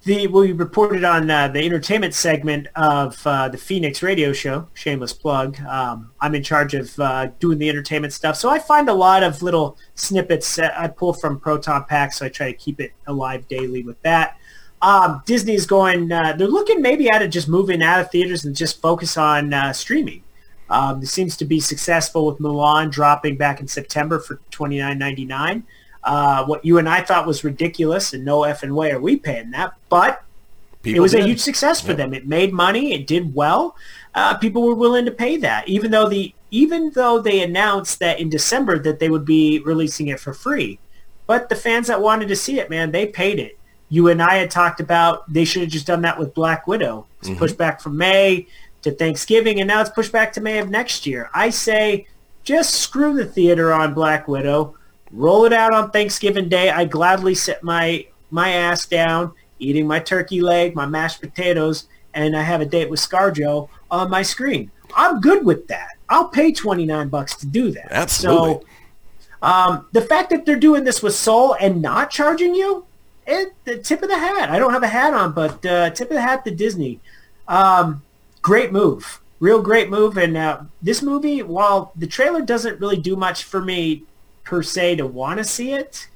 the 0.04 0.28
we 0.28 0.52
reported 0.52 1.04
on 1.04 1.30
uh, 1.30 1.48
the 1.50 1.60
entertainment 1.60 2.16
segment 2.16 2.68
of 2.76 3.26
uh, 3.28 3.48
the 3.48 3.58
Phoenix 3.58 4.02
radio 4.02 4.34
show. 4.34 4.68
Shameless 4.74 5.14
plug. 5.14 5.60
Um, 5.62 6.12
I'm 6.20 6.34
in 6.34 6.42
charge 6.42 6.74
of 6.74 7.00
uh, 7.00 7.28
doing 7.40 7.60
the 7.60 7.70
entertainment 7.70 8.12
stuff, 8.12 8.36
so 8.36 8.50
I 8.50 8.58
find 8.58 8.90
a 8.90 8.94
lot 8.94 9.22
of 9.22 9.44
little 9.44 9.78
snippets 9.94 10.58
I 10.58 10.88
pull 10.88 11.14
from 11.14 11.40
Proton 11.40 11.86
Pack, 11.86 12.12
so 12.14 12.26
I 12.26 12.30
try 12.30 12.52
to 12.52 12.58
keep 12.58 12.80
it 12.80 12.94
alive 13.06 13.48
daily 13.48 13.84
with 13.84 14.02
that. 14.02 14.38
Um, 14.82 15.22
Disney's 15.26 15.68
going. 15.68 16.12
Uh, 16.12 16.34
they're 16.34 16.48
looking 16.48 16.82
maybe 16.82 17.08
at 17.10 17.22
it 17.22 17.28
just 17.28 17.48
moving 17.48 17.84
out 17.84 18.02
of 18.02 18.10
theaters 18.12 18.46
and 18.46 18.56
just 18.56 18.82
focus 18.82 19.16
on 19.16 19.74
streaming. 19.76 20.24
Um, 20.74 21.04
it 21.04 21.08
seems 21.08 21.38
to 21.38 21.46
be 21.46 21.60
successful 21.60 22.26
with 22.26 22.40
Mulan 22.40 22.90
dropping 22.92 23.38
back 23.38 23.60
in 23.60 23.68
September 23.68 24.20
for 24.20 24.40
twenty 24.50 24.80
nine 24.80 24.98
ninety 24.98 25.24
nine. 25.24 25.64
Uh, 26.04 26.44
what 26.46 26.66
you 26.66 26.80
and 26.80 26.90
I 26.90 27.02
thought 27.02 27.28
was 27.28 27.44
ridiculous, 27.44 28.14
and 28.14 28.26
no 28.26 28.44
f 28.44 28.64
and 28.64 28.76
way 28.76 28.92
are 28.92 29.00
we 29.00 29.16
paying 29.16 29.52
that. 29.52 29.76
But 29.90 30.24
People 30.82 30.98
it 30.98 31.02
was 31.02 31.12
did. 31.12 31.22
a 31.22 31.28
huge 31.28 31.40
success 31.40 31.80
for 31.80 31.94
them. 31.94 32.12
It 32.14 32.28
made 32.28 32.52
money. 32.52 32.94
It 32.94 33.06
did 33.06 33.36
well. 33.36 33.76
Uh, 34.16 34.36
people 34.38 34.64
were 34.64 34.74
willing 34.74 35.06
to 35.06 35.12
pay 35.12 35.38
that, 35.38 35.70
even 35.70 35.92
though 35.92 36.10
the 36.10 36.34
even 36.50 36.90
though 36.92 37.20
they 37.20 37.44
announced 37.44 38.00
that 38.00 38.20
in 38.20 38.30
December 38.30 38.80
that 38.80 39.00
they 39.00 39.10
would 39.10 39.26
be 39.26 39.60
releasing 39.60 40.08
it 40.08 40.20
for 40.20 40.34
free. 40.34 40.80
But 41.28 41.50
the 41.50 41.56
fans 41.56 41.88
that 41.88 42.02
wanted 42.02 42.28
to 42.30 42.36
see 42.36 42.60
it, 42.60 42.70
man, 42.70 42.92
they 42.92 43.06
paid 43.06 43.40
it. 43.40 43.60
You 43.90 44.10
and 44.10 44.22
I 44.22 44.36
had 44.36 44.50
talked 44.50 44.80
about 44.80 45.32
they 45.32 45.46
should 45.46 45.62
have 45.62 45.72
just 45.72 45.88
done 45.88 46.02
that 46.02 46.18
with 46.18 46.34
Black 46.34 46.66
Widow. 46.66 47.06
It's 47.22 47.30
pushed 47.38 47.58
back 47.58 47.80
from 47.80 47.96
May 47.96 48.48
to 48.84 48.92
Thanksgiving, 48.92 49.60
and 49.60 49.68
now 49.68 49.82
it's 49.82 49.90
pushed 49.90 50.12
back 50.12 50.32
to 50.34 50.42
May 50.42 50.60
of 50.60 50.70
next 50.70 51.06
year. 51.06 51.30
I 51.34 51.50
say 51.50 52.08
just 52.44 52.76
screw 52.76 53.14
the 53.16 53.26
theater 53.26 53.74
on 53.74 53.94
Black 53.94 54.28
Widow. 54.28 54.76
Roll 55.12 55.46
it 55.46 55.54
out 55.54 55.74
on 55.74 55.92
Thanksgiving 55.92 56.50
Day. 56.50 56.70
I 56.70 56.86
gladly 56.86 57.36
sit 57.36 57.64
my 57.64 58.06
my 58.32 58.50
ass 58.50 58.86
down, 58.86 59.32
eating 59.60 59.88
my 59.88 60.00
turkey 60.00 60.42
leg, 60.42 60.76
my 60.76 60.86
mashed 60.86 61.22
potatoes, 61.22 61.88
and 62.14 62.36
I 62.36 62.42
have 62.42 62.62
a 62.62 62.66
date 62.66 62.90
with 62.90 63.00
ScarJo 63.00 63.70
on 63.92 64.10
my 64.10 64.24
screen. 64.24 64.72
I'm 64.96 65.22
good 65.22 65.46
with 65.46 65.68
that. 65.68 65.90
I'll 66.10 66.28
pay 66.28 66.52
29 66.52 67.10
bucks 67.10 67.36
to 67.38 67.46
do 67.46 67.72
that. 67.72 67.92
Absolutely. 67.92 68.54
So 68.54 68.64
um, 69.44 69.88
the 69.92 70.02
fact 70.02 70.30
that 70.32 70.46
they're 70.46 70.56
doing 70.56 70.84
this 70.84 71.04
with 71.04 71.16
Soul 71.16 71.56
and 71.60 71.82
not 71.82 72.10
charging 72.10 72.56
you, 72.56 72.86
it, 73.28 73.54
the 73.66 73.78
tip 73.78 74.02
of 74.02 74.10
the 74.10 74.18
hat. 74.18 74.50
I 74.50 74.60
don't 74.60 74.74
have 74.74 74.84
a 74.84 74.88
hat 74.88 75.14
on, 75.14 75.34
but 75.34 75.66
uh, 75.66 75.90
tip 75.92 76.10
of 76.10 76.16
the 76.16 76.22
hat 76.22 76.44
to 76.46 76.52
Disney. 76.52 77.00
Um, 77.48 78.02
great 78.44 78.72
move. 78.72 79.20
Real 79.40 79.62
great 79.62 79.90
move. 79.90 80.18
And 80.18 80.38
uh, 80.38 80.62
this 80.82 81.02
movie, 81.02 81.42
while 81.42 81.92
the 81.96 82.06
trailer 82.06 82.42
doesn't 82.42 82.80
really 82.80 82.98
do 82.98 83.16
much 83.16 83.44
for 83.44 83.60
me 83.60 84.04
per 84.44 84.62
se 84.62 84.98
to 84.98 85.08
want 85.08 85.40
to 85.40 85.44
see 85.44 85.74
it, 85.74 86.08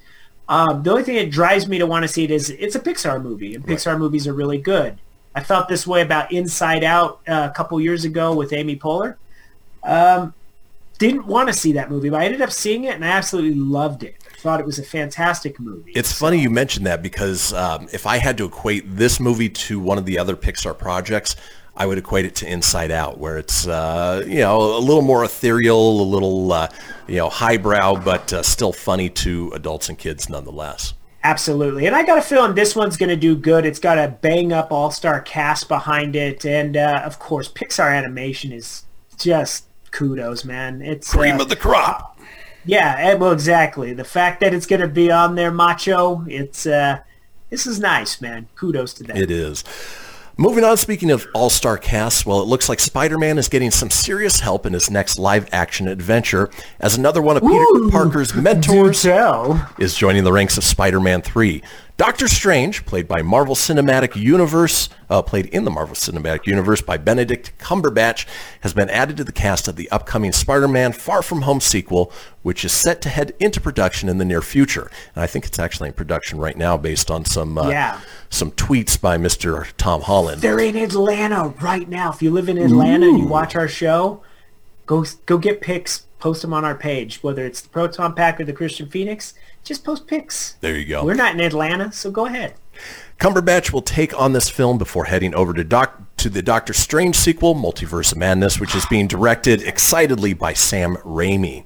um, 0.47 0.83
the 0.83 0.91
only 0.91 1.03
thing 1.03 1.15
that 1.15 1.31
drives 1.31 1.67
me 1.67 1.79
to 1.79 1.85
want 1.85 2.03
to 2.03 2.07
see 2.07 2.23
it 2.23 2.31
is 2.31 2.51
it's 2.51 2.75
a 2.75 2.79
Pixar 2.79 3.21
movie, 3.21 3.55
and 3.55 3.65
Pixar 3.65 3.97
movies 3.97 4.27
are 4.27 4.33
really 4.33 4.59
good. 4.59 4.97
I 5.35 5.43
felt 5.43 5.67
this 5.67 5.85
way 5.85 6.01
about 6.01 6.31
Inside 6.31 6.83
Out 6.83 7.19
uh, 7.27 7.49
a 7.51 7.53
couple 7.55 7.79
years 7.81 8.05
ago 8.05 8.33
with 8.33 8.53
Amy 8.53 8.75
Poehler. 8.75 9.15
Um, 9.83 10.33
didn't 10.97 11.27
want 11.27 11.47
to 11.47 11.53
see 11.53 11.73
that 11.73 11.91
movie, 11.91 12.09
but 12.09 12.21
I 12.21 12.25
ended 12.25 12.41
up 12.41 12.51
seeing 12.51 12.85
it 12.85 12.95
and 12.95 13.05
I 13.05 13.09
absolutely 13.09 13.53
loved 13.53 14.03
it. 14.03 14.15
I 14.25 14.35
thought 14.39 14.59
it 14.59 14.65
was 14.65 14.79
a 14.79 14.83
fantastic 14.83 15.59
movie. 15.59 15.91
It's 15.93 16.11
funny 16.11 16.39
you 16.39 16.49
mentioned 16.49 16.85
that 16.87 17.03
because 17.03 17.53
um, 17.53 17.87
if 17.93 18.07
I 18.07 18.17
had 18.17 18.37
to 18.39 18.45
equate 18.45 18.83
this 18.95 19.19
movie 19.19 19.49
to 19.49 19.79
one 19.79 19.97
of 19.97 20.05
the 20.05 20.17
other 20.17 20.35
Pixar 20.35 20.77
projects, 20.77 21.35
I 21.77 21.85
would 21.85 21.99
equate 21.99 22.25
it 22.25 22.35
to 22.35 22.51
Inside 22.51 22.91
Out, 22.91 23.19
where 23.19 23.37
it's 23.37 23.67
uh, 23.67 24.23
you 24.27 24.39
know 24.39 24.75
a 24.77 24.79
little 24.79 25.03
more 25.03 25.23
ethereal, 25.23 26.01
a 26.01 26.03
little 26.03 26.51
uh, 26.51 26.67
you 27.07 27.17
know 27.17 27.29
highbrow, 27.29 28.03
but 28.03 28.33
uh, 28.33 28.41
still 28.43 28.73
funny 28.73 29.09
to 29.09 29.51
adults 29.53 29.87
and 29.87 29.97
kids 29.97 30.27
nonetheless. 30.27 30.95
Absolutely. 31.23 31.85
And 31.85 31.95
I 31.95 32.05
got 32.05 32.17
a 32.17 32.21
feeling 32.21 32.55
this 32.55 32.75
one's 32.75 32.95
going 32.95 33.09
to 33.09 33.15
do 33.15 33.35
good. 33.35 33.65
It's 33.65 33.79
got 33.79 33.97
a 33.97 34.07
bang 34.07 34.53
up 34.53 34.71
all-star 34.71 35.19
cast 35.21 35.67
behind 35.67 36.15
it. 36.15 36.45
And 36.45 36.77
uh, 36.77 37.01
of 37.03 37.19
course, 37.19 37.51
Pixar 37.51 37.93
animation 37.93 38.53
is 38.53 38.85
just 39.17 39.65
kudos, 39.91 40.45
man. 40.45 40.81
It's 40.81 41.11
Cream 41.11 41.37
uh, 41.37 41.41
of 41.41 41.49
the 41.49 41.55
crop. 41.55 42.17
Yeah, 42.65 42.95
eh, 42.99 43.13
well, 43.15 43.31
exactly. 43.31 43.93
The 43.93 44.03
fact 44.03 44.39
that 44.41 44.53
it's 44.53 44.65
going 44.65 44.81
to 44.81 44.87
be 44.87 45.11
on 45.11 45.35
there, 45.35 45.51
macho, 45.51 46.23
it's 46.27 46.65
uh, 46.65 46.99
this 47.49 47.65
is 47.65 47.79
nice, 47.79 48.21
man. 48.21 48.47
Kudos 48.55 48.93
to 48.95 49.03
that. 49.03 49.17
It 49.17 49.31
is. 49.31 49.63
Moving 50.39 50.63
on, 50.63 50.77
speaking 50.77 51.09
of 51.09 51.25
all-star 51.33 51.79
casts, 51.79 52.23
well, 52.23 52.39
it 52.41 52.45
looks 52.45 52.69
like 52.69 52.79
Spider-Man 52.79 53.39
is 53.39 53.49
getting 53.49 53.71
some 53.71 53.89
serious 53.89 54.39
help 54.41 54.67
in 54.67 54.73
his 54.73 54.91
next 54.91 55.17
live-action 55.17 55.87
adventure 55.87 56.51
as 56.79 56.95
another 56.95 57.23
one 57.23 57.37
of 57.37 57.41
Peter 57.41 57.55
Ooh, 57.55 57.89
Parker's 57.89 58.35
mentors 58.35 59.03
is 59.79 59.95
joining 59.95 60.23
the 60.23 60.31
ranks 60.31 60.55
of 60.55 60.63
Spider-Man 60.63 61.23
3. 61.23 61.63
Doctor 61.97 62.27
Strange, 62.27 62.85
played 62.85 63.07
by 63.07 63.23
Marvel 63.23 63.55
Cinematic 63.55 64.15
Universe, 64.15 64.87
uh, 65.09 65.23
played 65.23 65.47
in 65.47 65.63
the 65.65 65.71
Marvel 65.71 65.95
Cinematic 65.95 66.45
Universe 66.45 66.79
by 66.79 66.95
Benedict 66.95 67.53
Cumberbatch, 67.57 68.27
has 68.61 68.71
been 68.71 68.87
added 68.91 69.17
to 69.17 69.23
the 69.23 69.31
cast 69.31 69.67
of 69.67 69.77
the 69.77 69.89
upcoming 69.89 70.31
Spider-Man 70.31 70.91
Far 70.91 71.23
From 71.23 71.41
Home 71.41 71.59
sequel, 71.59 72.11
which 72.43 72.63
is 72.63 72.71
set 72.71 73.01
to 73.01 73.09
head 73.09 73.33
into 73.39 73.59
production 73.59 74.09
in 74.09 74.19
the 74.19 74.25
near 74.25 74.43
future. 74.43 74.91
And 75.15 75.23
I 75.23 75.27
think 75.27 75.45
it's 75.47 75.57
actually 75.57 75.87
in 75.89 75.93
production 75.93 76.37
right 76.37 76.55
now 76.55 76.77
based 76.77 77.09
on 77.09 77.25
some 77.25 77.57
uh, 77.57 77.67
Yeah. 77.69 77.99
some 78.29 78.51
tweets 78.51 79.01
by 79.01 79.17
Mr. 79.17 79.65
Tom 79.77 80.01
Holland. 80.01 80.43
They're 80.43 80.59
in 80.59 80.75
Atlanta 80.75 81.47
right 81.61 81.89
now. 81.89 82.11
If 82.11 82.21
you 82.21 82.29
live 82.29 82.47
in 82.47 82.59
Atlanta 82.59 83.07
and 83.07 83.17
you 83.17 83.25
watch 83.27 83.55
our 83.55 83.67
show, 83.67 84.21
go 84.85 85.03
go 85.25 85.39
get 85.39 85.61
pics, 85.61 86.05
post 86.19 86.43
them 86.43 86.53
on 86.53 86.63
our 86.63 86.75
page, 86.75 87.23
whether 87.23 87.43
it's 87.43 87.59
the 87.61 87.69
Proton 87.69 88.13
Pack 88.13 88.39
or 88.39 88.45
the 88.45 88.53
Christian 88.53 88.87
Phoenix. 88.87 89.33
Just 89.67 89.83
post 89.83 90.07
pics. 90.07 90.55
There 90.61 90.77
you 90.77 90.85
go. 90.85 91.03
We're 91.03 91.13
not 91.13 91.33
in 91.33 91.41
Atlanta, 91.41 91.91
so 91.91 92.09
go 92.09 92.25
ahead. 92.25 92.53
Cumberbatch 93.19 93.73
will 93.73 93.81
take 93.81 94.17
on 94.17 94.31
this 94.31 94.47
film 94.47 94.77
before 94.77 95.05
heading 95.05 95.35
over 95.35 95.51
to 95.51 95.63
Doc 95.65 96.01
to 96.17 96.29
the 96.29 96.41
Doctor 96.41 96.71
Strange 96.71 97.17
sequel, 97.17 97.53
Multiverse 97.53 98.13
of 98.13 98.17
Madness, 98.17 98.61
which 98.61 98.73
is 98.73 98.85
being 98.85 99.07
directed 99.07 99.61
excitedly 99.61 100.33
by 100.33 100.53
Sam 100.53 100.95
Raimi. 100.97 101.65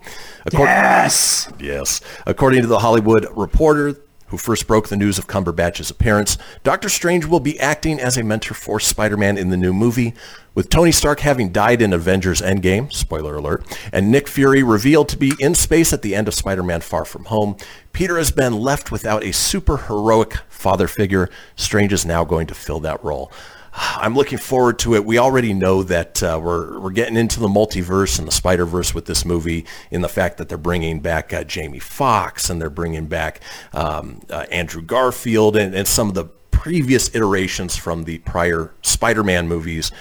Yes. 0.51 1.47
Yes. 1.59 2.01
According 2.25 2.61
to 2.61 2.67
the 2.67 2.79
Hollywood 2.79 3.27
Reporter, 3.37 3.95
who 4.31 4.37
first 4.37 4.65
broke 4.65 4.87
the 4.87 4.95
news 4.95 5.19
of 5.19 5.27
Cumberbatch's 5.27 5.91
appearance, 5.91 6.37
Doctor 6.63 6.87
Strange 6.87 7.25
will 7.25 7.41
be 7.41 7.59
acting 7.59 7.99
as 7.99 8.17
a 8.17 8.23
mentor 8.23 8.53
for 8.53 8.79
Spider-Man 8.79 9.37
in 9.37 9.49
the 9.49 9.57
new 9.57 9.73
movie, 9.73 10.13
with 10.55 10.69
Tony 10.69 10.91
Stark 10.93 11.19
having 11.19 11.51
died 11.51 11.81
in 11.81 11.91
Avengers 11.91 12.41
Endgame, 12.41 12.91
spoiler 12.91 13.35
alert, 13.35 13.65
and 13.91 14.09
Nick 14.09 14.29
Fury 14.29 14.63
revealed 14.63 15.09
to 15.09 15.17
be 15.17 15.33
in 15.39 15.53
space 15.53 15.91
at 15.91 16.01
the 16.01 16.15
end 16.15 16.29
of 16.29 16.33
Spider-Man 16.33 16.79
Far 16.79 17.03
From 17.03 17.25
Home. 17.25 17.57
Peter 17.91 18.17
has 18.17 18.31
been 18.31 18.53
left 18.53 18.89
without 18.89 19.23
a 19.23 19.33
super 19.33 19.75
heroic 19.77 20.35
father 20.47 20.87
figure. 20.87 21.29
Strange 21.57 21.91
is 21.91 22.05
now 22.05 22.23
going 22.23 22.47
to 22.47 22.55
fill 22.55 22.79
that 22.79 23.03
role. 23.03 23.31
I'm 23.73 24.15
looking 24.15 24.37
forward 24.37 24.79
to 24.79 24.95
it. 24.95 25.05
We 25.05 25.17
already 25.17 25.53
know 25.53 25.83
that 25.83 26.21
uh, 26.21 26.39
we're 26.43 26.79
we're 26.79 26.91
getting 26.91 27.15
into 27.15 27.39
the 27.39 27.47
multiverse 27.47 28.19
and 28.19 28.27
the 28.27 28.31
Spider 28.31 28.65
Verse 28.65 28.93
with 28.93 29.05
this 29.05 29.23
movie. 29.23 29.65
In 29.89 30.01
the 30.01 30.09
fact 30.09 30.37
that 30.37 30.49
they're 30.49 30.57
bringing 30.57 30.99
back 30.99 31.33
uh, 31.33 31.43
Jamie 31.43 31.79
Foxx 31.79 32.49
and 32.49 32.61
they're 32.61 32.69
bringing 32.69 33.07
back 33.07 33.39
um, 33.73 34.21
uh, 34.29 34.45
Andrew 34.51 34.81
Garfield 34.81 35.55
and, 35.55 35.73
and 35.73 35.87
some 35.87 36.09
of 36.09 36.15
the 36.15 36.25
previous 36.61 37.13
iterations 37.15 37.75
from 37.75 38.03
the 38.03 38.19
prior 38.19 38.71
Spider-Man 38.83 39.47
movies. 39.47 39.91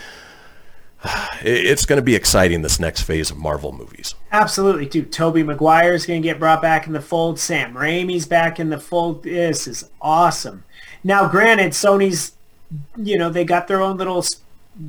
It's 1.43 1.87
going 1.87 1.97
to 1.97 2.03
be 2.03 2.15
exciting 2.15 2.61
this 2.61 2.79
next 2.79 3.03
phase 3.03 3.31
of 3.31 3.39
Marvel 3.39 3.73
movies. 3.73 4.15
Absolutely, 4.31 4.85
dude. 4.85 5.11
Tobey 5.11 5.41
is 5.41 6.07
going 6.07 6.21
to 6.21 6.29
get 6.29 6.39
brought 6.39 6.61
back 6.61 6.87
in 6.87 6.93
the 6.93 7.01
fold. 7.01 7.39
Sam 7.39 7.73
Raimi's 7.73 8.27
back 8.27 8.61
in 8.61 8.69
the 8.69 8.79
fold. 8.79 9.23
This 9.23 9.67
is 9.67 9.89
awesome. 10.03 10.65
Now, 11.03 11.27
granted, 11.27 11.73
Sony's, 11.73 12.33
you 12.97 13.19
know, 13.19 13.31
they 13.31 13.45
got 13.45 13.69
their 13.69 13.81
own 13.81 13.97
little 13.97 14.25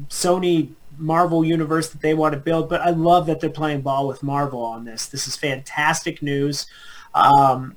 Sony 0.10 0.70
Marvel 0.98 1.44
universe 1.44 1.90
that 1.90 2.02
they 2.02 2.14
want 2.14 2.34
to 2.34 2.40
build, 2.40 2.70
but 2.70 2.82
I 2.82 2.92
love 2.92 3.26
that 3.28 3.40
they're 3.40 3.50
playing 3.50 3.82
ball 3.82 4.08
with 4.08 4.22
Marvel 4.24 4.64
on 4.64 4.86
this. 4.86 5.08
This 5.08 5.28
is 5.28 5.36
fantastic 5.36 6.22
news. 6.22 6.66
Um, 7.14 7.76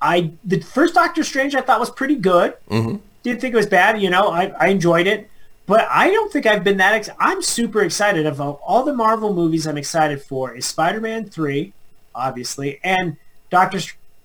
I 0.00 0.32
the 0.44 0.60
first 0.60 0.94
Doctor 0.94 1.24
Strange 1.24 1.54
I 1.54 1.60
thought 1.60 1.80
was 1.80 1.90
pretty 1.90 2.16
good. 2.16 2.54
Mm-hmm. 2.70 2.96
Didn't 3.22 3.40
think 3.40 3.54
it 3.54 3.56
was 3.56 3.66
bad. 3.66 4.00
You 4.00 4.10
know, 4.10 4.28
I, 4.28 4.52
I 4.58 4.68
enjoyed 4.68 5.06
it. 5.06 5.30
But 5.66 5.86
I 5.90 6.10
don't 6.10 6.32
think 6.32 6.46
I've 6.46 6.64
been 6.64 6.78
that. 6.78 6.94
Ex- 6.94 7.10
I'm 7.18 7.42
super 7.42 7.82
excited 7.82 8.24
of 8.24 8.40
all 8.40 8.84
the 8.84 8.94
Marvel 8.94 9.34
movies. 9.34 9.66
I'm 9.66 9.76
excited 9.76 10.22
for 10.22 10.54
is 10.54 10.64
Spider-Man 10.64 11.28
three, 11.28 11.74
obviously, 12.14 12.80
and 12.82 13.18
Doctor 13.50 13.78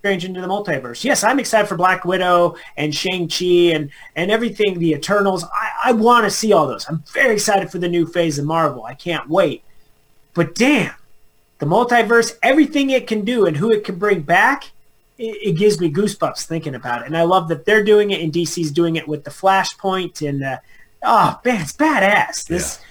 Strange 0.04 0.26
into 0.26 0.42
the 0.42 0.48
Multiverse. 0.48 1.06
Yes, 1.06 1.24
I'm 1.24 1.40
excited 1.40 1.66
for 1.70 1.78
Black 1.78 2.04
Widow 2.04 2.58
and 2.76 2.94
Shang 2.94 3.30
Chi 3.30 3.72
and 3.74 3.90
and 4.18 4.32
everything. 4.32 4.78
The 4.78 4.92
Eternals. 4.92 5.46
I, 5.46 5.72
I 5.86 5.92
want 5.94 6.26
to 6.26 6.30
see 6.30 6.52
all 6.52 6.68
those. 6.68 6.86
I'm 6.90 7.06
very 7.14 7.36
excited 7.36 7.72
for 7.72 7.78
the 7.78 7.88
new 7.88 8.06
phase 8.06 8.38
of 8.38 8.44
Marvel. 8.44 8.84
I 8.84 8.96
can't 8.96 9.30
wait. 9.30 9.64
But 10.34 10.56
damn, 10.56 10.94
the 11.60 11.68
multiverse, 11.68 12.36
everything 12.44 12.90
it 12.90 13.08
can 13.08 13.24
do 13.24 13.46
and 13.46 13.56
who 13.56 13.72
it 13.72 13.86
can 13.86 13.96
bring 13.96 14.24
back, 14.24 14.72
it, 15.18 15.38
it 15.42 15.52
gives 15.54 15.80
me 15.80 15.90
goosebumps 15.90 16.48
thinking 16.48 16.76
about 16.76 17.04
it. 17.04 17.08
And 17.08 17.16
I 17.16 17.22
love 17.22 17.48
that 17.48 17.64
they're 17.64 17.86
doing 17.86 18.12
it 18.12 18.20
and 18.20 18.34
DC's 18.34 18.72
doing 18.72 18.98
it 18.98 19.08
with 19.08 19.24
the 19.24 19.32
Flashpoint 19.32 20.28
and. 20.28 20.44
Uh, 20.44 20.58
oh 21.02 21.40
man, 21.46 21.62
it's 21.62 21.72
badass. 21.72 22.46
This 22.46 22.82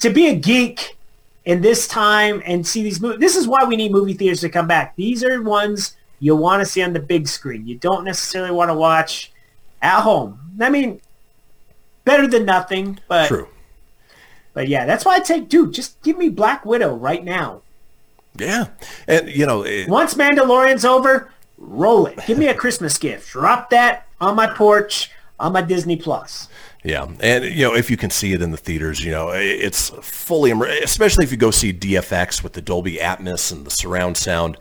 to 0.00 0.10
be 0.10 0.26
a 0.26 0.34
geek 0.34 0.98
in 1.44 1.60
this 1.60 1.86
time 1.86 2.42
and 2.44 2.66
see 2.66 2.82
these 2.82 3.00
movies. 3.00 3.20
This 3.20 3.36
is 3.36 3.46
why 3.46 3.62
we 3.62 3.76
need 3.76 3.92
movie 3.92 4.14
theaters 4.14 4.40
to 4.40 4.48
come 4.48 4.66
back. 4.66 4.96
These 4.96 5.22
are 5.22 5.40
ones 5.40 5.94
you 6.20 6.36
want 6.36 6.60
to 6.60 6.66
see 6.66 6.82
on 6.82 6.92
the 6.92 7.00
big 7.00 7.28
screen. 7.28 7.66
You 7.66 7.76
don't 7.76 8.04
necessarily 8.04 8.50
want 8.50 8.70
to 8.70 8.74
watch 8.74 9.32
at 9.82 10.00
home. 10.00 10.40
I 10.60 10.70
mean, 10.70 11.00
better 12.04 12.26
than 12.26 12.44
nothing, 12.44 12.98
but 13.08 13.28
True. 13.28 13.48
but 14.54 14.68
yeah, 14.68 14.86
that's 14.86 15.04
why 15.04 15.16
I 15.16 15.20
take 15.20 15.48
dude. 15.48 15.72
Just 15.72 16.00
give 16.02 16.18
me 16.18 16.28
Black 16.28 16.64
Widow 16.64 16.94
right 16.96 17.24
now. 17.24 17.62
Yeah. 18.36 18.68
And, 19.06 19.28
you 19.28 19.46
know, 19.46 19.62
it, 19.62 19.88
Once 19.88 20.14
Mandalorian's 20.14 20.84
over, 20.84 21.30
roll 21.56 22.06
it. 22.06 22.18
Give 22.26 22.38
me 22.38 22.48
a 22.48 22.54
Christmas 22.54 22.98
gift. 22.98 23.30
Drop 23.30 23.70
that 23.70 24.06
on 24.20 24.36
my 24.36 24.46
porch 24.46 25.10
on 25.40 25.52
my 25.52 25.62
Disney 25.62 25.96
Plus. 25.96 26.48
Yeah, 26.84 27.08
and 27.20 27.44
you 27.44 27.64
know 27.64 27.74
if 27.74 27.90
you 27.90 27.96
can 27.96 28.08
see 28.08 28.32
it 28.32 28.40
in 28.40 28.52
the 28.52 28.56
theaters, 28.56 29.04
you 29.04 29.10
know 29.10 29.30
it's 29.30 29.90
fully, 30.00 30.52
especially 30.82 31.24
if 31.24 31.32
you 31.32 31.36
go 31.36 31.50
see 31.50 31.72
DFX 31.72 32.42
with 32.42 32.52
the 32.52 32.62
Dolby 32.62 32.96
Atmos 32.96 33.50
and 33.50 33.66
the 33.66 33.70
surround 33.70 34.16
sound. 34.16 34.56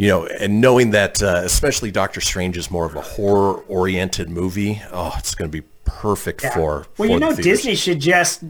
You 0.00 0.08
know, 0.08 0.26
and 0.26 0.60
knowing 0.60 0.90
that, 0.92 1.22
uh, 1.22 1.42
especially 1.44 1.90
Doctor 1.90 2.20
Strange 2.20 2.56
is 2.56 2.70
more 2.70 2.86
of 2.86 2.94
a 2.96 3.02
horror-oriented 3.02 4.30
movie. 4.30 4.80
Oh, 4.92 5.12
it's 5.18 5.34
going 5.34 5.50
to 5.50 5.62
be 5.62 5.66
perfect 5.84 6.42
Yeah. 6.42 6.54
for. 6.54 6.70
well, 6.70 6.84
for 6.96 7.06
you 7.06 7.18
know, 7.18 7.28
theaters. 7.28 7.44
Disney 7.44 7.74
should 7.74 8.00
just, 8.00 8.44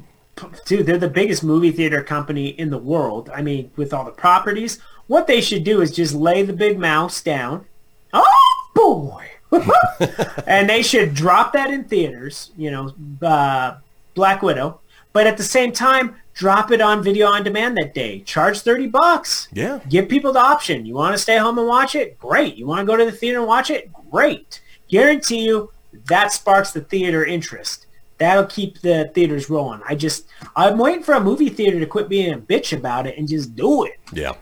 dude, 0.67 0.87
they're 0.87 0.97
the 0.99 1.09
biggest 1.09 1.43
movie 1.43 1.73
theater 1.73 2.03
company 2.05 2.49
in 2.49 2.71
the 2.71 2.79
world. 2.79 3.31
I 3.35 3.43
mean, 3.43 3.71
with 3.77 3.93
all 3.93 4.05
the 4.05 4.13
properties, 4.13 4.79
what 5.09 5.27
they 5.27 5.41
should 5.41 5.65
do 5.65 5.81
is 5.81 5.91
just 5.91 6.15
lay 6.15 6.43
the 6.43 6.53
big 6.53 6.79
mouse 6.79 7.21
down. 7.21 7.67
Oh 8.13 8.71
boy, 8.75 9.27
and 10.47 10.69
they 10.71 10.83
should 10.83 11.15
drop 11.15 11.53
that 11.55 11.71
in 11.71 11.83
theaters. 11.85 12.53
You 12.57 12.71
know, 12.71 12.95
uh, 13.27 13.79
Black 14.15 14.43
Widow, 14.43 14.81
but 15.13 15.27
at 15.27 15.37
the 15.37 15.43
same 15.43 15.73
time, 15.73 16.17
drop 16.35 16.71
it 16.71 16.81
on 16.81 17.03
video 17.03 17.27
on 17.29 17.43
demand 17.45 17.77
that 17.79 17.95
day. 17.95 18.21
Charge 18.21 18.61
thirty 18.61 18.87
bucks. 18.87 19.49
Yeah. 19.53 19.81
Give 19.89 20.09
people 20.09 20.33
the 20.33 20.41
option. 20.41 20.87
You 20.87 20.95
want 20.95 21.15
to 21.15 21.19
stay 21.19 21.37
home 21.39 21.59
and 21.59 21.67
watch 21.67 21.95
it? 21.95 22.19
Great. 22.19 22.57
You 22.57 22.67
want 22.67 22.81
to 22.81 22.85
go 22.87 22.97
to 22.97 23.05
the 23.05 23.13
theater 23.13 23.39
and 23.39 23.47
watch 23.49 23.71
it? 23.71 23.91
Great. 24.11 24.61
Guarantee 24.89 25.45
you 25.45 25.73
that 26.09 26.33
sparks 26.33 26.73
the 26.73 26.81
theater 26.83 27.25
interest. 27.25 27.87
That'll 28.19 28.47
keep 28.47 28.81
the 28.81 29.11
theaters 29.15 29.49
rolling. 29.49 29.81
I 29.89 29.95
just, 29.95 30.27
I'm 30.55 30.77
waiting 30.79 31.03
for 31.03 31.15
a 31.15 31.21
movie 31.21 31.49
theater 31.49 31.81
to 31.81 31.87
quit 31.87 32.09
being 32.09 32.35
a 32.35 32.39
bitch 32.39 32.77
about 32.77 33.07
it 33.07 33.17
and 33.17 33.27
just 33.27 33.57
do 33.57 33.85
it. 33.85 33.99
Yeah. 34.13 34.35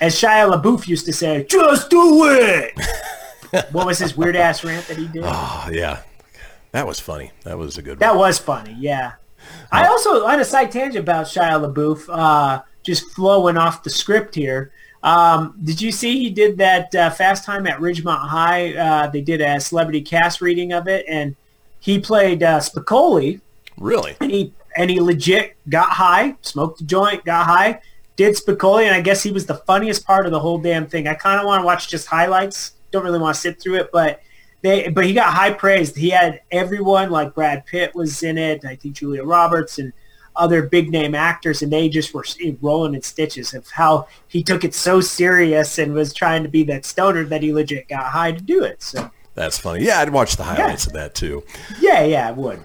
As 0.00 0.14
Shia 0.14 0.50
LaBeouf 0.50 0.88
used 0.88 1.04
to 1.06 1.12
say, 1.12 1.44
just 1.44 1.90
do 1.90 2.24
it. 2.30 2.72
what 3.72 3.86
was 3.86 3.98
his 3.98 4.16
weird 4.16 4.34
ass 4.34 4.64
rant 4.64 4.86
that 4.88 4.96
he 4.96 5.06
did? 5.08 5.22
Oh, 5.26 5.68
yeah. 5.70 6.00
That 6.72 6.86
was 6.86 6.98
funny. 7.00 7.32
That 7.44 7.58
was 7.58 7.76
a 7.76 7.82
good 7.82 7.98
That 7.98 8.10
one. 8.12 8.20
was 8.20 8.38
funny, 8.38 8.74
yeah. 8.78 9.12
I 9.70 9.86
also 9.86 10.24
on 10.26 10.40
a 10.40 10.44
side 10.44 10.70
tangent 10.70 11.02
about 11.02 11.26
Shia 11.26 11.72
LaBeouf, 11.72 12.08
uh, 12.10 12.62
just 12.82 13.10
flowing 13.12 13.56
off 13.56 13.82
the 13.82 13.90
script 13.90 14.34
here. 14.34 14.70
Um, 15.02 15.56
did 15.64 15.80
you 15.80 15.90
see 15.90 16.18
he 16.18 16.30
did 16.30 16.58
that 16.58 16.94
uh, 16.94 17.10
Fast 17.10 17.44
Time 17.44 17.66
at 17.66 17.78
Ridgemont 17.80 18.28
High? 18.28 18.74
Uh, 18.74 19.06
they 19.08 19.20
did 19.20 19.40
a 19.40 19.58
celebrity 19.60 20.00
cast 20.00 20.40
reading 20.40 20.72
of 20.72 20.86
it, 20.88 21.04
and 21.08 21.34
he 21.80 21.98
played 21.98 22.42
uh, 22.42 22.60
Spicoli, 22.60 23.40
Really? 23.78 24.14
and 24.20 24.30
he 24.30 24.52
and 24.76 24.90
he 24.90 25.00
legit 25.00 25.56
got 25.68 25.90
high, 25.90 26.36
smoked 26.42 26.80
a 26.80 26.84
joint, 26.84 27.24
got 27.24 27.46
high, 27.46 27.80
did 28.16 28.34
Spicoli, 28.36 28.84
and 28.84 28.94
I 28.94 29.00
guess 29.00 29.22
he 29.22 29.32
was 29.32 29.44
the 29.46 29.56
funniest 29.56 30.06
part 30.06 30.24
of 30.26 30.32
the 30.32 30.38
whole 30.40 30.58
damn 30.58 30.86
thing. 30.86 31.08
I 31.08 31.14
kind 31.14 31.40
of 31.40 31.46
want 31.46 31.62
to 31.62 31.66
watch 31.66 31.88
just 31.88 32.06
highlights. 32.06 32.72
Don't 32.90 33.04
really 33.04 33.18
want 33.18 33.34
to 33.34 33.40
sit 33.40 33.60
through 33.60 33.76
it, 33.76 33.90
but 33.92 34.20
they 34.62 34.88
but 34.88 35.04
he 35.04 35.12
got 35.12 35.32
high 35.34 35.52
praised. 35.52 35.96
He 35.96 36.10
had 36.10 36.40
everyone 36.50 37.10
like 37.10 37.34
Brad 37.34 37.66
Pitt 37.66 37.94
was 37.94 38.22
in 38.22 38.38
it. 38.38 38.64
I 38.64 38.76
think 38.76 38.96
Julia 38.96 39.24
Roberts 39.24 39.78
and 39.78 39.92
other 40.36 40.62
big 40.62 40.90
name 40.90 41.14
actors, 41.14 41.62
and 41.62 41.72
they 41.72 41.88
just 41.88 42.14
were 42.14 42.24
rolling 42.60 42.94
in 42.94 43.02
stitches 43.02 43.54
of 43.54 43.68
how 43.68 44.06
he 44.28 44.42
took 44.42 44.64
it 44.64 44.74
so 44.74 45.00
serious 45.00 45.78
and 45.78 45.92
was 45.92 46.14
trying 46.14 46.42
to 46.42 46.48
be 46.48 46.62
that 46.64 46.84
stoner 46.84 47.24
that 47.24 47.42
he 47.42 47.52
legit 47.52 47.88
got 47.88 48.06
high 48.06 48.32
to 48.32 48.40
do 48.40 48.64
it. 48.64 48.82
So 48.82 49.10
That's 49.34 49.58
funny. 49.58 49.84
Yeah, 49.84 50.00
I'd 50.00 50.10
watch 50.10 50.36
the 50.36 50.44
highlights 50.44 50.86
of 50.86 50.94
that 50.94 51.14
too. 51.14 51.44
yeah, 51.80 52.04
yeah, 52.04 52.28
I 52.28 52.32
would. 52.32 52.62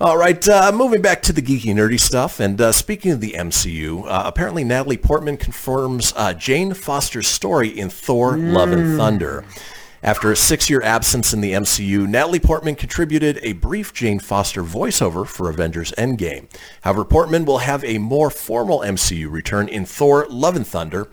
All 0.00 0.16
right, 0.16 0.48
uh, 0.48 0.72
moving 0.72 1.02
back 1.02 1.22
to 1.22 1.32
the 1.32 1.42
geeky 1.42 1.74
nerdy 1.74 2.00
stuff, 2.00 2.40
and 2.40 2.60
uh, 2.60 2.72
speaking 2.72 3.10
of 3.12 3.20
the 3.20 3.32
MCU, 3.32 4.04
uh, 4.06 4.22
apparently 4.24 4.64
Natalie 4.64 4.96
Portman 4.96 5.36
confirms 5.36 6.12
uh, 6.16 6.32
Jane 6.34 6.72
Foster's 6.72 7.28
story 7.28 7.68
in 7.68 7.90
Thor: 7.90 8.36
Love 8.36 8.70
and 8.72 8.96
Thunder. 8.96 9.44
After 10.00 10.30
a 10.30 10.36
six-year 10.36 10.80
absence 10.82 11.32
in 11.32 11.40
the 11.40 11.52
MCU, 11.52 12.06
Natalie 12.06 12.38
Portman 12.38 12.76
contributed 12.76 13.40
a 13.42 13.54
brief 13.54 13.92
Jane 13.92 14.20
Foster 14.20 14.62
voiceover 14.62 15.26
for 15.26 15.50
Avengers 15.50 15.92
Endgame. 15.98 16.48
However, 16.82 17.04
Portman 17.04 17.44
will 17.44 17.58
have 17.58 17.82
a 17.82 17.98
more 17.98 18.30
formal 18.30 18.78
MCU 18.80 19.28
return 19.28 19.66
in 19.68 19.84
Thor: 19.84 20.26
Love 20.30 20.54
and 20.54 20.66
Thunder. 20.66 21.08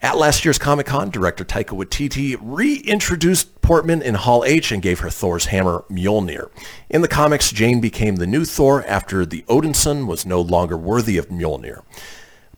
At 0.00 0.16
last 0.16 0.44
year's 0.44 0.58
Comic-Con, 0.58 1.10
director 1.10 1.44
Taika 1.44 1.76
Waititi 1.76 2.38
reintroduced 2.40 3.60
Portman 3.60 4.00
in 4.00 4.14
Hall 4.14 4.44
H 4.46 4.72
and 4.72 4.82
gave 4.82 5.00
her 5.00 5.10
Thor's 5.10 5.46
hammer 5.46 5.84
Mjolnir. 5.90 6.48
In 6.88 7.02
the 7.02 7.08
comics, 7.08 7.52
Jane 7.52 7.80
became 7.80 8.16
the 8.16 8.26
new 8.26 8.46
Thor 8.46 8.82
after 8.86 9.26
the 9.26 9.42
Odinson 9.42 10.06
was 10.06 10.24
no 10.24 10.40
longer 10.40 10.76
worthy 10.76 11.18
of 11.18 11.28
Mjolnir. 11.28 11.82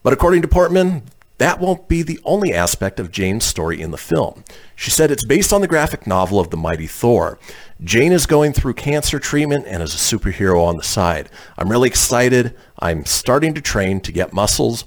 But 0.05 0.13
according 0.13 0.43
to 0.43 0.49
Portman, 0.49 1.03
that 1.39 1.61
won't 1.61 1.89
be 1.89 2.03
the 2.03 2.21
only 2.25 2.53
aspect 2.53 3.01
of 3.01 3.13
Jane's 3.13 3.45
story 3.45 3.81
in 3.81 3.93
the 3.93 3.97
film. 3.97 4.45
She 4.75 4.91
said 4.91 5.11
it's 5.11 5.25
based 5.25 5.53
on 5.53 5.61
the 5.61 5.69
graphic 5.69 6.07
novel 6.07 6.41
of 6.41 6.51
the 6.51 6.57
mighty 6.57 6.87
Thor. 6.87 7.39
Jane 7.83 8.13
is 8.13 8.27
going 8.27 8.53
through 8.53 8.75
cancer 8.75 9.21
treatment 9.21 9.65
and 9.67 9.83
is 9.83 9.95
a 9.95 10.17
superhero 10.17 10.65
on 10.65 10.77
the 10.77 10.83
side. 10.83 11.31
I'm 11.57 11.71
really 11.71 11.89
excited. 11.89 12.57
I'm 12.81 13.05
starting 13.05 13.55
to 13.55 13.61
train 13.61 14.01
to 14.01 14.13
get 14.13 14.33
muscles. 14.33 14.85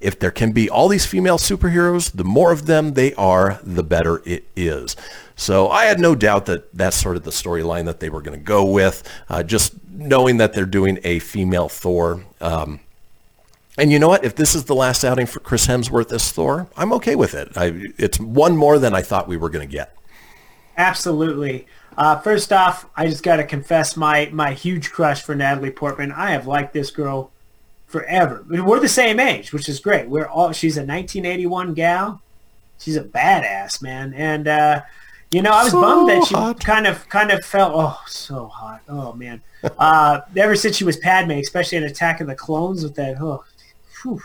If 0.00 0.18
there 0.18 0.30
can 0.30 0.52
be 0.52 0.70
all 0.70 0.88
these 0.88 1.04
female 1.04 1.36
superheroes, 1.36 2.12
the 2.12 2.24
more 2.24 2.50
of 2.50 2.64
them 2.64 2.94
they 2.94 3.12
are, 3.14 3.60
the 3.62 3.84
better 3.84 4.22
it 4.24 4.44
is. 4.56 4.96
So 5.36 5.68
I 5.68 5.84
had 5.84 6.00
no 6.00 6.14
doubt 6.14 6.46
that 6.46 6.74
that's 6.74 6.96
sort 6.96 7.16
of 7.16 7.24
the 7.24 7.30
storyline 7.30 7.84
that 7.84 8.00
they 8.00 8.08
were 8.08 8.22
going 8.22 8.38
to 8.38 8.44
go 8.44 8.64
with, 8.64 9.06
uh, 9.28 9.42
just 9.42 9.74
knowing 9.90 10.38
that 10.38 10.54
they're 10.54 10.64
doing 10.64 10.98
a 11.04 11.18
female 11.18 11.68
Thor. 11.68 12.24
Um, 12.40 12.80
and 13.80 13.90
you 13.90 13.98
know 13.98 14.08
what? 14.08 14.24
If 14.24 14.36
this 14.36 14.54
is 14.54 14.64
the 14.64 14.74
last 14.74 15.04
outing 15.04 15.26
for 15.26 15.40
Chris 15.40 15.66
Hemsworth 15.66 16.12
as 16.12 16.30
Thor, 16.30 16.68
I'm 16.76 16.92
okay 16.94 17.16
with 17.16 17.34
it. 17.34 17.56
I, 17.56 17.92
it's 17.98 18.20
one 18.20 18.56
more 18.56 18.78
than 18.78 18.94
I 18.94 19.02
thought 19.02 19.26
we 19.26 19.36
were 19.36 19.48
going 19.50 19.66
to 19.66 19.72
get. 19.72 19.96
Absolutely. 20.76 21.66
Uh, 21.96 22.18
first 22.20 22.52
off, 22.52 22.86
I 22.96 23.06
just 23.06 23.22
got 23.22 23.36
to 23.36 23.44
confess 23.44 23.96
my 23.96 24.28
my 24.32 24.52
huge 24.52 24.90
crush 24.92 25.22
for 25.22 25.34
Natalie 25.34 25.70
Portman. 25.70 26.12
I 26.12 26.30
have 26.30 26.46
liked 26.46 26.72
this 26.72 26.90
girl 26.90 27.30
forever. 27.86 28.44
I 28.46 28.52
mean, 28.52 28.64
we're 28.64 28.80
the 28.80 28.88
same 28.88 29.18
age, 29.18 29.52
which 29.52 29.68
is 29.68 29.80
great. 29.80 30.08
We're 30.08 30.26
all 30.28 30.52
she's 30.52 30.76
a 30.76 30.80
1981 30.80 31.74
gal. 31.74 32.22
She's 32.78 32.96
a 32.96 33.02
badass, 33.04 33.82
man. 33.82 34.14
And 34.14 34.46
uh, 34.48 34.82
you 35.32 35.42
know, 35.42 35.50
I 35.50 35.64
was 35.64 35.72
So 35.72 35.80
bummed 35.80 36.08
that 36.08 36.24
she 36.26 36.34
hot. 36.34 36.60
kind 36.64 36.86
of 36.86 37.08
kind 37.08 37.30
of 37.30 37.44
felt 37.44 37.72
oh 37.74 38.00
so 38.06 38.46
hot. 38.46 38.82
Oh 38.88 39.12
man. 39.14 39.42
Uh, 39.78 40.22
ever 40.38 40.56
since 40.56 40.74
she 40.74 40.84
was 40.84 40.96
Padme, 40.96 41.32
especially 41.32 41.76
in 41.76 41.84
Attack 41.84 42.22
of 42.22 42.26
the 42.26 42.34
Clones 42.34 42.82
with 42.82 42.94
that 42.94 43.20
oh 43.20 43.44
whew, 44.02 44.22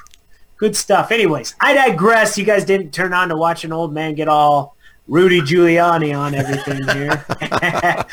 good 0.58 0.76
stuff. 0.76 1.12
Anyways, 1.12 1.56
I 1.60 1.74
digress. 1.74 2.38
You 2.38 2.46
guys 2.46 2.66
didn't 2.66 2.92
turn 2.92 3.14
on 3.14 3.30
to 3.30 3.38
watch 3.38 3.64
an 3.64 3.72
old 3.72 3.94
man 3.94 4.16
get 4.16 4.28
all 4.28 4.76
Rudy 5.08 5.42
Giuliani 5.42 6.18
on 6.18 6.34
everything 6.34 6.84
here. 6.96 7.10
Borat 7.30 8.06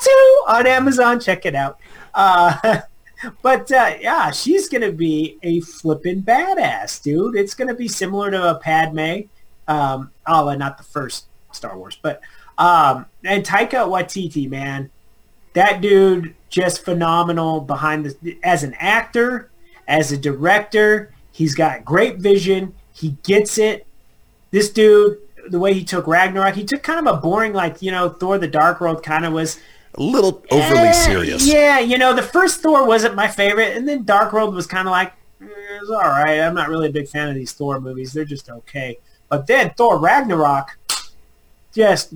2 0.00 0.44
on 0.48 0.66
Amazon. 0.66 1.20
Check 1.20 1.44
it 1.44 1.54
out. 1.54 1.78
Uh, 2.14 2.80
but 3.42 3.70
uh, 3.70 3.94
yeah, 4.00 4.30
she's 4.30 4.68
going 4.68 4.82
to 4.82 4.92
be 4.92 5.38
a 5.42 5.60
flippin' 5.60 6.22
badass, 6.22 7.02
dude. 7.02 7.36
It's 7.36 7.54
going 7.54 7.68
to 7.68 7.74
be 7.74 7.88
similar 7.88 8.30
to 8.30 8.50
a 8.50 8.54
Padme. 8.56 9.28
Um, 9.68 10.10
oh, 10.26 10.54
not 10.54 10.78
the 10.78 10.84
first 10.84 11.26
Star 11.52 11.76
Wars, 11.76 11.98
but 12.00 12.20
um, 12.58 13.06
and 13.24 13.44
Taika 13.44 13.86
Waititi, 13.86 14.48
man, 14.48 14.90
that 15.54 15.80
dude 15.80 16.34
just 16.48 16.84
phenomenal 16.84 17.60
behind 17.60 18.06
the 18.06 18.38
as 18.42 18.62
an 18.62 18.74
actor, 18.78 19.50
as 19.88 20.12
a 20.12 20.16
director. 20.16 21.12
He's 21.32 21.54
got 21.54 21.84
great 21.84 22.18
vision. 22.18 22.74
He 22.92 23.16
gets 23.24 23.58
it. 23.58 23.86
This 24.50 24.70
dude, 24.70 25.18
the 25.48 25.58
way 25.58 25.74
he 25.74 25.84
took 25.84 26.06
Ragnarok. 26.06 26.54
He 26.54 26.64
took 26.64 26.82
kind 26.82 27.06
of 27.06 27.14
a 27.14 27.20
boring, 27.20 27.52
like 27.52 27.82
you 27.82 27.90
know, 27.90 28.08
Thor: 28.08 28.38
The 28.38 28.48
Dark 28.48 28.80
World 28.80 29.02
kind 29.02 29.24
of 29.26 29.32
was 29.32 29.58
A 29.98 30.02
little 30.02 30.42
overly 30.50 30.88
Eh, 30.88 30.92
serious. 30.92 31.46
Yeah, 31.46 31.78
you 31.78 31.98
know, 31.98 32.14
the 32.14 32.22
first 32.22 32.60
Thor 32.60 32.86
wasn't 32.86 33.14
my 33.14 33.28
favorite, 33.28 33.76
and 33.76 33.86
then 33.88 34.04
Dark 34.04 34.32
World 34.32 34.54
was 34.54 34.66
kind 34.66 34.88
of 34.88 34.92
like, 34.92 35.12
eh, 35.42 35.46
it's 35.80 35.90
all 35.90 35.98
right. 36.00 36.40
I'm 36.40 36.54
not 36.54 36.68
really 36.68 36.88
a 36.88 36.92
big 36.92 37.08
fan 37.08 37.28
of 37.28 37.34
these 37.34 37.52
Thor 37.52 37.80
movies. 37.80 38.12
They're 38.12 38.24
just 38.24 38.48
okay. 38.50 38.98
But 39.28 39.46
then 39.46 39.70
Thor 39.76 39.98
Ragnarok, 39.98 40.78
just 41.74 42.14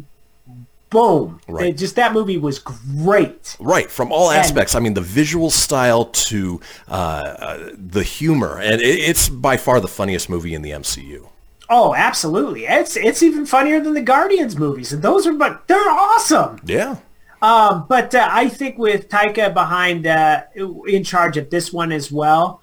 boom. 0.90 1.40
Right. 1.48 1.76
Just 1.76 1.96
that 1.96 2.12
movie 2.12 2.36
was 2.36 2.58
great. 2.58 3.56
Right, 3.60 3.90
from 3.90 4.12
all 4.12 4.30
And- 4.30 4.38
aspects. 4.40 4.74
I 4.74 4.80
mean, 4.80 4.94
the 4.94 5.00
visual 5.00 5.50
style 5.50 6.06
to 6.06 6.60
uh, 6.88 6.92
uh, 6.92 7.70
the 7.76 8.02
humor, 8.02 8.58
and 8.58 8.80
it, 8.80 8.84
it's 8.84 9.28
by 9.28 9.56
far 9.56 9.80
the 9.80 9.88
funniest 9.88 10.28
movie 10.28 10.54
in 10.54 10.62
the 10.62 10.70
MCU. 10.70 11.26
Oh, 11.72 11.94
absolutely. 11.94 12.66
It's 12.66 12.96
it's 12.96 13.22
even 13.22 13.46
funnier 13.46 13.80
than 13.80 13.94
the 13.94 14.02
Guardians 14.02 14.56
movies, 14.58 14.92
and 14.92 15.02
those 15.02 15.26
are 15.26 15.32
but 15.32 15.68
they're 15.68 15.78
awesome. 15.88 16.58
Yeah, 16.64 16.96
Um, 17.42 17.86
but 17.88 18.12
uh, 18.14 18.28
I 18.30 18.48
think 18.48 18.76
with 18.76 19.08
Taika 19.08 19.54
behind 19.54 20.06
uh, 20.06 20.42
in 20.88 21.04
charge 21.04 21.36
of 21.36 21.48
this 21.50 21.72
one 21.72 21.92
as 21.92 22.10
well, 22.10 22.60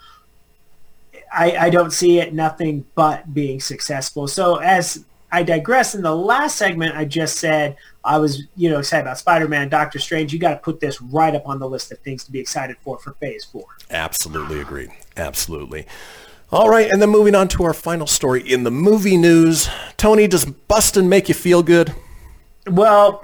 I, 1.34 1.55
I 1.57 1.69
don't 1.69 1.91
see 1.91 2.19
it 2.19 2.34
nothing 2.34 2.86
but 2.95 3.34
being 3.34 3.59
successful. 3.61 4.28
So 4.28 4.57
as 4.57 5.05
I 5.32 5.43
digress, 5.43 5.93
in 5.93 6.01
the 6.01 6.15
last 6.15 6.57
segment, 6.57 6.95
I 6.95 7.03
just 7.05 7.38
said 7.38 7.75
I 8.03 8.17
was 8.17 8.43
you 8.55 8.69
know 8.69 8.80
excited 8.80 9.03
about 9.03 9.17
Spider-Man, 9.17 9.69
Doctor 9.69 9.99
Strange. 9.99 10.32
You 10.32 10.39
got 10.39 10.51
to 10.51 10.57
put 10.57 10.80
this 10.80 11.01
right 11.01 11.36
up 11.36 11.47
on 11.47 11.59
the 11.59 11.67
list 11.67 11.91
of 11.91 11.99
things 11.99 12.23
to 12.25 12.32
be 12.32 12.39
excited 12.39 12.78
for 12.82 12.97
for 12.97 13.13
Phase 13.13 13.43
Four. 13.45 13.65
absolutely 13.89 14.59
agreed. 14.59 14.89
Absolutely. 15.17 15.86
All 16.49 16.69
right, 16.69 16.89
and 16.89 17.01
then 17.01 17.09
moving 17.09 17.36
on 17.36 17.49
to 17.49 17.65
our 17.65 17.73
final 17.73 18.07
story 18.07 18.41
in 18.41 18.63
the 18.63 18.71
movie 18.71 19.17
news. 19.17 19.69
Tony, 19.97 20.28
does 20.28 20.45
Bustin' 20.45 21.09
make 21.09 21.28
you 21.28 21.36
feel 21.36 21.61
good? 21.61 21.93
Well, 22.65 23.21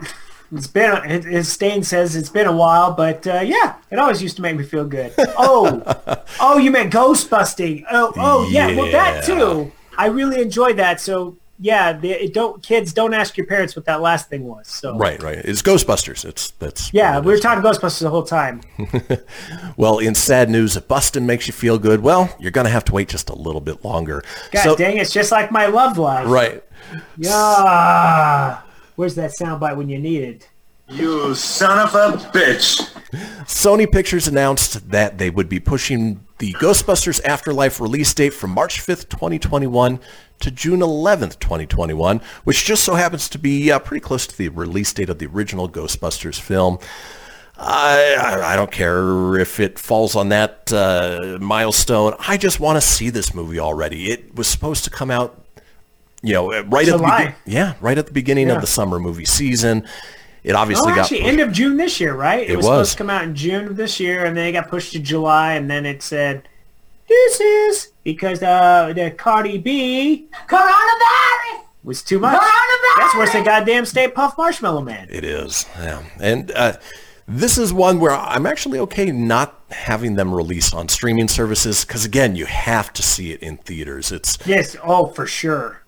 it's 0.51 0.67
been 0.67 0.91
as 0.91 1.47
Stain 1.47 1.83
says 1.83 2.17
it's 2.17 2.29
been 2.29 2.47
a 2.47 2.55
while, 2.55 2.93
but 2.93 3.25
uh, 3.25 3.39
yeah, 3.39 3.75
it 3.89 3.97
always 3.97 4.21
used 4.21 4.35
to 4.35 4.41
make 4.41 4.57
me 4.57 4.63
feel 4.63 4.85
good. 4.85 5.13
Oh, 5.37 5.81
oh, 6.41 6.57
you 6.57 6.69
meant 6.69 6.91
ghost 6.91 7.29
busting? 7.29 7.85
Oh, 7.89 8.11
oh 8.17 8.49
yeah, 8.49 8.75
well 8.75 8.91
that 8.91 9.23
too. 9.23 9.71
I 9.97 10.07
really 10.07 10.41
enjoyed 10.41 10.77
that. 10.77 10.99
So 10.99 11.37
yeah, 11.59 11.93
the, 11.93 12.11
it 12.11 12.33
don't 12.33 12.61
kids 12.63 12.93
don't 12.93 13.13
ask 13.13 13.37
your 13.37 13.45
parents 13.45 13.75
what 13.75 13.85
that 13.85 14.01
last 14.01 14.29
thing 14.29 14.45
was. 14.45 14.67
So 14.67 14.97
Right, 14.97 15.21
right. 15.21 15.37
It's 15.37 15.61
Ghostbusters. 15.61 16.25
It's 16.25 16.51
that's 16.51 16.93
yeah, 16.93 17.17
it 17.17 17.23
we 17.23 17.31
were 17.31 17.39
talking 17.39 17.63
Ghostbusters 17.63 18.01
the 18.01 18.09
whole 18.09 18.23
time. 18.23 18.61
Well, 19.77 19.99
in 19.99 20.15
sad 20.15 20.49
news, 20.49 20.77
if 20.77 20.87
Bustin' 20.87 21.25
makes 21.25 21.47
you 21.47 21.53
feel 21.53 21.77
good, 21.79 22.01
well, 22.01 22.33
you're 22.39 22.51
gonna 22.51 22.69
have 22.69 22.85
to 22.85 22.93
wait 22.93 23.09
just 23.09 23.29
a 23.29 23.35
little 23.35 23.61
bit 23.61 23.83
longer. 23.83 24.23
God 24.51 24.63
so, 24.63 24.75
dang, 24.75 24.97
it's 24.97 25.11
just 25.11 25.31
like 25.31 25.51
my 25.51 25.65
love 25.67 25.97
life. 25.97 26.27
right. 26.27 26.63
Yeah. 27.17 28.61
Where's 28.95 29.15
that 29.15 29.31
soundbite 29.31 29.77
when 29.77 29.89
you 29.89 29.97
need 29.99 30.23
it? 30.23 30.49
You 30.93 31.33
son 31.33 31.79
of 31.79 31.95
a 31.95 32.17
bitch. 32.29 32.89
Sony 33.45 33.91
Pictures 33.91 34.27
announced 34.27 34.89
that 34.91 35.17
they 35.17 35.29
would 35.29 35.49
be 35.49 35.59
pushing 35.59 36.25
the 36.39 36.53
Ghostbusters 36.53 37.23
Afterlife 37.23 37.79
release 37.79 38.13
date 38.13 38.31
from 38.33 38.51
March 38.51 38.79
5th, 38.79 39.09
2021 39.09 39.99
to 40.39 40.51
June 40.51 40.79
11th, 40.81 41.39
2021, 41.39 42.21
which 42.43 42.65
just 42.65 42.83
so 42.83 42.95
happens 42.95 43.29
to 43.29 43.37
be 43.37 43.71
uh, 43.71 43.79
pretty 43.79 44.01
close 44.01 44.27
to 44.27 44.37
the 44.37 44.49
release 44.49 44.91
date 44.93 45.09
of 45.09 45.19
the 45.19 45.25
original 45.27 45.69
Ghostbusters 45.69 46.39
film. 46.39 46.79
I, 47.57 48.15
I, 48.19 48.53
I 48.53 48.55
don't 48.55 48.71
care 48.71 49.35
if 49.39 49.59
it 49.59 49.77
falls 49.79 50.15
on 50.15 50.29
that 50.29 50.71
uh, 50.73 51.37
milestone. 51.39 52.15
I 52.19 52.37
just 52.37 52.59
want 52.59 52.77
to 52.77 52.81
see 52.81 53.09
this 53.09 53.33
movie 53.33 53.59
already. 53.59 54.11
It 54.11 54.35
was 54.35 54.47
supposed 54.47 54.83
to 54.85 54.89
come 54.89 55.11
out, 55.11 55.43
you 56.23 56.33
know, 56.33 56.49
right 56.63 56.87
at 56.87 56.91
the 56.93 56.97
July. 56.97 57.17
beginning. 57.19 57.35
Yeah, 57.45 57.73
right 57.79 57.97
at 57.97 58.07
the 58.07 58.11
beginning 58.13 58.47
Yeah. 58.47 58.55
of 58.55 58.61
the 58.61 58.67
summer 58.67 58.99
movie 58.99 59.25
season. 59.25 59.87
It 60.43 60.55
obviously 60.55 60.91
Oh, 60.91 60.95
got 60.95 61.01
actually, 61.03 61.19
pushed- 61.19 61.29
end 61.29 61.39
of 61.39 61.51
June 61.53 61.77
this 61.77 61.99
year, 61.99 62.13
right? 62.15 62.41
It, 62.43 62.51
It 62.51 62.55
was, 62.57 62.65
supposed 62.65 62.91
to 62.93 62.97
come 62.97 63.09
out 63.09 63.23
in 63.23 63.33
June 63.35 63.67
of 63.67 63.75
this 63.77 63.99
year, 63.99 64.25
and 64.25 64.35
then 64.35 64.47
it 64.47 64.51
got 64.53 64.67
pushed 64.67 64.91
to 64.93 64.99
July, 64.99 65.53
and 65.53 65.69
then 65.69 65.85
it 65.85 66.01
said, 66.03 66.47
"This 67.07 67.39
is 67.39 67.91
because 68.03 68.43
uh, 68.43 68.91
the 68.93 69.11
Cardi 69.11 69.57
B 69.57 70.27
Coronavirus! 70.49 71.61
was 71.83 72.01
too 72.01 72.19
much." 72.19 72.39
Coronavirus! 72.39 72.97
That's 72.97 73.15
worse 73.15 73.31
than 73.33 73.43
goddamn 73.43 73.85
Stay 73.85 74.07
Puft 74.09 74.37
Marshmallow 74.37 74.81
Man. 74.81 75.07
It 75.09 75.23
is, 75.23 75.65
yeah. 75.79 76.03
And 76.19 76.51
uh, 76.51 76.73
this 77.27 77.57
is 77.57 77.71
one 77.73 77.99
where 77.99 78.11
I'm 78.11 78.45
actually 78.45 78.79
okay 78.79 79.11
not 79.11 79.61
having 79.71 80.15
them 80.15 80.33
release 80.33 80.73
on 80.73 80.89
streaming 80.89 81.27
services 81.29 81.85
because, 81.85 82.05
again, 82.05 82.35
you 82.35 82.45
have 82.45 82.91
to 82.93 83.01
see 83.01 83.31
it 83.31 83.41
in 83.41 83.57
theaters. 83.57 84.11
It's, 84.11 84.37
Yes, 84.45 84.75
oh 84.83 85.07
for 85.07 85.25
sure, 85.25 85.82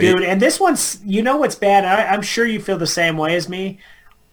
dude. 0.00 0.22
it- 0.22 0.28
and 0.28 0.40
this 0.40 0.58
one's, 0.60 1.00
you 1.04 1.22
know, 1.22 1.36
what's 1.38 1.54
bad? 1.56 1.84
I, 1.84 2.12
I'm 2.12 2.22
sure 2.22 2.46
you 2.46 2.60
feel 2.60 2.78
the 2.78 2.86
same 2.86 3.16
way 3.16 3.34
as 3.36 3.48
me. 3.48 3.78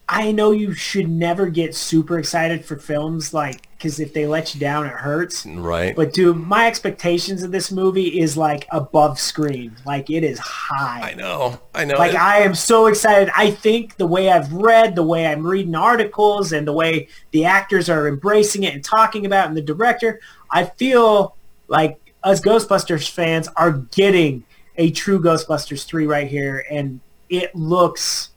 I 0.10 0.32
know 0.32 0.52
you 0.52 0.72
should 0.74 1.10
never 1.10 1.48
get 1.48 1.76
super 1.76 2.18
excited 2.18 2.64
for 2.64 2.78
films 2.78 3.34
like 3.34 3.68
because 3.78 4.00
if 4.00 4.14
they 4.14 4.26
let 4.26 4.54
you 4.56 4.60
down, 4.60 4.86
it 4.86 4.94
hurts. 4.94 5.46
right? 5.46 5.94
But 5.96 6.14
dude, 6.14 6.38
my 6.38 6.66
expectations 6.66 7.44
of 7.44 7.52
this 7.52 7.72
movie 7.74 8.18
is 8.20 8.38
like 8.38 8.66
above 8.72 9.20
screen. 9.20 9.76
Like 9.86 10.10
it 10.10 10.24
is 10.24 10.40
high. 10.40 11.12
I 11.12 11.14
know, 11.14 11.60
I 11.76 11.84
know. 11.84 11.98
Like 11.98 12.14
It- 12.14 12.22
I 12.22 12.38
am 12.40 12.56
so 12.56 12.86
excited. 12.88 13.30
I 13.36 13.52
think 13.52 13.98
the 13.98 14.08
way 14.08 14.32
I've 14.32 14.52
read, 14.54 14.96
the 14.96 15.04
way 15.04 15.28
I'm 15.28 15.46
reading 15.46 15.76
articles, 15.76 16.54
and 16.54 16.66
the 16.66 16.74
way 16.74 17.10
the 17.32 17.44
actors 17.44 17.90
are 17.90 18.08
embracing 18.08 18.64
it 18.64 18.74
and 18.74 18.84
talking 18.84 19.26
about, 19.26 19.46
it, 19.46 19.48
and 19.50 19.58
the 19.58 19.62
director, 19.62 20.22
I 20.50 20.64
feel 20.64 21.36
like 21.68 22.00
us 22.24 22.40
Ghostbusters 22.40 23.10
fans 23.10 23.50
are 23.58 23.74
getting 23.74 24.46
a 24.78 24.92
true 24.92 25.20
Ghostbusters 25.20 25.86
three 25.86 26.06
right 26.06 26.28
here, 26.28 26.66
and 26.70 27.00
it 27.30 27.56
looks 27.56 28.30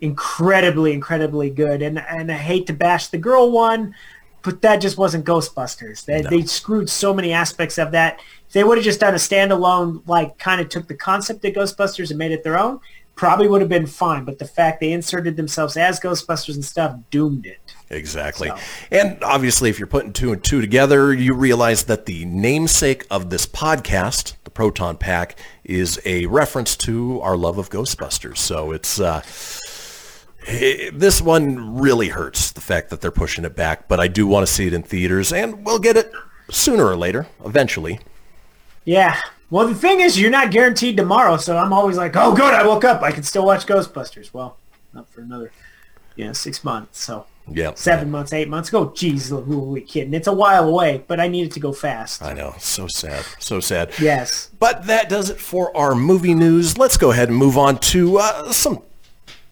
incredibly, 0.00 0.92
incredibly 0.92 1.50
good. 1.50 1.82
And 1.82 1.98
and 1.98 2.30
I 2.30 2.36
hate 2.36 2.66
to 2.68 2.72
bash 2.72 3.08
the 3.08 3.18
girl 3.18 3.50
one, 3.50 3.94
but 4.42 4.62
that 4.62 4.76
just 4.76 4.96
wasn't 4.96 5.24
Ghostbusters. 5.24 6.04
They, 6.04 6.22
they 6.22 6.44
screwed 6.46 6.88
so 6.88 7.12
many 7.12 7.32
aspects 7.32 7.78
of 7.78 7.92
that. 7.92 8.20
If 8.46 8.54
they 8.54 8.64
would 8.64 8.78
have 8.78 8.84
just 8.84 9.00
done 9.00 9.14
a 9.14 9.18
standalone, 9.18 10.06
like 10.06 10.38
kind 10.38 10.60
of 10.60 10.68
took 10.68 10.88
the 10.88 10.94
concept 10.94 11.44
of 11.44 11.54
Ghostbusters 11.54 12.10
and 12.10 12.18
made 12.18 12.32
it 12.32 12.42
their 12.42 12.58
own, 12.58 12.80
probably 13.14 13.48
would 13.48 13.60
have 13.60 13.70
been 13.70 13.86
fine. 13.86 14.24
But 14.24 14.38
the 14.38 14.46
fact 14.46 14.80
they 14.80 14.92
inserted 14.92 15.36
themselves 15.36 15.76
as 15.76 16.00
Ghostbusters 16.00 16.54
and 16.54 16.64
stuff 16.64 16.98
doomed 17.10 17.46
it. 17.46 17.58
Exactly. 17.90 18.48
So. 18.48 18.56
And 18.92 19.22
obviously, 19.22 19.68
if 19.68 19.78
you're 19.78 19.88
putting 19.88 20.12
two 20.12 20.32
and 20.32 20.42
two 20.42 20.60
together, 20.60 21.12
you 21.12 21.34
realize 21.34 21.84
that 21.84 22.06
the 22.06 22.24
namesake 22.24 23.04
of 23.10 23.30
this 23.30 23.46
podcast, 23.46 24.34
Proton 24.60 24.98
Pack, 24.98 25.36
is 25.64 25.98
a 26.04 26.26
reference 26.26 26.76
to 26.76 27.18
our 27.22 27.34
love 27.34 27.56
of 27.56 27.70
Ghostbusters. 27.70 28.36
So 28.36 28.72
it's 28.72 29.00
uh, 29.00 29.22
this 30.92 31.22
one 31.22 31.78
really 31.78 32.08
hurts 32.08 32.52
the 32.52 32.60
fact 32.60 32.90
that 32.90 33.00
they're 33.00 33.10
pushing 33.10 33.46
it 33.46 33.56
back, 33.56 33.88
but 33.88 33.98
I 33.98 34.06
do 34.06 34.26
want 34.26 34.46
to 34.46 34.52
see 34.52 34.66
it 34.66 34.74
in 34.74 34.82
theaters, 34.82 35.32
and 35.32 35.64
we'll 35.64 35.78
get 35.78 35.96
it 35.96 36.12
sooner 36.50 36.84
or 36.84 36.94
later, 36.94 37.26
eventually. 37.42 38.00
Yeah. 38.84 39.18
Well, 39.48 39.66
the 39.66 39.74
thing 39.74 40.00
is, 40.00 40.20
you're 40.20 40.30
not 40.30 40.50
guaranteed 40.50 40.94
tomorrow, 40.94 41.38
so 41.38 41.56
I'm 41.56 41.72
always 41.72 41.96
like, 41.96 42.14
oh, 42.14 42.36
good, 42.36 42.52
I 42.52 42.66
woke 42.66 42.84
up. 42.84 43.00
I 43.00 43.12
can 43.12 43.22
still 43.22 43.46
watch 43.46 43.64
Ghostbusters. 43.64 44.34
Well, 44.34 44.58
not 44.92 45.08
for 45.08 45.22
another, 45.22 45.52
you 46.16 46.26
know, 46.26 46.34
six 46.34 46.62
months. 46.62 47.02
So 47.02 47.24
Yeah. 47.52 47.72
seven 47.74 48.10
months, 48.10 48.32
eight 48.32 48.48
months. 48.48 48.68
ago. 48.68 48.92
geez, 48.94 49.28
who 49.30 49.36
are 49.38 49.42
we 49.66 49.80
kidding? 49.80 50.14
It's 50.14 50.26
a 50.28 50.32
while 50.32 50.68
away, 50.68 51.04
but 51.06 51.18
I 51.20 51.28
need 51.28 51.46
it 51.46 51.52
to 51.52 51.60
go 51.60 51.72
fast. 51.72 52.22
I 52.22 52.32
know. 52.32 52.54
So 52.58 52.86
sad. 52.86 53.24
So 53.38 53.60
sad. 53.60 53.92
Yes. 54.00 54.50
But 54.58 54.86
that 54.86 55.08
does 55.08 55.30
it 55.30 55.40
for 55.40 55.76
our 55.76 55.94
movie 55.94 56.34
news. 56.34 56.78
Let's 56.78 56.96
go 56.96 57.10
ahead 57.10 57.28
and 57.28 57.36
move 57.36 57.58
on 57.58 57.78
to 57.78 58.18
uh, 58.18 58.52
some 58.52 58.82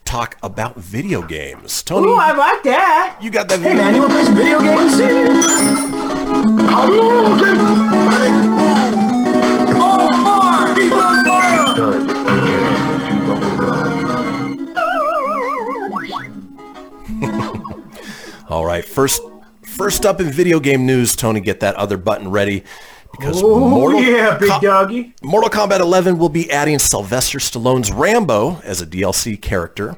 talk 0.05 0.37
about 0.43 0.77
video 0.77 1.21
games. 1.23 1.83
Tony, 1.83 2.09
Ooh, 2.09 2.17
I 2.17 2.33
like 2.33 2.63
that. 2.63 3.19
you 3.21 3.31
got 3.31 3.49
that 3.49 3.61
Hey 3.61 3.75
man, 3.75 3.95
you 3.95 4.01
wanna 4.01 4.15
play 4.15 4.25
some 4.25 4.35
video 4.37 4.61
games? 4.61 4.99
All 18.49 18.65
right, 18.65 18.85
first 18.85 19.23
first 19.63 20.07
up 20.07 20.21
in 20.21 20.31
video 20.31 20.61
game 20.61 20.87
news, 20.87 21.15
Tony, 21.15 21.41
get 21.41 21.61
that 21.61 21.75
other 21.77 21.97
button 21.99 22.31
ready 22.31 22.65
because 23.13 23.43
Oh, 23.43 23.59
Mortal, 23.69 24.03
yeah, 24.03 24.39
big 24.39 24.49
Co- 24.51 24.61
doggy. 24.61 25.15
Mortal 25.23 25.51
Kombat 25.51 25.81
11 25.81 26.19
will 26.19 26.29
be 26.31 26.51
adding 26.51 26.79
Sylvester 26.79 27.39
Stallone's 27.39 27.91
Rambo 27.93 28.61
as 28.65 28.81
a 28.81 28.87
DLC 28.87 29.41
character. 29.41 29.97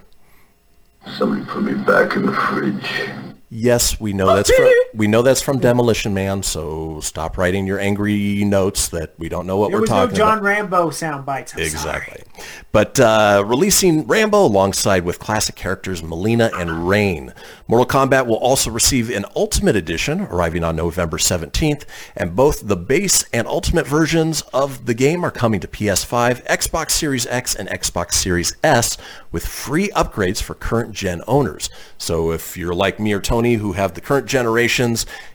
Somebody 1.17 1.45
put 1.45 1.63
me 1.63 1.75
back 1.75 2.17
in 2.17 2.27
the 2.27 2.33
fridge. 2.33 3.11
Yes, 3.51 4.01
we 4.01 4.13
know 4.13 4.35
that's 4.35 4.51
from 4.53 4.69
We 4.95 5.07
know 5.07 5.23
that's 5.23 5.41
from 5.41 5.59
Demolition 5.59 6.13
Man, 6.15 6.43
so 6.43 7.01
stop 7.01 7.39
writing 7.39 7.67
your 7.67 7.79
angry 7.79 8.45
notes 8.45 8.89
that 8.89 9.15
we 9.19 9.29
don't 9.29 9.47
know 9.47 9.57
what 9.57 9.69
There 9.71 9.79
we're 9.79 9.83
was 9.83 9.91
no 9.91 10.07
John 10.09 10.39
about. 10.39 10.45
Rambo 10.45 10.91
sound 10.91 11.25
bites. 11.25 11.55
I'm 11.55 11.61
Exactly. 11.61 12.25
sorry. 12.37 12.55
But 12.73 12.99
uh, 12.99 13.45
releasing 13.47 14.07
Rambo 14.07 14.45
alongside 14.45 15.05
with 15.05 15.19
classic 15.19 15.55
characters 15.55 16.03
Mileena 16.03 16.51
and 16.59 16.89
Rain. 16.89 17.33
Mortal 17.69 17.87
Kombat 17.87 18.27
will 18.27 18.37
also 18.37 18.71
receive 18.71 19.11
an 19.11 19.25
Ultimate 19.37 19.77
Edition 19.77 20.23
arriving 20.23 20.65
on 20.65 20.75
November 20.77 21.19
17th, 21.19 21.85
and 22.17 22.35
both 22.35 22.67
the 22.67 22.77
base 22.77 23.25
and 23.33 23.47
Ultimate 23.47 23.87
versions 23.87 24.41
of 24.53 24.87
the 24.87 24.95
game 24.95 25.25
are 25.25 25.31
coming 25.31 25.61
to 25.61 25.69
PS5, 25.69 26.45
Xbox 26.47 26.93
Series 26.93 27.27
X, 27.29 27.55
and 27.55 27.69
Xbox 27.69 28.13
Series 28.13 28.57
S 28.65 28.97
with 29.31 29.47
free 29.47 29.89
upgrades 29.91 30.43
for 30.43 30.55
current 30.55 30.93
gen 30.93 31.23
owners. 31.29 31.71
So 31.99 32.33
if 32.33 32.57
you're 32.57 32.75
like 32.75 32.99
me 32.99 33.13
or 33.13 33.21
Tony 33.21 33.55
who 33.55 33.73
have 33.73 33.95
the 33.95 34.01
current 34.01 34.27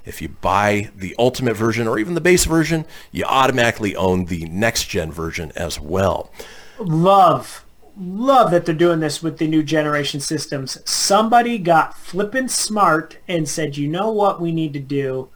if 0.06 0.22
you 0.22 0.30
buy 0.30 0.90
the 0.96 1.16
Ultimate 1.20 1.56
version 1.56 1.88
or 1.88 2.00
even 2.00 2.16
the 2.16 2.22
base 2.22 2.46
version, 2.46 2.86
you 3.12 3.24
automatically 3.26 3.96
own 3.96 4.26
the 4.26 4.46
next 4.46 4.86
gen 4.86 5.12
version 5.12 5.52
as 5.56 5.80
well. 5.80 6.32
Love, 6.80 7.66
love 7.98 8.52
that 8.52 8.66
they're 8.66 8.76
doing 8.76 9.00
this 9.00 9.22
with 9.22 9.38
the 9.38 9.48
new 9.48 9.64
generation 9.64 10.20
systems. 10.20 10.78
Somebody 10.90 11.58
got 11.58 11.98
flippin' 11.98 12.50
smart 12.50 13.18
and 13.28 13.48
said, 13.48 13.78
you 13.78 13.88
know 13.88 14.12
what 14.12 14.42
we 14.42 14.52
need 14.52 14.74
to 14.74 14.80
do? 14.80 15.30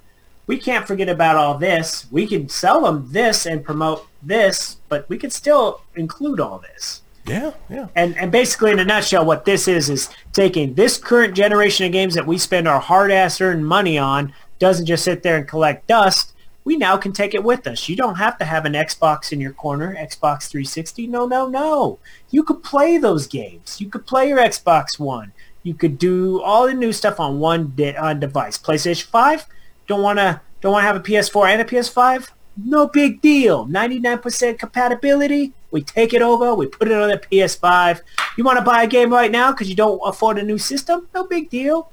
We 0.48 0.58
can't 0.58 0.88
forget 0.88 1.10
about 1.10 1.36
all 1.36 1.58
this. 1.60 2.08
We 2.10 2.26
can 2.26 2.50
sell 2.50 2.82
them 2.82 3.08
this 3.12 3.46
and 3.46 3.64
promote 3.64 4.08
this, 4.24 4.78
but 4.90 5.08
we 5.08 5.18
can 5.18 5.30
still 5.30 5.82
include 5.96 6.40
all 6.40 6.58
this. 6.58 7.04
Yeah, 7.26 7.52
yeah. 7.70 7.88
And 7.96 8.18
and 8.18 8.32
basically 8.32 8.72
in 8.72 8.80
a 8.80 8.86
nutshell, 8.86 9.26
what 9.26 9.46
this 9.46 9.68
is 9.68 9.90
is 9.90 10.10
taking 10.34 10.74
this 10.74 10.98
current 10.98 11.36
generation 11.36 11.86
of 11.86 11.92
games 11.92 12.16
that 12.16 12.26
we 12.26 12.38
spend 12.38 12.68
our 12.68 12.80
hard 12.80 13.12
ass 13.12 13.40
earned 13.42 13.66
money 13.66 13.98
on, 13.98 14.34
doesn't 14.58 14.86
just 14.86 15.04
sit 15.04 15.24
there 15.24 15.38
and 15.38 15.48
collect 15.48 15.88
dust. 15.88 16.34
We 16.66 16.76
now 16.76 16.98
can 16.98 17.14
take 17.14 17.34
it 17.34 17.44
with 17.44 17.66
us. 17.68 17.90
You 17.90 17.96
don't 17.96 18.16
have 18.16 18.38
to 18.40 18.46
have 18.46 18.66
an 18.66 18.74
Xbox 18.74 19.32
in 19.32 19.40
your 19.40 19.54
corner, 19.54 19.96
Xbox 19.96 20.48
360. 20.50 21.08
No, 21.08 21.26
no, 21.26 21.48
no. 21.48 22.00
You 22.30 22.44
could 22.44 22.64
play 22.64 22.98
those 22.98 23.28
games. 23.28 23.80
You 23.80 23.90
could 23.90 24.06
play 24.06 24.28
your 24.28 24.40
Xbox 24.40 25.00
One. 25.00 25.32
You 25.64 25.74
could 25.74 25.98
do 25.98 26.42
all 26.42 26.68
the 26.68 26.74
new 26.74 26.94
stuff 26.94 27.20
on 27.20 27.40
one 27.40 27.74
on 27.98 28.20
device. 28.20 28.58
PlayStation 28.58 29.06
5, 29.06 29.46
don't 29.88 30.02
want 30.02 30.20
to 30.20 30.42
don't 30.62 30.74
want 30.74 30.84
to 30.84 30.88
have 30.88 30.96
a 30.96 31.00
PS4 31.00 31.48
and 31.48 31.62
a 31.62 31.66
PS5? 31.66 32.30
No 32.58 32.88
big 32.88 33.22
deal. 33.22 33.66
99% 33.68 34.60
compatibility. 34.60 35.54
We 35.72 35.82
take 35.82 36.14
it 36.14 36.22
over. 36.22 36.54
We 36.56 36.68
put 36.68 36.88
it 36.88 36.94
on 36.94 37.10
the 37.10 37.18
PS5. 37.18 38.02
You 38.38 38.44
want 38.44 38.58
to 38.58 38.64
buy 38.66 38.84
a 38.84 38.88
game 38.88 39.12
right 39.12 39.32
now 39.32 39.52
because 39.52 39.70
you 39.70 39.76
don't 39.76 40.00
afford 40.04 40.38
a 40.38 40.44
new 40.44 40.58
system? 40.58 41.08
No 41.14 41.26
big 41.26 41.50
deal. 41.50 41.92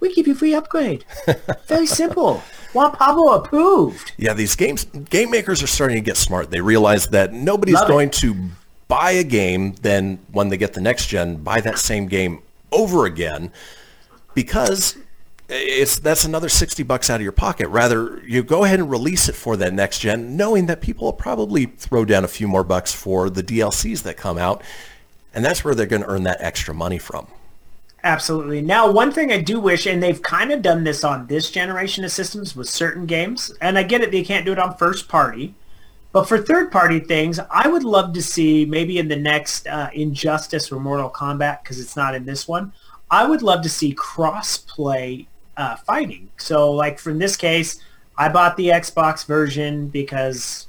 We 0.00 0.14
give 0.14 0.26
you 0.26 0.34
free 0.34 0.54
upgrade. 0.54 1.04
Very 1.66 1.86
simple. 1.86 2.42
Juan 2.74 2.92
Pablo 2.92 3.34
approved. 3.34 4.12
Yeah, 4.18 4.34
these 4.34 4.54
games 4.56 4.84
game 4.84 5.30
makers 5.30 5.62
are 5.62 5.66
starting 5.66 5.96
to 5.96 6.02
get 6.02 6.16
smart. 6.16 6.50
They 6.50 6.60
realize 6.60 7.08
that 7.08 7.32
nobody's 7.32 7.76
Love 7.76 7.88
it. 7.88 7.92
going 7.92 8.10
to 8.10 8.34
buy 8.88 9.12
a 9.12 9.24
game 9.24 9.74
then 9.80 10.18
when 10.32 10.48
they 10.48 10.56
get 10.58 10.74
the 10.74 10.80
next 10.80 11.06
gen 11.06 11.36
buy 11.36 11.60
that 11.60 11.78
same 11.78 12.06
game 12.06 12.42
over 12.70 13.06
again 13.06 13.50
because 14.34 14.96
it's 15.48 15.98
that's 15.98 16.24
another 16.24 16.48
60 16.48 16.82
bucks 16.84 17.10
out 17.10 17.16
of 17.16 17.22
your 17.22 17.32
pocket. 17.32 17.68
Rather, 17.68 18.22
you 18.26 18.42
go 18.42 18.64
ahead 18.64 18.80
and 18.80 18.90
release 18.90 19.28
it 19.28 19.34
for 19.34 19.56
that 19.58 19.72
next 19.72 19.98
gen 19.98 20.36
knowing 20.36 20.66
that 20.66 20.80
people 20.80 21.06
will 21.06 21.12
probably 21.12 21.66
throw 21.66 22.04
down 22.04 22.24
a 22.24 22.28
few 22.28 22.48
more 22.48 22.64
bucks 22.64 22.92
for 22.94 23.28
the 23.28 23.42
DLCs 23.42 24.02
that 24.02 24.16
come 24.16 24.38
out 24.38 24.62
and 25.34 25.44
that's 25.44 25.64
where 25.64 25.74
they're 25.74 25.86
going 25.86 26.02
to 26.02 26.08
earn 26.08 26.22
that 26.22 26.40
extra 26.40 26.72
money 26.72 26.98
from. 26.98 27.26
Absolutely. 28.04 28.60
Now, 28.60 28.90
one 28.90 29.10
thing 29.10 29.32
I 29.32 29.40
do 29.40 29.58
wish, 29.58 29.86
and 29.86 30.02
they've 30.02 30.20
kind 30.20 30.52
of 30.52 30.62
done 30.62 30.84
this 30.84 31.04
on 31.04 31.26
this 31.26 31.50
generation 31.50 32.04
of 32.04 32.12
systems 32.12 32.54
with 32.54 32.68
certain 32.68 33.06
games, 33.06 33.50
and 33.60 33.78
I 33.78 33.82
get 33.82 34.02
it, 34.02 34.10
they 34.10 34.22
can't 34.22 34.44
do 34.44 34.52
it 34.52 34.58
on 34.58 34.76
first 34.76 35.08
party, 35.08 35.54
but 36.12 36.28
for 36.28 36.38
third 36.38 36.70
party 36.70 37.00
things, 37.00 37.40
I 37.50 37.66
would 37.66 37.82
love 37.82 38.12
to 38.12 38.22
see 38.22 38.66
maybe 38.66 38.98
in 38.98 39.08
the 39.08 39.16
next 39.16 39.66
uh, 39.66 39.88
Injustice 39.92 40.70
or 40.70 40.78
Mortal 40.78 41.10
Kombat, 41.10 41.62
because 41.62 41.80
it's 41.80 41.96
not 41.96 42.14
in 42.14 42.26
this 42.26 42.46
one, 42.46 42.72
I 43.10 43.26
would 43.26 43.42
love 43.42 43.62
to 43.62 43.70
see 43.70 43.92
cross-play 43.92 45.26
uh, 45.56 45.76
fighting. 45.76 46.30
So, 46.36 46.72
like 46.72 46.98
for 46.98 47.10
in 47.10 47.18
this 47.18 47.36
case, 47.36 47.80
I 48.16 48.28
bought 48.28 48.56
the 48.56 48.68
Xbox 48.68 49.26
version 49.26 49.88
because, 49.88 50.66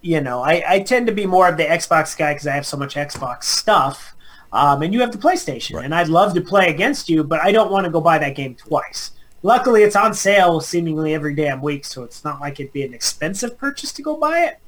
you 0.00 0.20
know, 0.20 0.40
I, 0.42 0.62
I 0.66 0.80
tend 0.80 1.06
to 1.08 1.12
be 1.12 1.26
more 1.26 1.48
of 1.48 1.56
the 1.56 1.64
Xbox 1.64 2.16
guy 2.16 2.32
because 2.32 2.46
I 2.46 2.54
have 2.54 2.66
so 2.66 2.76
much 2.76 2.94
Xbox 2.94 3.44
stuff. 3.44 4.14
Um, 4.52 4.82
and 4.82 4.92
you 4.92 5.00
have 5.00 5.12
the 5.12 5.18
PlayStation, 5.18 5.76
Right. 5.76 5.84
and 5.84 5.94
I'd 5.94 6.08
love 6.08 6.34
to 6.34 6.40
play 6.40 6.70
against 6.70 7.08
you, 7.08 7.22
but 7.22 7.40
I 7.40 7.52
don't 7.52 7.70
want 7.70 7.84
to 7.84 7.90
go 7.90 8.00
buy 8.00 8.18
that 8.18 8.34
game 8.34 8.56
twice. 8.56 9.12
Luckily, 9.42 9.84
it's 9.84 9.94
on 9.94 10.12
sale 10.12 10.60
seemingly 10.60 11.14
every 11.14 11.34
damn 11.34 11.62
week, 11.62 11.84
so 11.84 12.02
it's 12.02 12.24
not 12.24 12.40
like 12.40 12.58
it'd 12.58 12.72
be 12.72 12.82
an 12.82 12.92
expensive 12.92 13.56
purchase 13.56 13.92
to 13.92 14.02
go 14.02 14.16
buy 14.16 14.40
it. 14.40 14.58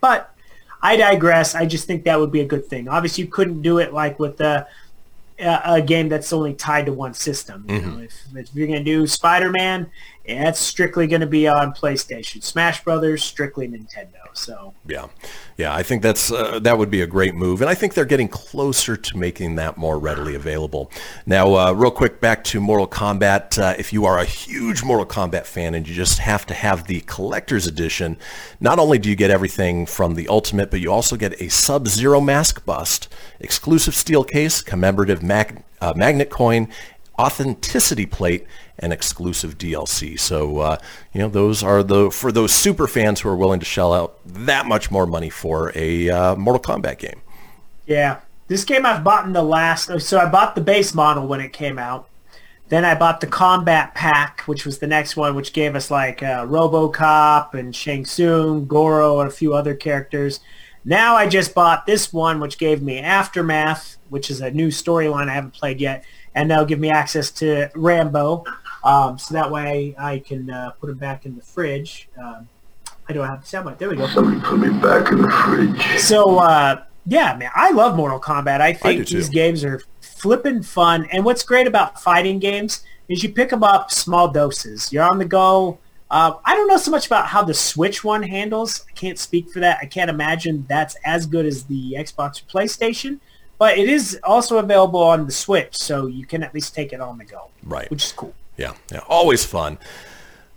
But 0.00 0.34
I 0.82 0.96
digress. 0.96 1.54
I 1.54 1.64
just 1.64 1.86
think 1.86 2.04
that 2.04 2.18
would 2.18 2.32
be 2.32 2.40
a 2.40 2.44
good 2.46 2.66
thing. 2.66 2.88
Obviously, 2.88 3.24
you 3.24 3.30
couldn't 3.30 3.62
do 3.62 3.78
it 3.78 3.92
like 3.94 4.18
with 4.18 4.40
a, 4.40 4.66
a, 5.40 5.82
game 5.82 6.08
that's 6.08 6.32
only 6.32 6.54
tied 6.54 6.86
to 6.86 6.92
one 6.92 7.14
system. 7.14 7.64
You 7.68 7.80
know, 7.80 7.88
mm-hmm. 7.88 8.02
if, 8.02 8.48
if 8.48 8.54
you're 8.54 8.66
going 8.66 8.78
to 8.78 8.84
do 8.84 9.06
Spider-Man, 9.06 9.90
that's 10.38 10.60
strictly 10.60 11.06
going 11.06 11.20
to 11.20 11.26
be 11.26 11.48
on 11.48 11.72
PlayStation. 11.72 12.42
Smash 12.42 12.84
Brothers, 12.84 13.24
strictly 13.24 13.68
Nintendo. 13.68 14.20
So 14.32 14.74
Yeah, 14.86 15.06
yeah, 15.56 15.74
I 15.74 15.82
think 15.82 16.02
that's 16.02 16.30
uh, 16.30 16.58
that 16.60 16.78
would 16.78 16.90
be 16.90 17.02
a 17.02 17.06
great 17.06 17.34
move, 17.34 17.60
and 17.60 17.70
I 17.70 17.74
think 17.74 17.94
they're 17.94 18.04
getting 18.04 18.28
closer 18.28 18.96
to 18.96 19.18
making 19.18 19.56
that 19.56 19.76
more 19.76 19.98
readily 19.98 20.34
available. 20.34 20.90
Now, 21.26 21.54
uh, 21.54 21.72
real 21.72 21.90
quick, 21.90 22.20
back 22.20 22.44
to 22.44 22.60
Mortal 22.60 22.86
Kombat. 22.86 23.58
Uh, 23.58 23.74
if 23.78 23.92
you 23.92 24.04
are 24.04 24.18
a 24.18 24.24
huge 24.24 24.82
Mortal 24.82 25.06
Kombat 25.06 25.46
fan 25.46 25.74
and 25.74 25.88
you 25.88 25.94
just 25.94 26.18
have 26.20 26.46
to 26.46 26.54
have 26.54 26.86
the 26.86 27.00
collector's 27.02 27.66
edition, 27.66 28.16
not 28.60 28.78
only 28.78 28.98
do 28.98 29.08
you 29.08 29.16
get 29.16 29.30
everything 29.30 29.86
from 29.86 30.14
the 30.14 30.28
Ultimate, 30.28 30.70
but 30.70 30.80
you 30.80 30.90
also 30.92 31.16
get 31.16 31.40
a 31.40 31.48
Sub-Zero 31.48 32.20
mask 32.20 32.64
bust, 32.64 33.08
exclusive 33.40 33.94
steel 33.94 34.24
case, 34.24 34.62
commemorative 34.62 35.22
mag- 35.22 35.64
uh, 35.80 35.92
magnet 35.96 36.30
coin, 36.30 36.68
authenticity 37.18 38.06
plate 38.06 38.46
and 38.80 38.92
exclusive 38.92 39.58
DLC. 39.58 40.18
So 40.18 40.58
uh, 40.58 40.78
you 41.12 41.20
know 41.20 41.28
those 41.28 41.62
are 41.62 41.82
the 41.82 42.10
for 42.10 42.32
those 42.32 42.52
super 42.52 42.88
fans 42.88 43.20
who 43.20 43.28
are 43.28 43.36
willing 43.36 43.60
to 43.60 43.66
shell 43.66 43.92
out 43.92 44.18
that 44.26 44.66
much 44.66 44.90
more 44.90 45.06
money 45.06 45.30
for 45.30 45.70
a 45.76 46.10
uh, 46.10 46.36
Mortal 46.36 46.62
Kombat 46.62 46.98
game. 46.98 47.20
Yeah. 47.86 48.20
This 48.48 48.64
game 48.64 48.84
I've 48.84 49.04
bought 49.04 49.26
in 49.26 49.32
the 49.32 49.44
last, 49.44 50.00
so 50.00 50.18
I 50.18 50.28
bought 50.28 50.56
the 50.56 50.60
base 50.60 50.92
model 50.92 51.28
when 51.28 51.40
it 51.40 51.52
came 51.52 51.78
out. 51.78 52.08
Then 52.68 52.84
I 52.84 52.96
bought 52.96 53.20
the 53.20 53.26
Kombat 53.26 53.94
Pack, 53.94 54.42
which 54.42 54.64
was 54.64 54.78
the 54.78 54.86
next 54.88 55.16
one, 55.16 55.34
which 55.36 55.52
gave 55.52 55.76
us 55.76 55.90
like 55.90 56.22
uh, 56.22 56.46
RoboCop 56.46 57.54
and 57.54 57.74
Shang 57.74 58.04
Tsung, 58.04 58.66
Goro, 58.66 59.20
and 59.20 59.28
a 59.28 59.32
few 59.32 59.54
other 59.54 59.74
characters. 59.74 60.40
Now 60.84 61.16
I 61.16 61.28
just 61.28 61.54
bought 61.54 61.84
this 61.84 62.12
one, 62.12 62.40
which 62.40 62.58
gave 62.58 62.80
me 62.80 62.98
Aftermath, 63.00 63.98
which 64.08 64.30
is 64.30 64.40
a 64.40 64.50
new 64.50 64.68
storyline 64.68 65.28
I 65.28 65.34
haven't 65.34 65.54
played 65.54 65.80
yet, 65.80 66.04
and 66.34 66.50
that'll 66.50 66.64
give 66.64 66.78
me 66.78 66.90
access 66.90 67.30
to 67.32 67.70
Rambo. 67.74 68.44
Um, 68.84 69.18
so 69.18 69.34
that 69.34 69.50
way 69.50 69.94
I 69.98 70.18
can 70.20 70.50
uh, 70.50 70.70
put 70.80 70.86
them 70.88 70.98
back 70.98 71.26
in 71.26 71.36
the 71.36 71.42
fridge. 71.42 72.08
Um, 72.18 72.48
I 73.08 73.12
don't 73.12 73.26
have 73.26 73.40
the 73.42 73.46
sound 73.46 73.66
bite. 73.66 73.78
There 73.78 73.88
we 73.90 73.96
go. 73.96 74.06
Somebody 74.06 74.40
put 74.40 74.58
me 74.58 74.68
back 74.80 75.10
in 75.12 75.20
the 75.22 75.30
fridge. 75.30 76.00
So 76.00 76.38
uh, 76.38 76.84
yeah, 77.06 77.36
man, 77.36 77.50
I 77.54 77.70
love 77.72 77.96
Mortal 77.96 78.20
Kombat. 78.20 78.60
I 78.60 78.72
think 78.72 79.06
do 79.06 79.16
these 79.16 79.28
too. 79.28 79.34
games 79.34 79.64
are 79.64 79.82
flippin' 80.00 80.62
fun. 80.62 81.08
And 81.12 81.24
what's 81.24 81.42
great 81.42 81.66
about 81.66 82.00
fighting 82.00 82.38
games 82.38 82.84
is 83.08 83.22
you 83.22 83.30
pick 83.32 83.50
them 83.50 83.62
up 83.64 83.90
small 83.90 84.28
doses. 84.28 84.92
You're 84.92 85.04
on 85.04 85.18
the 85.18 85.24
go. 85.24 85.78
Uh, 86.10 86.34
I 86.44 86.54
don't 86.56 86.66
know 86.68 86.76
so 86.76 86.90
much 86.90 87.06
about 87.06 87.26
how 87.26 87.42
the 87.42 87.54
Switch 87.54 88.02
one 88.02 88.22
handles. 88.22 88.84
I 88.88 88.92
can't 88.92 89.18
speak 89.18 89.50
for 89.50 89.60
that. 89.60 89.78
I 89.80 89.86
can't 89.86 90.10
imagine 90.10 90.66
that's 90.68 90.96
as 91.04 91.26
good 91.26 91.46
as 91.46 91.64
the 91.64 91.94
Xbox 91.98 92.42
or 92.42 92.46
PlayStation. 92.46 93.20
But 93.58 93.76
it 93.78 93.88
is 93.88 94.18
also 94.24 94.58
available 94.58 95.02
on 95.02 95.26
the 95.26 95.32
Switch, 95.32 95.76
so 95.76 96.06
you 96.06 96.26
can 96.26 96.42
at 96.42 96.54
least 96.54 96.74
take 96.74 96.92
it 96.92 97.00
on 97.00 97.18
the 97.18 97.24
go, 97.24 97.48
Right. 97.62 97.90
which 97.90 98.04
is 98.06 98.12
cool. 98.12 98.34
Yeah, 98.56 98.74
yeah, 98.92 99.00
always 99.08 99.44
fun. 99.44 99.78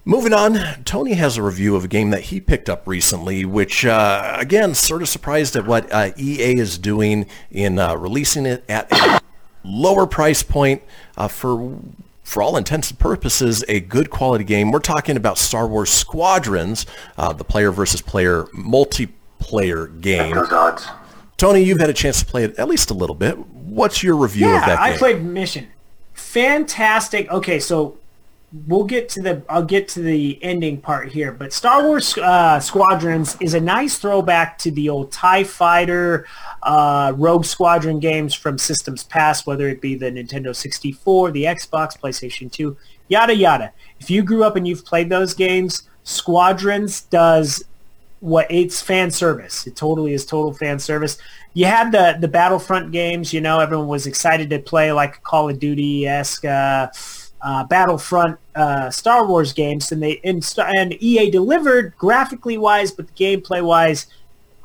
Moving 0.05 0.33
on, 0.33 0.55
Tony 0.83 1.13
has 1.13 1.37
a 1.37 1.41
review 1.41 1.77
of 1.77 1.85
a 1.85 1.87
game 1.87 2.09
that 2.09 2.23
he 2.23 2.41
picked 2.41 2.69
up 2.69 2.85
recently, 2.85 3.45
which, 3.45 3.85
uh, 3.85 4.35
again, 4.37 4.75
sort 4.75 5.01
of 5.01 5.07
surprised 5.07 5.55
at 5.55 5.65
what 5.65 5.89
uh, 5.93 6.11
EA 6.17 6.57
is 6.57 6.77
doing 6.77 7.25
in 7.49 7.79
uh, 7.79 7.95
releasing 7.95 8.45
it 8.45 8.65
at 8.67 8.91
a 8.91 9.21
lower 9.63 10.05
price 10.05 10.43
point 10.43 10.83
uh, 11.15 11.29
for, 11.29 11.79
for 12.21 12.43
all 12.43 12.57
intents 12.57 12.89
and 12.89 12.99
purposes, 12.99 13.63
a 13.69 13.79
good 13.79 14.09
quality 14.09 14.43
game. 14.43 14.71
We're 14.71 14.79
talking 14.79 15.15
about 15.15 15.37
Star 15.37 15.69
Wars 15.69 15.89
Squadrons, 15.89 16.85
uh, 17.17 17.31
the 17.31 17.45
player 17.45 17.71
versus 17.71 18.01
player 18.01 18.43
multiplayer 18.53 20.01
game. 20.01 20.35
Those 20.35 20.51
odds. 20.51 20.85
Tony, 21.37 21.61
you've 21.61 21.79
had 21.79 21.89
a 21.89 21.93
chance 21.93 22.19
to 22.19 22.25
play 22.25 22.43
it 22.43 22.59
at 22.59 22.67
least 22.67 22.91
a 22.91 22.93
little 22.93 23.15
bit. 23.15 23.37
What's 23.37 24.03
your 24.03 24.17
review 24.17 24.47
yeah, 24.47 24.59
of 24.59 24.65
that 24.65 24.79
I 24.79 24.89
game? 24.89 24.99
played 24.99 25.23
Mission. 25.23 25.67
Fantastic. 26.13 27.29
Okay, 27.31 27.59
so 27.59 27.97
we'll 28.67 28.83
get 28.83 29.09
to 29.09 29.21
the 29.21 29.41
I'll 29.49 29.65
get 29.65 29.87
to 29.89 30.01
the 30.01 30.41
ending 30.43 30.79
part 30.79 31.11
here, 31.11 31.31
but 31.31 31.51
Star 31.51 31.83
Wars 31.83 32.17
uh, 32.17 32.59
Squadrons 32.59 33.35
is 33.39 33.53
a 33.53 33.59
nice 33.59 33.97
throwback 33.97 34.57
to 34.59 34.71
the 34.71 34.89
old 34.89 35.11
Tie 35.11 35.43
Fighter, 35.43 36.27
uh, 36.61 37.13
Rogue 37.15 37.45
Squadron 37.45 37.99
games 37.99 38.33
from 38.33 38.57
systems 38.57 39.03
past, 39.03 39.47
whether 39.47 39.67
it 39.67 39.81
be 39.81 39.95
the 39.95 40.11
Nintendo 40.11 40.55
64, 40.55 41.31
the 41.31 41.43
Xbox, 41.45 41.99
PlayStation 41.99 42.51
2. 42.51 42.77
yada 43.07 43.35
yada. 43.35 43.73
If 43.99 44.09
you 44.09 44.21
grew 44.21 44.43
up 44.43 44.55
and 44.55 44.67
you've 44.67 44.85
played 44.85 45.09
those 45.09 45.33
games, 45.33 45.89
Squadrons 46.03 47.01
does 47.01 47.63
what 48.23 48.49
it's 48.49 48.81
fan 48.81 49.11
service. 49.11 49.67
It 49.67 49.75
totally 49.75 50.13
is 50.13 50.25
total 50.25 50.53
fan 50.53 50.79
service. 50.79 51.17
You 51.53 51.65
had 51.65 51.91
the 51.91 52.15
the 52.21 52.27
Battlefront 52.29 52.93
games. 52.93 53.33
You 53.33 53.41
know, 53.41 53.59
everyone 53.59 53.87
was 53.87 54.07
excited 54.07 54.49
to 54.51 54.59
play 54.59 54.93
like 54.93 55.21
Call 55.23 55.49
of 55.49 55.59
Duty 55.59 56.07
esque. 56.07 56.45
Uh, 56.45 56.87
uh, 57.41 57.65
Battlefront 57.65 58.39
uh, 58.55 58.89
Star 58.89 59.27
Wars 59.27 59.51
games, 59.51 59.91
and 59.91 60.01
they 60.01 60.21
and, 60.23 60.41
and 60.57 61.03
EA 61.03 61.29
delivered 61.29 61.93
graphically 61.97 62.57
wise, 62.57 62.91
but 62.91 63.13
gameplay 63.15 63.61
wise, 63.61 64.07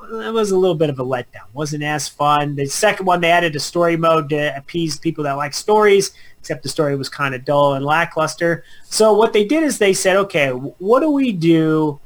it 0.01 0.33
was 0.33 0.53
a 0.53 0.57
little 0.57 0.77
bit 0.77 0.89
of 0.89 1.01
a 1.01 1.05
letdown. 1.05 1.49
wasn't 1.53 1.83
as 1.83 2.09
fun. 2.09 2.55
The 2.55 2.67
second 2.67 3.07
one, 3.07 3.21
they 3.21 3.33
added 3.33 3.57
a 3.57 3.61
story 3.61 3.97
mode 3.97 4.29
to 4.29 4.57
appease 4.57 4.97
people 4.97 5.25
that 5.25 5.33
like 5.33 5.55
stories, 5.55 6.13
except 6.39 6.63
the 6.63 6.69
story 6.69 6.95
was 6.95 7.09
kind 7.09 7.35
of 7.35 7.45
dull 7.45 7.75
and 7.75 7.85
lackluster. 7.85 8.63
So 8.85 9.13
what 9.13 9.33
they 9.33 9.45
did 9.45 9.65
is 9.65 9.79
they 9.79 9.93
said, 9.93 10.15
okay, 10.15 10.51
what 10.51 11.01
do 11.01 11.11
we 11.11 11.33
do 11.33 11.99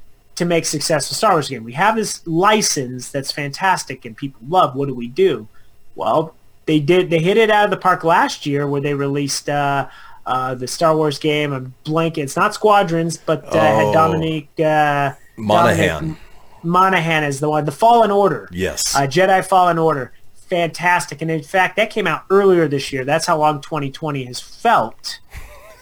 to 0.43 0.49
make 0.49 0.64
successful 0.64 1.14
Star 1.14 1.32
Wars 1.32 1.49
game? 1.49 1.64
We 1.64 1.72
have 1.72 1.97
this 1.97 2.26
license 2.26 3.11
that's 3.11 3.30
fantastic 3.32 4.05
and 4.05 4.16
people 4.16 4.40
love. 4.49 4.74
What 4.76 4.88
do 4.88 4.95
we 4.95 5.09
do? 5.09 5.49
Well, 5.95 6.34
they 6.66 6.78
did. 6.80 7.11
They 7.11 7.18
hit 7.20 7.36
it 7.36 7.51
out 7.51 7.64
of 7.64 7.70
the 7.70 7.76
park 7.76 8.05
last 8.05 8.47
year 8.47 8.66
where 8.66 8.80
they 8.80 8.95
released. 8.95 9.49
Uh, 9.49 9.88
uh, 10.24 10.55
the 10.55 10.68
Star 10.68 10.95
Wars 10.97 11.18
game. 11.18 11.53
I'm 11.53 11.74
blanking. 11.84 12.18
It's 12.18 12.36
not 12.36 12.55
Squadrons, 12.55 13.16
but 13.16 13.45
uh, 13.47 13.59
Oh. 13.59 13.86
had 13.86 13.93
Dominic 13.93 14.47
uh, 14.61 15.14
Monaghan. 15.36 15.88
Dominic 15.88 16.18
Monaghan 16.62 17.24
is 17.24 17.40
the 17.40 17.51
one. 17.51 17.64
The 17.64 17.72
Fallen 17.72 18.12
Order. 18.12 18.49
Yes. 18.53 18.95
Uh, 18.95 19.01
Jedi 19.01 19.45
Fallen 19.45 19.78
Order. 19.78 20.12
Fantastic. 20.49 21.22
And 21.22 21.30
in 21.30 21.43
fact, 21.43 21.74
that 21.74 21.90
came 21.90 22.07
out 22.07 22.22
earlier 22.30 22.68
this 22.68 22.93
year. 22.93 23.05
That's 23.05 23.26
how 23.26 23.36
long 23.38 23.61
2020 23.62 24.24
has 24.26 24.38
felt. 24.38 25.18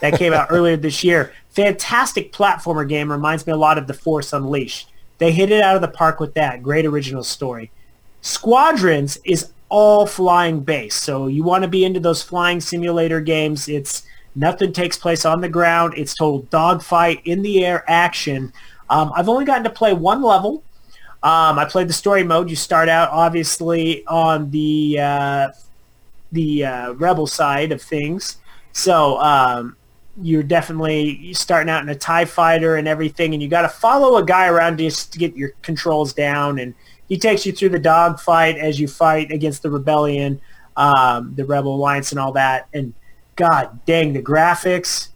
That 0.01 0.15
came 0.15 0.33
out 0.33 0.47
earlier 0.51 0.79
this 0.79 1.05
year. 1.05 1.35
Fantastic 1.51 2.33
platformer 2.33 2.89
game. 2.89 3.11
Reminds 3.11 3.47
me 3.47 3.53
a 3.53 3.57
lot 3.57 3.79
of 3.79 3.87
The 3.87 3.95
Force 3.95 4.33
Unleashed. 4.33 4.91
They 5.19 5.33
hit 5.33 5.51
it 5.51 5.63
out 5.63 5.77
of 5.77 5.83
the 5.83 5.89
park 5.89 6.21
with 6.21 6.35
that. 6.35 6.63
Great 6.63 6.87
original 6.87 7.23
story. 7.23 7.71
Squadrons 8.23 9.19
is 9.25 9.53
all 9.69 10.07
flying 10.07 10.61
base. 10.61 10.95
So 10.95 11.27
you 11.27 11.43
want 11.43 11.63
to 11.63 11.69
be 11.69 11.85
into 11.85 12.01
those 12.01 12.23
flying 12.23 12.61
simulator 12.61 13.21
games. 13.21 13.69
It's 13.69 14.05
nothing 14.35 14.73
takes 14.73 14.99
place 14.99 15.25
on 15.25 15.41
the 15.41 15.49
ground. 15.49 15.95
It's 15.97 16.15
total 16.15 16.43
dogfight 16.43 17.23
in 17.25 17.43
the 17.43 17.65
air 17.65 17.85
action. 17.89 18.53
Um, 18.89 19.13
I've 19.15 19.29
only 19.29 19.45
gotten 19.45 19.65
to 19.65 19.71
play 19.71 19.93
one 19.93 20.23
level. 20.23 20.63
Um, 21.23 21.59
I 21.59 21.67
played 21.67 21.89
the 21.89 21.95
story 21.95 22.23
mode. 22.23 22.49
You 22.49 22.57
start 22.57 22.89
out 22.89 23.11
obviously 23.11 24.05
on 24.07 24.51
the 24.51 24.99
uh, 25.01 25.49
the 26.33 26.65
uh, 26.65 26.93
rebel 26.93 27.27
side 27.27 27.73
of 27.73 27.83
things, 27.83 28.39
so 28.73 29.19
um, 29.21 29.77
you're 30.21 30.43
definitely 30.43 31.33
starting 31.35 31.71
out 31.71 31.83
in 31.83 31.89
a 31.89 31.95
Tie 31.95 32.25
fighter 32.25 32.77
and 32.77 32.89
everything, 32.89 33.33
and 33.35 33.43
you 33.43 33.49
got 33.49 33.63
to 33.63 33.69
follow 33.69 34.17
a 34.17 34.25
guy 34.25 34.49
around 34.49 34.79
just 34.79 35.13
to 35.13 35.19
get 35.19 35.37
your 35.37 35.51
controls 35.63 36.13
down, 36.13 36.59
and 36.59 36.75
he 37.09 37.19
takes 37.19 37.45
you 37.45 37.53
through 37.53 37.71
the 37.71 37.79
dogfight 37.79 38.57
as 38.57 38.79
you 38.79 38.87
fight 38.87 39.33
against 39.33 39.63
the 39.63 39.71
rebellion, 39.71 40.41
um, 40.77 41.35
the 41.35 41.45
Rebel 41.45 41.75
Alliance, 41.75 42.13
and 42.13 42.21
all 42.21 42.33
that. 42.33 42.69
And 42.73 42.95
God 43.35 43.81
dang, 43.85 44.13
the 44.13 44.23
graphics, 44.23 45.09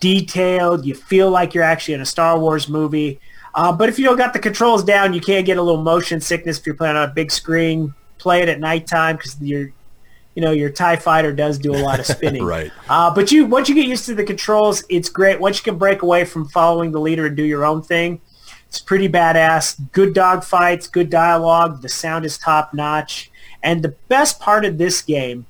detailed. 0.00 0.84
You 0.84 0.94
feel 0.94 1.30
like 1.30 1.54
you're 1.54 1.64
actually 1.64 1.94
in 1.94 2.00
a 2.00 2.06
Star 2.06 2.38
Wars 2.38 2.68
movie. 2.68 3.18
Uh, 3.54 3.72
but 3.72 3.88
if 3.88 3.98
you 3.98 4.04
don't 4.04 4.18
got 4.18 4.32
the 4.32 4.38
controls 4.38 4.84
down, 4.84 5.14
you 5.14 5.20
can't 5.20 5.46
get 5.46 5.56
a 5.56 5.62
little 5.62 5.82
motion 5.82 6.20
sickness 6.20 6.58
if 6.58 6.66
you're 6.66 6.74
playing 6.74 6.96
on 6.96 7.08
a 7.08 7.12
big 7.12 7.30
screen. 7.30 7.94
Play 8.18 8.42
it 8.42 8.48
at 8.48 8.60
nighttime 8.60 9.16
because 9.16 9.40
your, 9.40 9.72
you 10.38 10.44
know, 10.44 10.52
your 10.52 10.70
Tie 10.70 10.94
Fighter 10.94 11.32
does 11.32 11.58
do 11.58 11.74
a 11.74 11.82
lot 11.82 11.98
of 11.98 12.06
spinning. 12.06 12.44
Right. 12.48 12.70
Uh, 12.88 13.12
but 13.12 13.32
you 13.32 13.44
once 13.44 13.68
you 13.68 13.74
get 13.74 13.88
used 13.88 14.06
to 14.06 14.14
the 14.14 14.22
controls, 14.22 14.84
it's 14.88 15.08
great. 15.08 15.40
Once 15.40 15.58
you 15.58 15.64
can 15.64 15.76
break 15.76 16.02
away 16.02 16.24
from 16.24 16.46
following 16.46 16.92
the 16.92 17.00
leader 17.00 17.26
and 17.26 17.36
do 17.36 17.42
your 17.42 17.64
own 17.64 17.82
thing, 17.82 18.20
it's 18.68 18.78
pretty 18.78 19.08
badass. 19.08 19.80
Good 19.90 20.14
dog 20.14 20.44
fights, 20.44 20.86
good 20.86 21.10
dialogue. 21.10 21.82
The 21.82 21.88
sound 21.88 22.24
is 22.24 22.38
top 22.38 22.72
notch. 22.72 23.32
And 23.64 23.82
the 23.82 23.96
best 24.06 24.38
part 24.38 24.64
of 24.64 24.78
this 24.78 25.02
game 25.02 25.44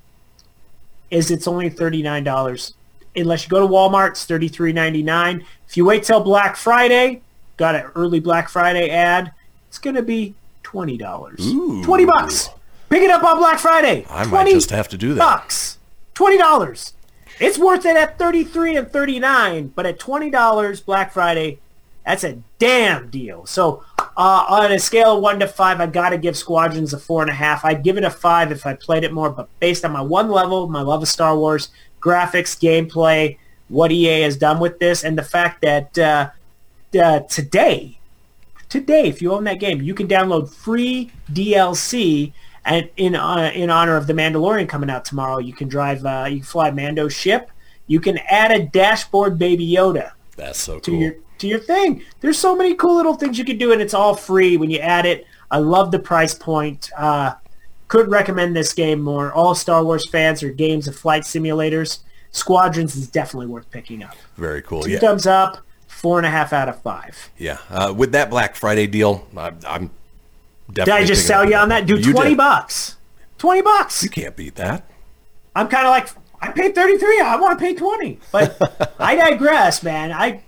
is 1.11 1.29
it's 1.29 1.47
only 1.47 1.69
thirty 1.69 2.01
nine 2.01 2.23
dollars. 2.23 2.73
Unless 3.15 3.43
you 3.43 3.49
go 3.49 3.59
to 3.59 3.71
Walmart, 3.71 4.09
it's 4.09 4.25
thirty 4.25 4.47
three 4.47 4.73
ninety 4.73 5.03
nine. 5.03 5.45
If 5.67 5.77
you 5.77 5.85
wait 5.85 6.01
till 6.01 6.21
Black 6.21 6.55
Friday, 6.55 7.21
got 7.57 7.75
an 7.75 7.83
early 7.93 8.19
Black 8.19 8.49
Friday 8.49 8.89
ad, 8.89 9.33
it's 9.67 9.77
gonna 9.77 10.01
be 10.01 10.33
twenty 10.63 10.97
dollars. 10.97 11.53
Twenty 11.83 12.05
bucks. 12.05 12.49
Pick 12.89 13.03
it 13.03 13.11
up 13.11 13.23
on 13.23 13.37
Black 13.37 13.59
Friday. 13.59 14.05
I 14.09 14.23
might 14.25 14.43
20 14.43 14.51
just 14.53 14.69
have 14.71 14.87
to 14.89 14.97
do 14.97 15.13
that. 15.13 15.19
Bucks. 15.19 15.77
Twenty 16.13 16.37
dollars. 16.37 16.93
It's 17.39 17.57
worth 17.57 17.85
it 17.85 17.95
at 17.95 18.17
thirty 18.17 18.43
three 18.43 18.75
and 18.75 18.91
thirty 18.91 19.19
nine, 19.19 19.67
but 19.67 19.85
at 19.85 19.99
twenty 19.99 20.29
dollars 20.29 20.81
Black 20.81 21.13
Friday, 21.13 21.59
that's 22.05 22.23
a 22.23 22.39
damn 22.57 23.09
deal. 23.09 23.45
So 23.45 23.83
uh, 24.17 24.45
on 24.49 24.71
a 24.71 24.79
scale 24.79 25.15
of 25.15 25.23
one 25.23 25.39
to 25.39 25.47
five, 25.47 25.79
I 25.79 25.85
gotta 25.85 26.17
give 26.17 26.35
Squadrons 26.35 26.93
a 26.93 26.99
four 26.99 27.21
and 27.21 27.29
a 27.31 27.33
half. 27.33 27.63
I'd 27.63 27.83
give 27.83 27.97
it 27.97 28.03
a 28.03 28.09
five 28.09 28.51
if 28.51 28.65
I 28.65 28.73
played 28.73 29.03
it 29.05 29.13
more, 29.13 29.29
but 29.29 29.47
based 29.61 29.85
on 29.85 29.91
my 29.91 30.01
one 30.01 30.29
level, 30.29 30.67
my 30.67 30.81
love 30.81 31.01
of 31.01 31.07
Star 31.07 31.37
Wars, 31.37 31.69
graphics, 32.01 32.59
gameplay, 32.59 33.37
what 33.69 33.91
EA 33.91 34.21
has 34.23 34.35
done 34.35 34.59
with 34.59 34.79
this, 34.79 35.03
and 35.05 35.17
the 35.17 35.23
fact 35.23 35.61
that 35.61 35.97
uh, 35.97 36.29
uh, 37.01 37.19
today, 37.21 37.97
today, 38.67 39.07
if 39.07 39.21
you 39.21 39.31
own 39.31 39.45
that 39.45 39.59
game, 39.59 39.81
you 39.81 39.93
can 39.93 40.07
download 40.07 40.49
free 40.53 41.11
DLC. 41.31 42.33
And 42.69 42.87
in 42.97 43.15
uh, 43.15 43.51
in 43.53 43.69
honor 43.69 43.97
of 43.97 44.05
the 44.07 44.13
Mandalorian 44.13 44.69
coming 44.69 44.89
out 44.89 45.03
tomorrow, 45.03 45.39
you 45.39 45.53
can 45.53 45.67
drive, 45.67 46.05
uh, 46.05 46.27
you 46.29 46.37
can 46.37 46.45
fly 46.45 46.69
Mando's 46.71 47.13
ship. 47.13 47.49
You 47.87 47.99
can 47.99 48.19
add 48.29 48.51
a 48.51 48.63
dashboard 48.67 49.39
Baby 49.39 49.67
Yoda 49.67 50.11
That's 50.37 50.59
so 50.59 50.77
to 50.79 50.91
cool. 50.91 50.99
your 50.99 51.15
to 51.39 51.47
your 51.47 51.59
thing. 51.59 52.03
There's 52.21 52.37
so 52.37 52.55
many 52.55 52.75
cool 52.75 52.95
little 52.95 53.15
things 53.15 53.37
you 53.39 53.45
can 53.45 53.57
do, 53.57 53.71
and 53.71 53.81
it's 53.81 53.93
all 53.95 54.13
free 54.15 54.55
when 54.57 54.69
you 54.69 54.77
add 54.79 55.05
it. 55.07 55.25
I 55.49 55.57
love 55.57 55.89
the 55.91 55.97
price 55.99 56.35
point. 56.35 56.91
Uh, 56.95 57.33
could 57.87 58.11
recommend 58.11 58.55
this 58.55 58.71
game 58.73 59.01
more. 59.01 59.33
All 59.33 59.55
Star 59.55 59.83
Wars 59.83 60.07
fans 60.07 60.43
or 60.43 60.51
games 60.51 60.87
of 60.87 60.95
flight 60.95 61.23
simulators, 61.23 61.99
Squadrons 62.31 62.95
is 62.95 63.07
definitely 63.07 63.47
worth 63.47 63.71
picking 63.71 64.03
up. 64.03 64.13
Very 64.37 64.61
cool. 64.61 64.83
Two 64.83 64.91
Yeah. 64.91 64.99
thumbs 64.99 65.25
up, 65.25 65.57
four 65.87 66.19
and 66.19 66.27
a 66.27 66.29
half 66.29 66.53
out 66.53 66.69
of 66.69 66.79
five. 66.83 67.31
Yeah. 67.39 67.57
Uh, 67.71 67.91
with 67.97 68.11
that 68.11 68.29
Black 68.29 68.55
Friday 68.55 68.85
deal, 68.85 69.25
I, 69.35 69.53
I'm 69.67 69.89
Did. 70.71 70.89
I 70.89 71.03
just 71.05 71.25
sell 71.27 71.49
you 71.49 71.55
on 71.55 71.69
that? 71.69 71.87
You 71.89 72.01
twenty 72.13 72.29
did. 72.31 72.37
bucks. 72.37 72.97
Twenty 73.37 73.61
bucks. 73.61 74.03
You 74.03 74.09
can't 74.09 74.35
beat 74.35 74.55
that. 74.55 74.89
I'm 75.55 75.67
kind 75.67 75.85
of 75.87 75.91
like, 75.91 76.09
I 76.41 76.51
paid 76.51 76.75
33. 76.75 77.21
I 77.21 77.35
want 77.37 77.57
to 77.57 77.65
pay 77.65 77.73
20. 77.73 78.19
But 78.31 78.95
I 78.99 79.15
digress, 79.15 79.81
man. 79.83 80.11
I, 80.11 80.43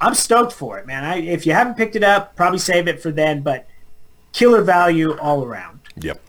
I'm 0.00 0.14
stoked 0.14 0.52
for 0.52 0.78
it, 0.78 0.86
man. 0.86 1.04
I, 1.04 1.16
if 1.18 1.44
you 1.46 1.52
haven't 1.52 1.74
picked 1.76 1.94
it 1.94 2.02
up, 2.02 2.34
probably 2.36 2.58
save 2.58 2.88
it 2.88 3.00
for 3.02 3.12
then. 3.12 3.42
But 3.42 3.68
killer 4.32 4.62
value 4.62 5.16
all 5.18 5.44
around. 5.44 5.80
Yep. 5.96 6.20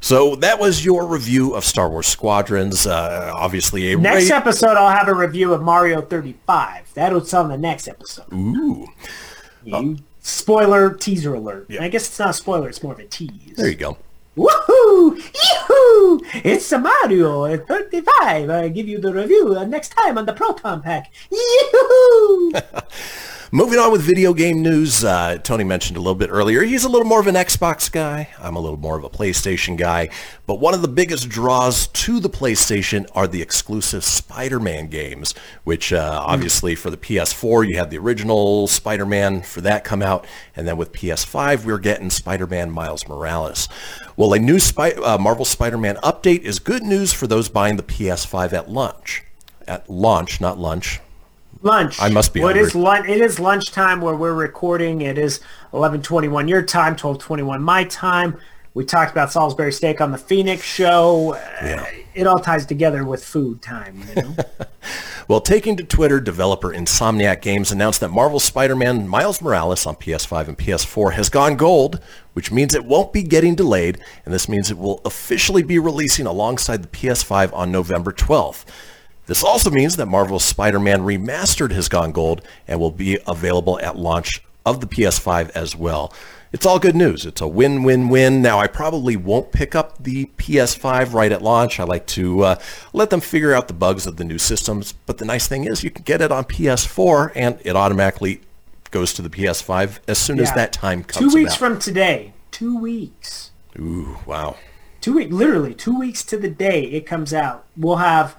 So 0.00 0.34
that 0.36 0.58
was 0.58 0.84
your 0.84 1.06
review 1.06 1.54
of 1.54 1.64
Star 1.64 1.88
Wars 1.88 2.06
Squadrons. 2.06 2.86
Uh, 2.86 3.32
obviously, 3.34 3.92
a 3.92 3.96
Next 3.96 4.30
ra- 4.30 4.36
episode, 4.38 4.76
I'll 4.76 4.90
have 4.96 5.08
a 5.08 5.14
review 5.14 5.52
of 5.54 5.62
Mario 5.62 6.00
35. 6.02 6.92
That'll 6.94 7.20
tell 7.20 7.44
in 7.44 7.50
the 7.50 7.58
next 7.58 7.86
episode. 7.88 8.32
Ooh, 8.32 8.86
You- 9.64 9.98
Spoiler 10.28 10.92
teaser 10.92 11.34
alert. 11.34 11.68
I 11.80 11.88
guess 11.88 12.06
it's 12.06 12.18
not 12.18 12.30
a 12.30 12.32
spoiler. 12.34 12.68
It's 12.68 12.82
more 12.82 12.92
of 12.92 12.98
a 12.98 13.06
tease. 13.06 13.56
there 13.56 13.68
you 13.68 13.74
go. 13.74 13.96
Woohoo! 14.36 15.16
Yee-hoo! 15.16 16.20
It's 16.44 16.70
a 16.70 16.78
Mario 16.78 17.56
35. 17.56 18.50
I'll 18.50 18.68
give 18.68 18.86
you 18.86 18.98
the 18.98 19.12
review 19.12 19.56
uh, 19.56 19.64
next 19.64 19.88
time 19.88 20.18
on 20.18 20.26
the 20.26 20.34
Proton 20.34 20.82
Pack. 20.82 21.10
Yee-hoo! 21.30 22.52
Moving 23.50 23.78
on 23.78 23.90
with 23.90 24.02
video 24.02 24.34
game 24.34 24.60
news, 24.60 25.02
uh, 25.02 25.38
Tony 25.38 25.64
mentioned 25.64 25.96
a 25.96 26.00
little 26.00 26.14
bit 26.14 26.28
earlier, 26.30 26.60
he's 26.64 26.84
a 26.84 26.88
little 26.88 27.06
more 27.06 27.18
of 27.18 27.26
an 27.26 27.34
Xbox 27.34 27.90
guy. 27.90 28.28
I'm 28.38 28.56
a 28.56 28.60
little 28.60 28.76
more 28.76 28.98
of 28.98 29.04
a 29.04 29.08
PlayStation 29.08 29.78
guy. 29.78 30.10
But 30.46 30.56
one 30.56 30.74
of 30.74 30.82
the 30.82 30.88
biggest 30.88 31.30
draws 31.30 31.86
to 31.86 32.20
the 32.20 32.28
PlayStation 32.28 33.08
are 33.14 33.26
the 33.26 33.40
exclusive 33.40 34.04
Spider-Man 34.04 34.88
games, 34.88 35.34
which 35.64 35.94
uh, 35.94 36.22
obviously 36.26 36.74
for 36.74 36.90
the 36.90 36.98
PS4, 36.98 37.66
you 37.66 37.78
had 37.78 37.88
the 37.88 37.96
original 37.96 38.66
Spider-Man 38.66 39.40
for 39.40 39.62
that 39.62 39.82
come 39.82 40.02
out. 40.02 40.26
And 40.54 40.68
then 40.68 40.76
with 40.76 40.92
PS5, 40.92 41.64
we're 41.64 41.78
getting 41.78 42.10
Spider-Man 42.10 42.70
Miles 42.70 43.08
Morales. 43.08 43.66
Well, 44.14 44.34
a 44.34 44.38
new 44.38 44.58
Spy- 44.58 44.92
uh, 44.92 45.16
Marvel 45.16 45.46
Spider-Man 45.46 45.96
update 45.96 46.42
is 46.42 46.58
good 46.58 46.82
news 46.82 47.14
for 47.14 47.26
those 47.26 47.48
buying 47.48 47.78
the 47.78 47.82
PS5 47.82 48.52
at 48.52 48.68
lunch. 48.68 49.22
At 49.66 49.88
launch, 49.88 50.38
not 50.38 50.58
lunch. 50.58 51.00
Lunch. 51.62 52.00
I 52.00 52.08
must 52.08 52.32
be 52.32 52.40
Well, 52.40 52.50
it 52.50 52.56
is 52.56 52.74
lunch. 52.74 53.08
It 53.08 53.20
is 53.20 53.38
lunchtime 53.38 54.00
where 54.00 54.14
we're 54.16 54.34
recording. 54.34 55.00
It 55.02 55.18
is 55.18 55.40
11:21 55.72 56.48
your 56.48 56.62
time, 56.62 56.96
12:21 56.96 57.60
my 57.62 57.84
time. 57.84 58.36
We 58.74 58.84
talked 58.84 59.10
about 59.10 59.32
Salisbury 59.32 59.72
steak 59.72 60.00
on 60.00 60.12
the 60.12 60.18
Phoenix 60.18 60.62
show. 60.62 61.34
Uh, 61.34 61.40
Yeah. 61.64 61.86
It 62.14 62.26
all 62.26 62.38
ties 62.38 62.66
together 62.66 63.04
with 63.04 63.24
food 63.24 63.62
time. 63.62 64.02
You 64.14 64.22
know? 64.22 64.36
Well, 65.28 65.42
taking 65.42 65.76
to 65.76 65.84
Twitter, 65.84 66.20
developer 66.20 66.72
Insomniac 66.72 67.42
Games 67.42 67.70
announced 67.70 68.00
that 68.00 68.08
Marvel 68.08 68.40
Spider-Man 68.40 69.06
Miles 69.06 69.42
Morales 69.42 69.84
on 69.84 69.94
PS5 69.96 70.48
and 70.48 70.56
PS4 70.56 71.12
has 71.12 71.28
gone 71.28 71.56
gold, 71.56 72.00
which 72.32 72.50
means 72.50 72.74
it 72.74 72.86
won't 72.86 73.12
be 73.12 73.22
getting 73.22 73.54
delayed, 73.54 73.98
and 74.24 74.32
this 74.32 74.48
means 74.48 74.70
it 74.70 74.78
will 74.78 75.02
officially 75.04 75.62
be 75.62 75.78
releasing 75.78 76.24
alongside 76.24 76.82
the 76.82 76.88
PS5 76.88 77.52
on 77.52 77.70
November 77.70 78.10
12th. 78.10 78.64
This 79.28 79.44
also 79.44 79.70
means 79.70 79.96
that 79.96 80.06
Marvel's 80.06 80.44
Spider-Man 80.44 81.00
Remastered 81.02 81.70
has 81.72 81.90
gone 81.90 82.12
gold 82.12 82.40
and 82.66 82.80
will 82.80 82.90
be 82.90 83.18
available 83.26 83.78
at 83.80 83.96
launch 83.96 84.42
of 84.64 84.80
the 84.80 84.86
PS5 84.86 85.50
as 85.50 85.76
well. 85.76 86.14
It's 86.50 86.64
all 86.64 86.78
good 86.78 86.96
news. 86.96 87.26
It's 87.26 87.42
a 87.42 87.46
win-win-win. 87.46 88.40
Now, 88.40 88.58
I 88.58 88.66
probably 88.68 89.16
won't 89.16 89.52
pick 89.52 89.74
up 89.74 90.02
the 90.02 90.30
PS5 90.38 91.12
right 91.12 91.30
at 91.30 91.42
launch. 91.42 91.78
I 91.78 91.84
like 91.84 92.06
to 92.06 92.40
uh, 92.42 92.58
let 92.94 93.10
them 93.10 93.20
figure 93.20 93.52
out 93.52 93.68
the 93.68 93.74
bugs 93.74 94.06
of 94.06 94.16
the 94.16 94.24
new 94.24 94.38
systems. 94.38 94.92
But 94.92 95.18
the 95.18 95.26
nice 95.26 95.46
thing 95.46 95.64
is 95.64 95.84
you 95.84 95.90
can 95.90 96.04
get 96.04 96.22
it 96.22 96.32
on 96.32 96.44
PS4 96.44 97.32
and 97.36 97.58
it 97.64 97.76
automatically 97.76 98.40
goes 98.90 99.12
to 99.12 99.20
the 99.20 99.28
PS5 99.28 99.98
as 100.08 100.16
soon 100.16 100.40
as 100.40 100.50
that 100.54 100.72
time 100.72 101.04
comes 101.04 101.34
Two 101.34 101.38
weeks 101.38 101.56
about. 101.56 101.58
from 101.72 101.78
today. 101.78 102.32
Two 102.50 102.78
weeks. 102.78 103.50
Ooh, 103.78 104.16
wow. 104.24 104.56
Two 105.02 105.16
weeks, 105.16 105.30
literally 105.30 105.74
two 105.74 105.98
weeks 105.98 106.24
to 106.24 106.38
the 106.38 106.48
day 106.48 106.84
it 106.84 107.04
comes 107.04 107.34
out. 107.34 107.66
We'll 107.76 107.96
have 107.96 108.34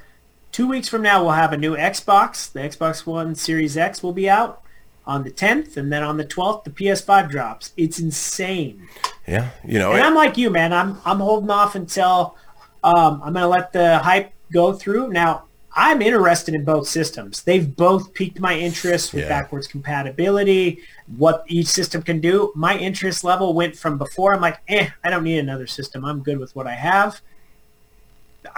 two 0.60 0.68
weeks 0.68 0.90
from 0.90 1.02
now. 1.02 1.22
We'll 1.24 1.32
have 1.32 1.54
a 1.54 1.58
new 1.58 1.78
Xbox. 1.78 2.52
The 2.52 2.60
Xbox 2.60 3.06
One 3.06 3.34
Series 3.34 3.78
X 3.78 4.04
will 4.04 4.12
be 4.12 4.30
out 4.30 4.62
on 5.08 5.24
the 5.24 5.32
10th, 5.32 5.78
and 5.78 5.90
then 5.90 6.04
on 6.04 6.18
the 6.18 6.26
12th, 6.26 6.66
the 6.66 6.70
PS5 6.70 7.30
drops. 7.30 7.72
It's 7.78 7.98
insane. 7.98 8.86
Yeah, 9.26 9.52
you 9.66 9.80
know, 9.80 9.94
And 9.94 10.02
I'm 10.04 10.16
like 10.16 10.38
you, 10.38 10.50
man. 10.50 10.74
I'm 10.74 10.98
I'm 11.06 11.20
holding 11.22 11.50
off 11.50 11.76
until 11.76 12.36
um, 12.84 13.22
I'm 13.24 13.32
gonna 13.32 13.48
let 13.48 13.72
the 13.72 14.00
hype 14.00 14.34
go 14.52 14.74
through. 14.74 15.08
Now 15.14 15.46
I'm 15.74 16.02
interested 16.02 16.54
in 16.54 16.66
both 16.66 16.90
systems. 16.90 17.42
They've 17.44 17.74
both 17.74 18.14
piqued 18.14 18.42
my 18.42 18.60
interest 18.60 19.14
with 19.14 19.24
Yeah. 19.24 19.30
backwards 19.30 19.66
compatibility, 19.66 20.80
what 21.16 21.46
each 21.48 21.68
system 21.68 22.02
can 22.02 22.20
do. 22.20 22.52
My 22.54 22.78
interest 22.78 23.24
level 23.24 23.54
went 23.54 23.78
from 23.78 23.98
before. 23.98 24.34
I'm 24.36 24.42
like, 24.42 24.58
eh, 24.68 24.90
I 25.06 25.10
don't 25.10 25.24
need 25.24 25.40
another 25.40 25.68
system. 25.68 26.04
I'm 26.04 26.20
good 26.22 26.38
with 26.38 26.54
what 26.54 26.68
I 26.68 26.76
have. 26.76 27.22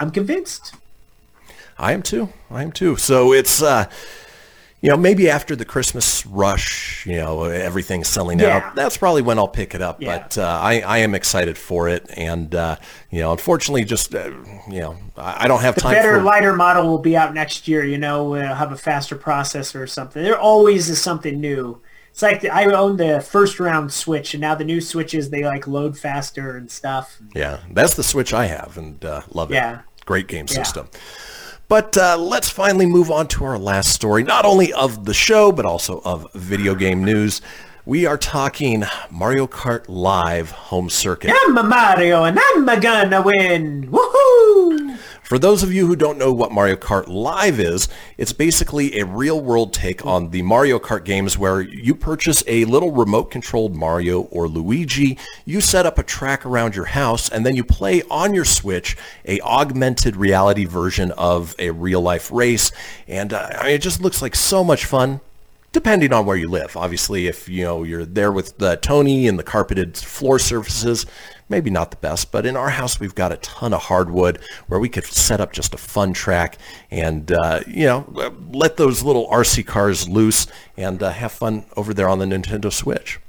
I'm 0.00 0.10
convinced. 0.10 0.74
I 1.78 1.92
am 1.92 2.02
too. 2.02 2.28
I 2.50 2.62
am 2.62 2.72
too. 2.72 2.96
So 2.96 3.32
it's, 3.32 3.62
uh, 3.62 3.86
you 4.80 4.88
know, 4.90 4.96
maybe 4.96 5.30
after 5.30 5.54
the 5.54 5.64
Christmas 5.64 6.26
rush, 6.26 7.06
you 7.06 7.16
know, 7.16 7.44
everything's 7.44 8.08
selling 8.08 8.40
Yeah. 8.40 8.56
out. 8.58 8.74
That's 8.74 8.96
probably 8.96 9.22
when 9.22 9.38
I'll 9.38 9.46
pick 9.48 9.74
it 9.76 9.80
up. 9.82 10.02
Yeah. 10.02 10.18
But 10.18 10.38
uh, 10.38 10.42
I, 10.60 10.80
I 10.80 10.98
am 10.98 11.14
excited 11.14 11.56
for 11.56 11.88
it, 11.88 12.10
and 12.16 12.52
uh, 12.54 12.76
you 13.10 13.20
know, 13.20 13.30
unfortunately, 13.30 13.84
just 13.84 14.12
uh, 14.14 14.30
you 14.68 14.80
know, 14.80 14.96
I, 15.16 15.44
I 15.44 15.48
don't 15.48 15.60
have 15.60 15.76
time. 15.76 15.92
The 15.92 15.96
time 15.98 16.02
better, 16.02 16.18
for. 16.18 16.24
lighter 16.24 16.52
model 16.54 16.88
will 16.88 16.98
be 16.98 17.16
out 17.16 17.32
next 17.32 17.68
year. 17.68 17.84
You 17.84 17.98
know, 17.98 18.34
uh, 18.34 18.54
have 18.56 18.72
a 18.72 18.76
faster 18.76 19.16
processor 19.16 19.80
or 19.80 19.86
something. 19.86 20.20
There 20.22 20.38
always 20.38 20.88
is 20.88 21.00
something 21.00 21.40
new. 21.40 21.80
It's 22.10 22.20
like 22.20 22.40
the, 22.42 22.50
I 22.50 22.64
own 22.66 22.96
the 22.96 23.20
first 23.20 23.60
round 23.60 23.92
Switch, 23.92 24.34
and 24.34 24.40
now 24.40 24.54
the 24.56 24.64
new 24.64 24.80
Switches 24.80 25.30
they 25.30 25.44
like 25.44 25.66
load 25.68 25.96
faster 25.96 26.56
and 26.56 26.68
stuff. 26.68 27.18
yeah, 27.36 27.60
that's 27.70 27.94
the 27.94 28.02
Switch 28.02 28.34
I 28.34 28.46
have, 28.46 28.76
and 28.76 29.02
uh, 29.04 29.22
love 29.30 29.52
it. 29.52 29.54
Yeah. 29.54 29.82
Great 30.06 30.26
game 30.26 30.46
Yeah. 30.50 30.56
But 31.72 31.96
uh, 31.96 32.18
let's 32.18 32.50
finally 32.50 32.84
move 32.84 33.10
on 33.10 33.28
to 33.28 33.46
our 33.46 33.58
last 33.58 33.92
story, 33.94 34.24
not 34.24 34.44
only 34.44 34.74
of 34.74 35.06
the 35.06 35.14
show, 35.14 35.50
but 35.52 35.64
also 35.64 36.02
of 36.04 36.30
video 36.34 36.74
game 36.74 37.02
news. 37.02 37.40
We 37.86 38.04
are 38.04 38.18
talking 38.18 38.84
Mario 39.10 39.46
Kart 39.46 39.86
Live 39.88 40.50
Home 40.50 40.90
Circuit. 40.90 41.34
I'm 41.34 41.56
a 41.56 41.62
Mario, 41.62 42.24
and 42.24 42.38
I'm 42.38 42.68
a 42.68 42.78
gonna 42.78 43.22
win. 43.22 43.88
Woohoo! 43.90 44.31
For 45.32 45.38
those 45.38 45.62
of 45.62 45.72
you 45.72 45.86
who 45.86 45.96
don't 45.96 46.18
know 46.18 46.30
what 46.30 46.52
Mario 46.52 46.76
Kart 46.76 47.08
Live 47.08 47.58
is, 47.58 47.88
it's 48.18 48.34
basically 48.34 49.00
a 49.00 49.06
real-world 49.06 49.72
take 49.72 50.04
on 50.04 50.28
the 50.28 50.42
Mario 50.42 50.78
Kart 50.78 51.06
games 51.06 51.38
where 51.38 51.62
you 51.62 51.94
purchase 51.94 52.44
a 52.46 52.66
little 52.66 52.92
remote-controlled 52.92 53.74
Mario 53.74 54.24
or 54.24 54.46
Luigi, 54.46 55.16
you 55.46 55.62
set 55.62 55.86
up 55.86 55.98
a 55.98 56.02
track 56.02 56.44
around 56.44 56.76
your 56.76 56.84
house, 56.84 57.30
and 57.30 57.46
then 57.46 57.56
you 57.56 57.64
play 57.64 58.02
on 58.10 58.34
your 58.34 58.44
Switch 58.44 58.94
a 59.24 59.40
augmented 59.40 60.16
reality 60.16 60.66
version 60.66 61.12
of 61.12 61.54
a 61.58 61.70
real-life 61.70 62.30
race. 62.30 62.70
And 63.08 63.32
uh, 63.32 63.52
I 63.58 63.62
mean, 63.62 63.72
it 63.72 63.80
just 63.80 64.02
looks 64.02 64.20
like 64.20 64.36
so 64.36 64.62
much 64.62 64.84
fun 64.84 65.22
depending 65.72 66.12
on 66.12 66.26
where 66.26 66.36
you 66.36 66.48
live. 66.50 66.76
Obviously, 66.76 67.26
if 67.26 67.48
you 67.48 67.64
know 67.64 67.82
you're 67.82 68.04
there 68.04 68.30
with 68.30 68.58
the 68.58 68.76
Tony 68.76 69.26
and 69.26 69.38
the 69.38 69.42
carpeted 69.42 69.96
floor 69.96 70.38
surfaces, 70.38 71.06
maybe 71.52 71.70
not 71.70 71.92
the 71.92 71.96
best. 71.98 72.32
But 72.32 72.44
in 72.46 72.56
our 72.56 72.70
house, 72.70 72.98
we've 72.98 73.14
got 73.14 73.30
a 73.30 73.36
ton 73.36 73.72
of 73.72 73.82
hardwood 73.82 74.40
where 74.66 74.80
we 74.80 74.88
could 74.88 75.04
set 75.04 75.40
up 75.40 75.52
just 75.52 75.74
a 75.74 75.76
fun 75.76 76.12
track 76.12 76.58
and 76.90 77.30
uh, 77.30 77.60
you 77.68 77.86
know 77.86 78.34
let 78.52 78.76
those 78.76 79.04
little 79.04 79.28
RC 79.28 79.64
cars 79.64 80.08
loose 80.08 80.48
and 80.76 81.00
uh, 81.00 81.12
have 81.12 81.30
fun 81.30 81.64
over 81.76 81.94
there 81.94 82.08
on 82.08 82.18
the 82.18 82.24
Nintendo 82.24 82.72
Switch. 82.72 83.20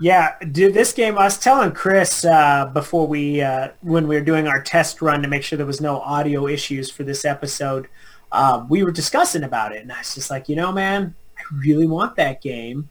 Yeah, 0.00 0.34
dude, 0.40 0.74
this 0.74 0.92
game. 0.92 1.18
I 1.18 1.24
was 1.24 1.38
telling 1.38 1.72
Kris 1.72 2.24
uh, 2.24 2.70
before 2.72 3.06
we 3.06 3.40
uh, 3.40 3.68
when 3.80 4.06
we 4.06 4.14
were 4.14 4.24
doing 4.24 4.46
our 4.46 4.62
test 4.62 5.02
run 5.02 5.22
to 5.22 5.28
make 5.28 5.42
sure 5.42 5.56
there 5.56 5.66
was 5.66 5.80
no 5.80 6.00
audio 6.00 6.46
issues 6.46 6.90
for 6.90 7.02
this 7.02 7.24
episode. 7.24 7.88
Um, 8.30 8.68
we 8.68 8.82
were 8.82 8.90
discussing 8.90 9.42
about 9.42 9.72
it, 9.72 9.82
and 9.82 9.92
I 9.92 9.98
was 9.98 10.14
just 10.14 10.30
like, 10.30 10.48
you 10.48 10.56
know, 10.56 10.72
man, 10.72 11.14
I 11.38 11.42
really 11.54 11.86
want 11.86 12.16
that 12.16 12.40
game, 12.40 12.88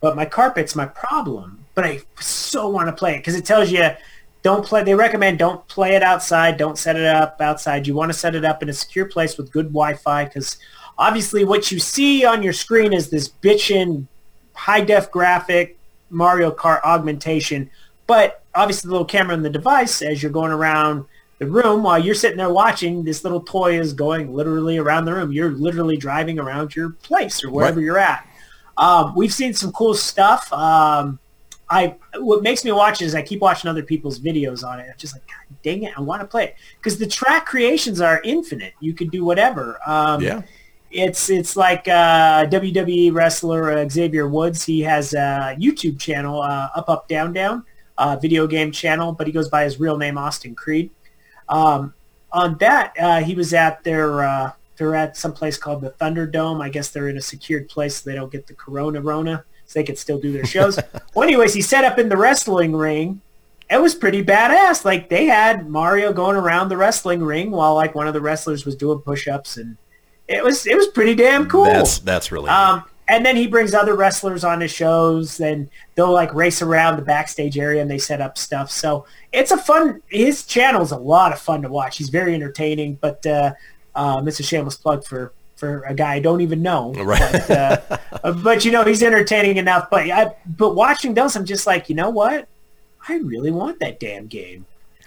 but 0.00 0.16
my 0.16 0.24
carpet's 0.24 0.74
my 0.74 0.86
problem. 0.86 1.59
But 1.74 1.84
I 1.86 2.00
so 2.20 2.68
want 2.68 2.88
to 2.88 2.92
play 2.92 3.14
it 3.14 3.18
because 3.18 3.34
it 3.36 3.44
tells 3.44 3.70
you 3.70 3.88
don't 4.42 4.64
play. 4.64 4.82
They 4.82 4.94
recommend 4.94 5.38
don't 5.38 5.66
play 5.68 5.94
it 5.94 6.02
outside. 6.02 6.56
Don't 6.56 6.78
set 6.78 6.96
it 6.96 7.06
up 7.06 7.40
outside. 7.40 7.86
You 7.86 7.94
want 7.94 8.10
to 8.12 8.18
set 8.18 8.34
it 8.34 8.44
up 8.44 8.62
in 8.62 8.68
a 8.68 8.72
secure 8.72 9.06
place 9.06 9.36
with 9.36 9.52
good 9.52 9.66
Wi-Fi 9.66 10.24
because 10.24 10.58
obviously 10.98 11.44
what 11.44 11.70
you 11.70 11.78
see 11.78 12.24
on 12.24 12.42
your 12.42 12.52
screen 12.52 12.92
is 12.92 13.08
this 13.10 13.28
bitchin' 13.28 14.06
high 14.54 14.80
def 14.80 15.10
graphic 15.10 15.78
Mario 16.10 16.50
Kart 16.50 16.82
augmentation. 16.82 17.70
But 18.06 18.42
obviously 18.54 18.88
the 18.88 18.92
little 18.92 19.06
camera 19.06 19.34
in 19.34 19.42
the 19.42 19.50
device 19.50 20.02
as 20.02 20.22
you're 20.22 20.32
going 20.32 20.50
around 20.50 21.04
the 21.38 21.46
room 21.46 21.84
while 21.84 21.98
you're 21.98 22.14
sitting 22.14 22.36
there 22.36 22.52
watching, 22.52 23.04
this 23.04 23.22
little 23.22 23.40
toy 23.40 23.78
is 23.78 23.92
going 23.92 24.34
literally 24.34 24.76
around 24.76 25.04
the 25.04 25.14
room. 25.14 25.32
You're 25.32 25.52
literally 25.52 25.96
driving 25.96 26.38
around 26.38 26.74
your 26.74 26.90
place 26.90 27.44
or 27.44 27.50
wherever 27.50 27.76
Right. 27.76 27.84
you're 27.84 27.98
at. 27.98 28.26
Um, 28.76 29.14
we've 29.14 29.32
seen 29.32 29.54
some 29.54 29.70
cool 29.72 29.94
stuff. 29.94 30.52
Um, 30.52 31.19
I 31.70 31.94
what 32.18 32.42
makes 32.42 32.64
me 32.64 32.72
watch 32.72 33.00
it 33.00 33.04
is 33.06 33.14
I 33.14 33.22
keep 33.22 33.40
watching 33.40 33.70
other 33.70 33.82
people's 33.84 34.18
videos 34.18 34.64
on 34.66 34.80
it. 34.80 34.86
I'm 34.90 34.98
just 34.98 35.14
like, 35.14 35.26
God 35.26 35.56
dang 35.62 35.84
it, 35.84 35.92
I 35.96 36.00
want 36.00 36.20
to 36.20 36.26
play 36.26 36.44
it 36.44 36.56
because 36.78 36.98
the 36.98 37.06
track 37.06 37.46
creations 37.46 38.00
are 38.00 38.20
infinite. 38.24 38.74
You 38.80 38.92
could 38.92 39.10
do 39.10 39.24
whatever. 39.24 39.78
Um, 39.86 40.20
Yeah. 40.20 40.42
it's 40.90 41.30
it's 41.30 41.56
like 41.56 41.86
uh, 41.86 42.46
WWE 42.46 43.12
wrestler 43.14 43.70
uh, 43.72 43.88
Xavier 43.88 44.26
Woods. 44.28 44.64
He 44.64 44.80
has 44.80 45.14
a 45.14 45.56
YouTube 45.58 46.00
channel, 46.00 46.42
uh, 46.42 46.70
Up 46.74 46.88
Up 46.90 47.06
Down 47.08 47.32
Down, 47.32 47.64
uh, 47.98 48.16
video 48.20 48.48
game 48.48 48.72
channel, 48.72 49.12
but 49.12 49.26
he 49.28 49.32
goes 49.32 49.48
by 49.48 49.62
his 49.64 49.78
real 49.78 49.96
name 49.96 50.18
Austin 50.18 50.54
Creed. 50.56 50.90
Um, 51.48 51.94
on 52.32 52.56
that, 52.58 52.94
uh, 52.98 53.20
he 53.20 53.34
was 53.34 53.54
at 53.54 53.82
their 53.84 54.24
uh, 54.24 54.52
they're 54.76 54.96
at 54.96 55.16
some 55.16 55.32
place 55.32 55.56
called 55.58 55.82
the 55.82 55.90
Thunderdome. 55.90 56.62
I 56.62 56.68
guess 56.68 56.90
they're 56.90 57.08
in 57.08 57.16
a 57.16 57.20
secured 57.20 57.68
place 57.68 57.96
so 58.02 58.10
they 58.10 58.16
don't 58.16 58.32
get 58.32 58.46
the 58.46 58.54
Corona 58.54 59.00
Rona, 59.00 59.44
so 59.70 59.78
they 59.78 59.84
could 59.84 59.98
still 59.98 60.18
do 60.18 60.32
their 60.32 60.44
shows. 60.44 60.80
well, 61.14 61.22
anyways, 61.22 61.54
he 61.54 61.62
set 61.62 61.84
up 61.84 61.96
in 61.96 62.08
the 62.08 62.16
wrestling 62.16 62.74
ring. 62.74 63.20
It 63.70 63.80
was 63.80 63.94
pretty 63.94 64.24
badass. 64.24 64.84
Like 64.84 65.08
they 65.08 65.26
had 65.26 65.68
Mario 65.68 66.12
going 66.12 66.34
around 66.34 66.70
the 66.70 66.76
wrestling 66.76 67.22
ring 67.22 67.52
while 67.52 67.76
like 67.76 67.94
one 67.94 68.08
of 68.08 68.14
the 68.14 68.20
wrestlers 68.20 68.66
was 68.66 68.74
doing 68.74 68.98
push-ups 68.98 69.58
and 69.58 69.76
it 70.26 70.42
was 70.42 70.66
it 70.66 70.76
was 70.76 70.88
pretty 70.88 71.14
damn 71.14 71.48
cool. 71.48 71.66
That's 71.66 72.00
that's 72.00 72.32
really 72.32 72.48
Um, 72.50 72.84
and 73.06 73.24
then 73.24 73.36
he 73.36 73.46
brings 73.46 73.72
other 73.72 73.94
wrestlers 73.94 74.42
on 74.42 74.60
his 74.60 74.72
shows, 74.72 75.40
and 75.40 75.68
they'll 75.94 76.12
like 76.12 76.34
race 76.34 76.62
around 76.62 76.96
the 76.96 77.02
backstage 77.02 77.58
area, 77.58 77.80
and 77.80 77.90
they 77.90 77.98
set 77.98 78.20
up 78.20 78.38
stuff. 78.38 78.72
So 78.72 79.06
it's 79.32 79.52
a 79.52 79.56
fun. 79.56 80.02
His 80.08 80.44
channel's 80.44 80.90
a 80.90 80.96
lot 80.96 81.32
of 81.32 81.38
fun 81.40 81.62
to 81.62 81.68
watch. 81.68 81.98
He's 81.98 82.08
very 82.08 82.34
entertaining, 82.34 82.98
but 83.00 83.24
uh, 83.24 83.52
um, 83.94 84.26
it's 84.26 84.40
a 84.40 84.44
shameless 84.44 84.76
plug 84.76 85.04
for 85.04 85.32
for 85.60 85.82
a 85.82 85.94
guy 85.94 86.14
I 86.14 86.20
don't 86.20 86.40
even 86.40 86.62
know. 86.62 86.92
Right. 86.94 87.20
But, 87.20 87.50
uh, 87.50 87.98
uh, 88.24 88.32
but 88.32 88.64
you 88.64 88.72
know, 88.72 88.82
he's 88.82 89.02
entertaining 89.02 89.58
enough. 89.58 89.88
But 89.90 90.10
I, 90.10 90.34
but 90.56 90.74
watching 90.74 91.14
those, 91.14 91.36
I'm 91.36 91.44
just 91.44 91.66
like, 91.66 91.88
you 91.88 91.94
know 91.94 92.10
what? 92.10 92.48
I 93.08 93.16
really 93.18 93.50
want 93.50 93.78
that 93.80 94.00
damn 94.00 94.26
game. 94.26 94.66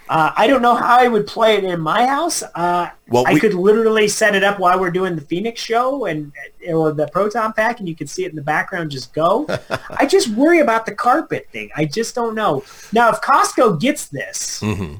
Uh, 0.09 0.31
I 0.35 0.47
don't 0.47 0.61
know 0.61 0.75
how 0.75 0.99
I 0.99 1.07
would 1.07 1.25
play 1.25 1.55
it 1.55 1.63
in 1.63 1.79
my 1.79 2.05
house. 2.05 2.43
Uh, 2.55 2.89
Well, 3.07 3.25
I 3.25 3.39
could 3.39 3.53
literally 3.53 4.09
set 4.09 4.35
it 4.35 4.43
up 4.43 4.59
while 4.59 4.77
we're 4.79 4.91
doing 4.91 5.15
the 5.15 5.21
Phoenix 5.21 5.61
show 5.61 6.05
and 6.05 6.31
or 6.67 6.91
the 6.91 7.07
Proton 7.07 7.53
Pack, 7.53 7.79
and 7.79 7.87
you 7.87 7.95
can 7.95 8.07
see 8.07 8.25
it 8.25 8.29
in 8.29 8.35
the 8.35 8.41
background. 8.41 8.91
Just 8.91 9.13
go. 9.13 9.47
I 9.97 10.05
just 10.05 10.27
worry 10.29 10.59
about 10.59 10.85
the 10.85 10.93
carpet 10.93 11.47
thing. 11.51 11.69
I 11.75 11.85
just 11.85 12.15
don't 12.15 12.35
know. 12.35 12.63
Now, 12.91 13.09
if 13.11 13.21
Costco 13.21 13.79
gets 13.79 14.07
this, 14.07 14.59
Mm-hmm. 14.59 14.95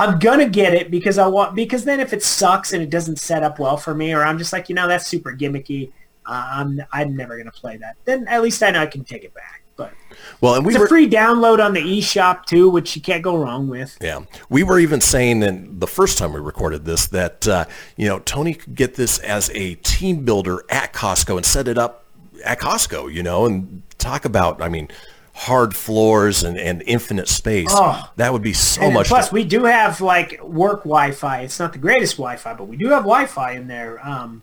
I'm 0.00 0.18
gonna 0.18 0.48
get 0.48 0.72
it 0.72 0.90
because 0.90 1.18
I 1.18 1.26
want. 1.26 1.54
Because 1.54 1.84
then, 1.84 2.00
if 2.00 2.12
it 2.12 2.22
sucks 2.22 2.72
and 2.72 2.82
it 2.82 2.88
doesn't 2.88 3.18
set 3.18 3.42
up 3.42 3.58
well 3.58 3.76
for 3.76 3.94
me, 3.94 4.14
or 4.14 4.22
I'm 4.24 4.38
just 4.38 4.52
like, 4.52 4.68
you 4.68 4.74
know, 4.74 4.88
that's 4.88 5.06
super 5.06 5.32
gimmicky. 5.32 5.92
Uh, 6.24 6.48
I'm 6.52 6.80
I'm 6.92 7.16
never 7.16 7.36
gonna 7.36 7.50
play 7.50 7.76
that. 7.76 7.96
Then 8.06 8.26
at 8.28 8.42
least 8.42 8.62
I 8.62 8.70
know 8.70 8.80
I 8.80 8.86
can 8.86 9.04
take 9.04 9.24
it 9.24 9.34
back. 9.34 9.62
But 9.76 9.92
well, 10.40 10.54
and 10.54 10.64
we 10.64 10.72
it's 10.72 10.78
were 10.78 10.86
a 10.86 10.88
free 10.88 11.08
download 11.08 11.64
on 11.64 11.74
the 11.74 11.80
eShop 11.80 12.46
too, 12.46 12.68
which 12.70 12.96
you 12.96 13.02
can't 13.02 13.22
go 13.22 13.36
wrong 13.36 13.68
with. 13.68 13.98
Yeah, 14.00 14.20
we 14.48 14.62
were 14.62 14.78
even 14.78 15.00
saying 15.00 15.42
in 15.42 15.78
the 15.78 15.86
first 15.86 16.16
time 16.18 16.32
we 16.32 16.40
recorded 16.40 16.84
this 16.86 17.06
that 17.08 17.46
uh, 17.46 17.64
you 17.96 18.08
know 18.08 18.20
Tony 18.20 18.54
could 18.54 18.74
get 18.74 18.94
this 18.94 19.18
as 19.18 19.50
a 19.50 19.74
team 19.76 20.24
builder 20.24 20.64
at 20.70 20.92
Costco 20.94 21.36
and 21.36 21.44
set 21.44 21.68
it 21.68 21.76
up 21.76 22.04
at 22.44 22.58
Costco, 22.58 23.12
you 23.12 23.22
know, 23.22 23.44
and 23.44 23.82
talk 23.98 24.24
about 24.24 24.62
I 24.62 24.68
mean 24.68 24.88
hard 25.40 25.74
floors 25.74 26.42
and, 26.44 26.58
and 26.58 26.82
infinite 26.86 27.26
space. 27.28 27.68
Oh. 27.70 28.10
That 28.16 28.32
would 28.32 28.42
be 28.42 28.52
so 28.52 28.82
And 28.82 28.92
much. 28.94 29.08
plus, 29.08 29.32
we 29.32 29.42
do 29.44 29.64
have 29.64 30.00
like 30.02 30.38
work 30.42 30.80
Wi-Fi. 30.84 31.40
It's 31.40 31.58
not 31.58 31.72
the 31.72 31.78
greatest 31.78 32.16
Wi-Fi, 32.18 32.52
but 32.54 32.64
we 32.64 32.76
do 32.76 32.88
have 32.88 33.04
Wi-Fi 33.04 33.52
in 33.52 33.66
there. 33.66 34.06
Um, 34.06 34.42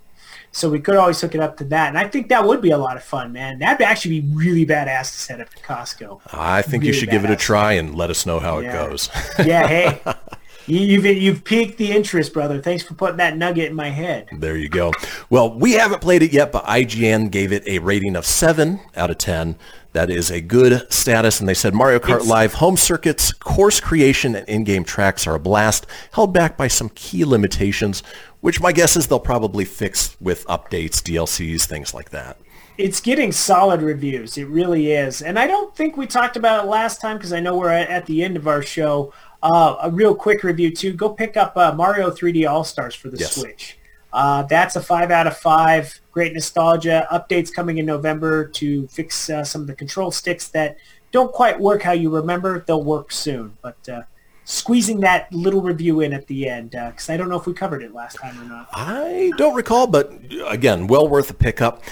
so 0.51 0.71
we 0.71 0.79
could 0.79 0.95
always 0.95 1.21
hook 1.21 1.35
it 1.35 1.41
up 1.41 1.57
to 1.57 1.65
that, 1.65 1.89
and 1.89 1.99
I 1.99 2.07
think 2.07 2.29
that 2.29 2.43
would 2.47 2.61
be 2.63 2.71
a 2.71 2.79
lot 2.79 2.97
of 2.97 3.03
fun, 3.03 3.31
man. 3.31 3.59
That'd 3.59 3.85
actually 3.85 4.21
be 4.21 4.27
really 4.33 4.65
badass 4.65 5.11
to 5.11 5.19
set 5.19 5.39
up 5.39 5.49
at 5.55 5.61
Costco. 5.61 6.19
I 6.33 6.63
think 6.63 6.83
you 6.83 6.87
really 6.89 6.99
should 6.99 7.11
give 7.11 7.23
it 7.25 7.29
a 7.29 7.35
try 7.35 7.73
and 7.73 7.93
let 7.93 8.09
us 8.09 8.25
know 8.25 8.39
how 8.39 8.57
Yeah. 8.59 8.69
it 8.69 8.89
goes. 8.89 9.09
Yeah, 9.45 9.67
hey, 9.67 10.01
you, 10.03 10.13
you've 10.67 11.05
you've 11.05 11.43
piqued 11.43 11.77
the 11.77 11.91
interest, 11.91 12.33
brother. 12.33 12.61
Thanks 12.61 12.83
for 12.83 12.93
putting 12.93 13.17
that 13.17 13.37
nugget 13.37 13.69
in 13.69 13.75
my 13.75 13.89
head. 13.89 14.27
There 14.31 14.57
you 14.57 14.69
go. 14.69 14.91
Well, 15.29 15.57
we 15.57 15.73
haven't 15.73 16.01
played 16.01 16.23
it 16.23 16.33
yet, 16.33 16.51
but 16.51 16.65
IGN 16.65 17.31
gave 17.31 17.51
it 17.51 17.67
a 17.67 17.79
rating 17.79 18.15
of 18.15 18.25
7 18.25 18.79
out 18.95 19.09
of 19.09 19.17
10. 19.17 19.55
That 19.93 20.09
is 20.09 20.29
a 20.29 20.41
good 20.41 20.91
status. 20.93 21.39
And 21.39 21.49
they 21.49 21.53
said 21.55 21.73
Mario 21.73 21.99
Kart 21.99 22.17
It's- 22.17 22.27
Live 22.27 22.55
home 22.55 22.77
circuits, 22.77 23.31
course 23.33 23.79
creation, 23.79 24.35
and 24.35 24.47
in-game 24.47 24.83
tracks 24.83 25.25
are 25.25 25.33
a 25.35 25.39
blast, 25.39 25.87
held 26.11 26.33
back 26.33 26.55
by 26.57 26.67
some 26.67 26.89
key 26.89 27.25
limitations, 27.25 28.03
which 28.41 28.61
my 28.61 28.71
guess 28.71 28.95
is 28.95 29.07
they'll 29.07 29.19
probably 29.19 29.65
fix 29.65 30.15
with 30.21 30.45
updates, 30.45 31.01
DLCs, 31.01 31.65
things 31.65 31.93
like 31.93 32.11
that. 32.11 32.37
It's 32.77 33.01
getting 33.01 33.31
solid 33.31 33.81
reviews. 33.81 34.37
It 34.37 34.45
really 34.49 34.91
is. 34.91 35.23
And 35.23 35.39
I 35.39 35.47
don't 35.47 35.75
think 35.75 35.97
we 35.97 36.05
talked 36.05 36.37
about 36.37 36.63
it 36.63 36.67
last 36.67 37.01
time 37.01 37.17
because 37.17 37.33
I 37.33 37.39
know 37.39 37.57
we're 37.57 37.71
at 37.71 38.05
the 38.05 38.23
end 38.23 38.37
of 38.37 38.47
our 38.47 38.61
show. 38.61 39.11
Uh, 39.43 39.75
a 39.83 39.91
real 39.91 40.15
quick 40.15 40.43
review 40.43 40.71
too. 40.71 40.93
Go 40.93 41.09
pick 41.09 41.37
up 41.37 41.55
uh, 41.55 41.73
Mario 41.73 42.09
3D 42.09 42.49
All 42.49 42.63
Stars 42.63 42.95
for 42.95 43.09
the 43.09 43.17
Yes. 43.17 43.35
Switch. 43.35 43.77
Uh, 44.13 44.43
that's 44.43 44.75
a 44.75 44.81
five 44.81 45.11
out 45.11 45.27
of 45.27 45.37
five. 45.37 45.99
Great 46.11 46.33
nostalgia. 46.33 47.07
Updates 47.11 47.53
coming 47.53 47.77
in 47.77 47.85
November 47.85 48.47
to 48.47 48.87
fix 48.87 49.29
uh, 49.29 49.43
some 49.43 49.61
of 49.61 49.67
the 49.67 49.75
control 49.75 50.11
sticks 50.11 50.47
that 50.49 50.77
don't 51.11 51.31
quite 51.31 51.59
work 51.59 51.83
how 51.83 51.91
you 51.91 52.09
remember. 52.09 52.63
They'll 52.65 52.83
work 52.83 53.11
soon. 53.11 53.57
But 53.61 53.87
uh, 53.87 54.01
squeezing 54.45 55.01
that 55.01 55.31
little 55.31 55.61
review 55.61 55.99
in 56.01 56.13
at 56.13 56.25
the 56.27 56.47
end 56.49 56.71
because 56.71 57.09
I 57.09 57.17
don't 57.17 57.29
know 57.29 57.37
if 57.37 57.45
we 57.45 57.53
covered 57.53 57.83
it 57.83 57.93
last 57.93 58.17
time 58.17 58.39
or 58.39 58.45
not. 58.45 58.69
I 58.73 59.31
don't 59.37 59.53
recall, 59.53 59.87
but 59.87 60.11
again, 60.47 60.87
well 60.87 61.07
worth 61.07 61.29
a 61.29 61.33
pickup. 61.33 61.83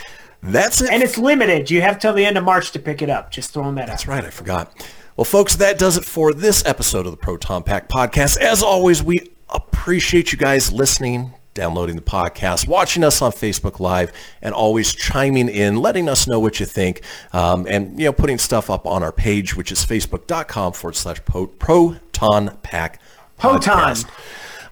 That's 0.41 0.81
it 0.81 0.91
And 0.91 1.03
it's 1.03 1.17
limited. 1.17 1.69
You 1.69 1.81
have 1.81 1.99
till 1.99 2.13
the 2.13 2.25
end 2.25 2.37
of 2.37 2.43
March 2.43 2.71
to 2.71 2.79
pick 2.79 3.01
it 3.01 3.09
up. 3.09 3.29
Just 3.31 3.51
throwing 3.51 3.75
that 3.75 3.83
out. 3.83 3.87
That's 3.87 4.07
right, 4.07 4.23
I 4.23 4.29
forgot. 4.29 4.89
Well, 5.15 5.25
folks, 5.25 5.55
that 5.57 5.79
does 5.79 5.95
it 5.97 6.03
for 6.03 6.33
this 6.33 6.65
episode 6.65 7.05
of 7.05 7.11
the 7.11 7.17
Proton 7.17 7.63
Pack 7.63 7.87
Podcast. 7.87 8.37
As 8.37 8.61
always, 8.61 9.01
we 9.01 9.31
appreciate 9.49 10.33
you 10.33 10.37
guys 10.37 10.73
listening, 10.73 11.33
downloading 11.53 11.95
the 11.95 12.01
podcast, 12.01 12.67
watching 12.67 13.01
us 13.01 13.21
on 13.21 13.31
Facebook 13.31 13.79
Live, 13.79 14.11
and 14.41 14.53
always 14.53 14.93
chiming 14.93 15.47
in, 15.47 15.77
letting 15.77 16.09
us 16.09 16.27
know 16.27 16.37
what 16.39 16.59
you 16.59 16.65
think, 16.65 17.01
um, 17.31 17.65
and 17.69 17.97
you 17.97 18.05
know, 18.05 18.11
putting 18.11 18.37
stuff 18.37 18.69
up 18.69 18.85
on 18.85 19.03
our 19.03 19.13
page, 19.13 19.55
which 19.55 19.71
is 19.71 19.85
facebook.com 19.85 20.73
forward 20.73 20.95
slash 20.95 21.23
Proton 21.23 22.57
Pack 22.61 22.99
Proton. 23.37 23.61
Podcast. 23.61 24.09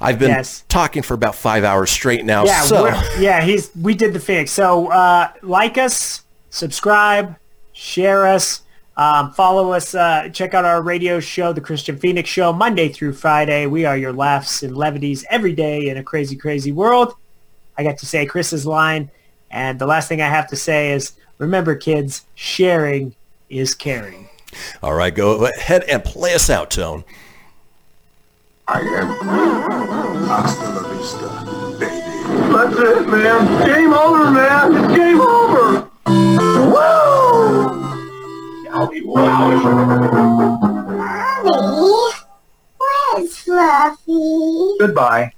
I've 0.02 0.20
been 0.20 0.32
Yes. 0.32 0.66
talking 0.68 1.04
for 1.04 1.14
about 1.14 1.36
five 1.36 1.64
hours 1.64 1.90
straight 1.90 2.26
now. 2.26 2.44
Yeah, 2.44 2.64
so 2.64 2.88
yeah, 3.18 3.42
he's 3.42 3.72
we 3.74 3.94
did 3.94 4.12
the 4.12 4.20
fix. 4.20 4.52
So 4.52 4.88
uh, 4.92 5.30
like 5.42 5.78
us, 5.78 6.24
subscribe, 6.50 7.38
share 7.72 8.28
us, 8.28 8.64
um, 8.96 9.32
follow 9.32 9.72
us, 9.72 9.96
uh, 9.96 10.30
check 10.30 10.54
out 10.54 10.66
our 10.66 10.82
radio 10.82 11.20
show, 11.20 11.52
the 11.52 11.62
Christian 11.62 11.98
Phoenix 11.98 12.30
Show, 12.30 12.54
Monday 12.54 12.90
through 12.90 13.14
Friday. 13.14 13.66
We 13.66 13.86
are 13.86 13.98
your 13.98 14.14
laughs 14.14 14.62
and 14.62 14.78
levities 14.78 15.26
every 15.30 15.54
day 15.54 15.90
in 15.90 15.98
a 15.98 16.04
crazy, 16.04 16.36
crazy 16.36 16.72
world. 16.72 17.16
I 17.76 17.84
got 17.84 17.98
to 18.00 18.06
say 18.06 18.26
Kris's 18.28 18.68
line, 18.68 19.10
and 19.50 19.80
the 19.80 19.88
last 19.88 20.10
thing 20.10 20.22
I 20.22 20.30
have 20.30 20.48
to 20.50 20.56
say 20.56 20.92
is 20.92 21.14
remember, 21.40 21.76
kids, 21.76 22.26
sharing 22.36 23.16
is 23.50 23.74
caring. 23.74 24.30
all 24.84 24.94
right, 24.94 25.14
go 25.14 25.46
ahead 25.46 25.84
and 25.86 26.04
play 26.04 26.36
us 26.36 26.52
out, 26.52 26.70
Tone. 26.70 27.04
I 28.68 28.80
am. 28.80 29.08
Hasta 30.28 30.70
la 30.70 30.88
vista, 30.94 31.78
baby. 31.80 32.14
That's 32.54 32.78
it, 32.78 33.08
man. 33.08 33.66
Game 33.66 33.94
over, 33.94 34.32
man. 34.32 34.86
It's 34.86 34.96
game 34.96 35.20
over. 35.20 35.90
Mommy, 38.74 39.02
where's 39.02 39.30
Fluffy? 43.38 44.78
Goodbye. 44.80 45.32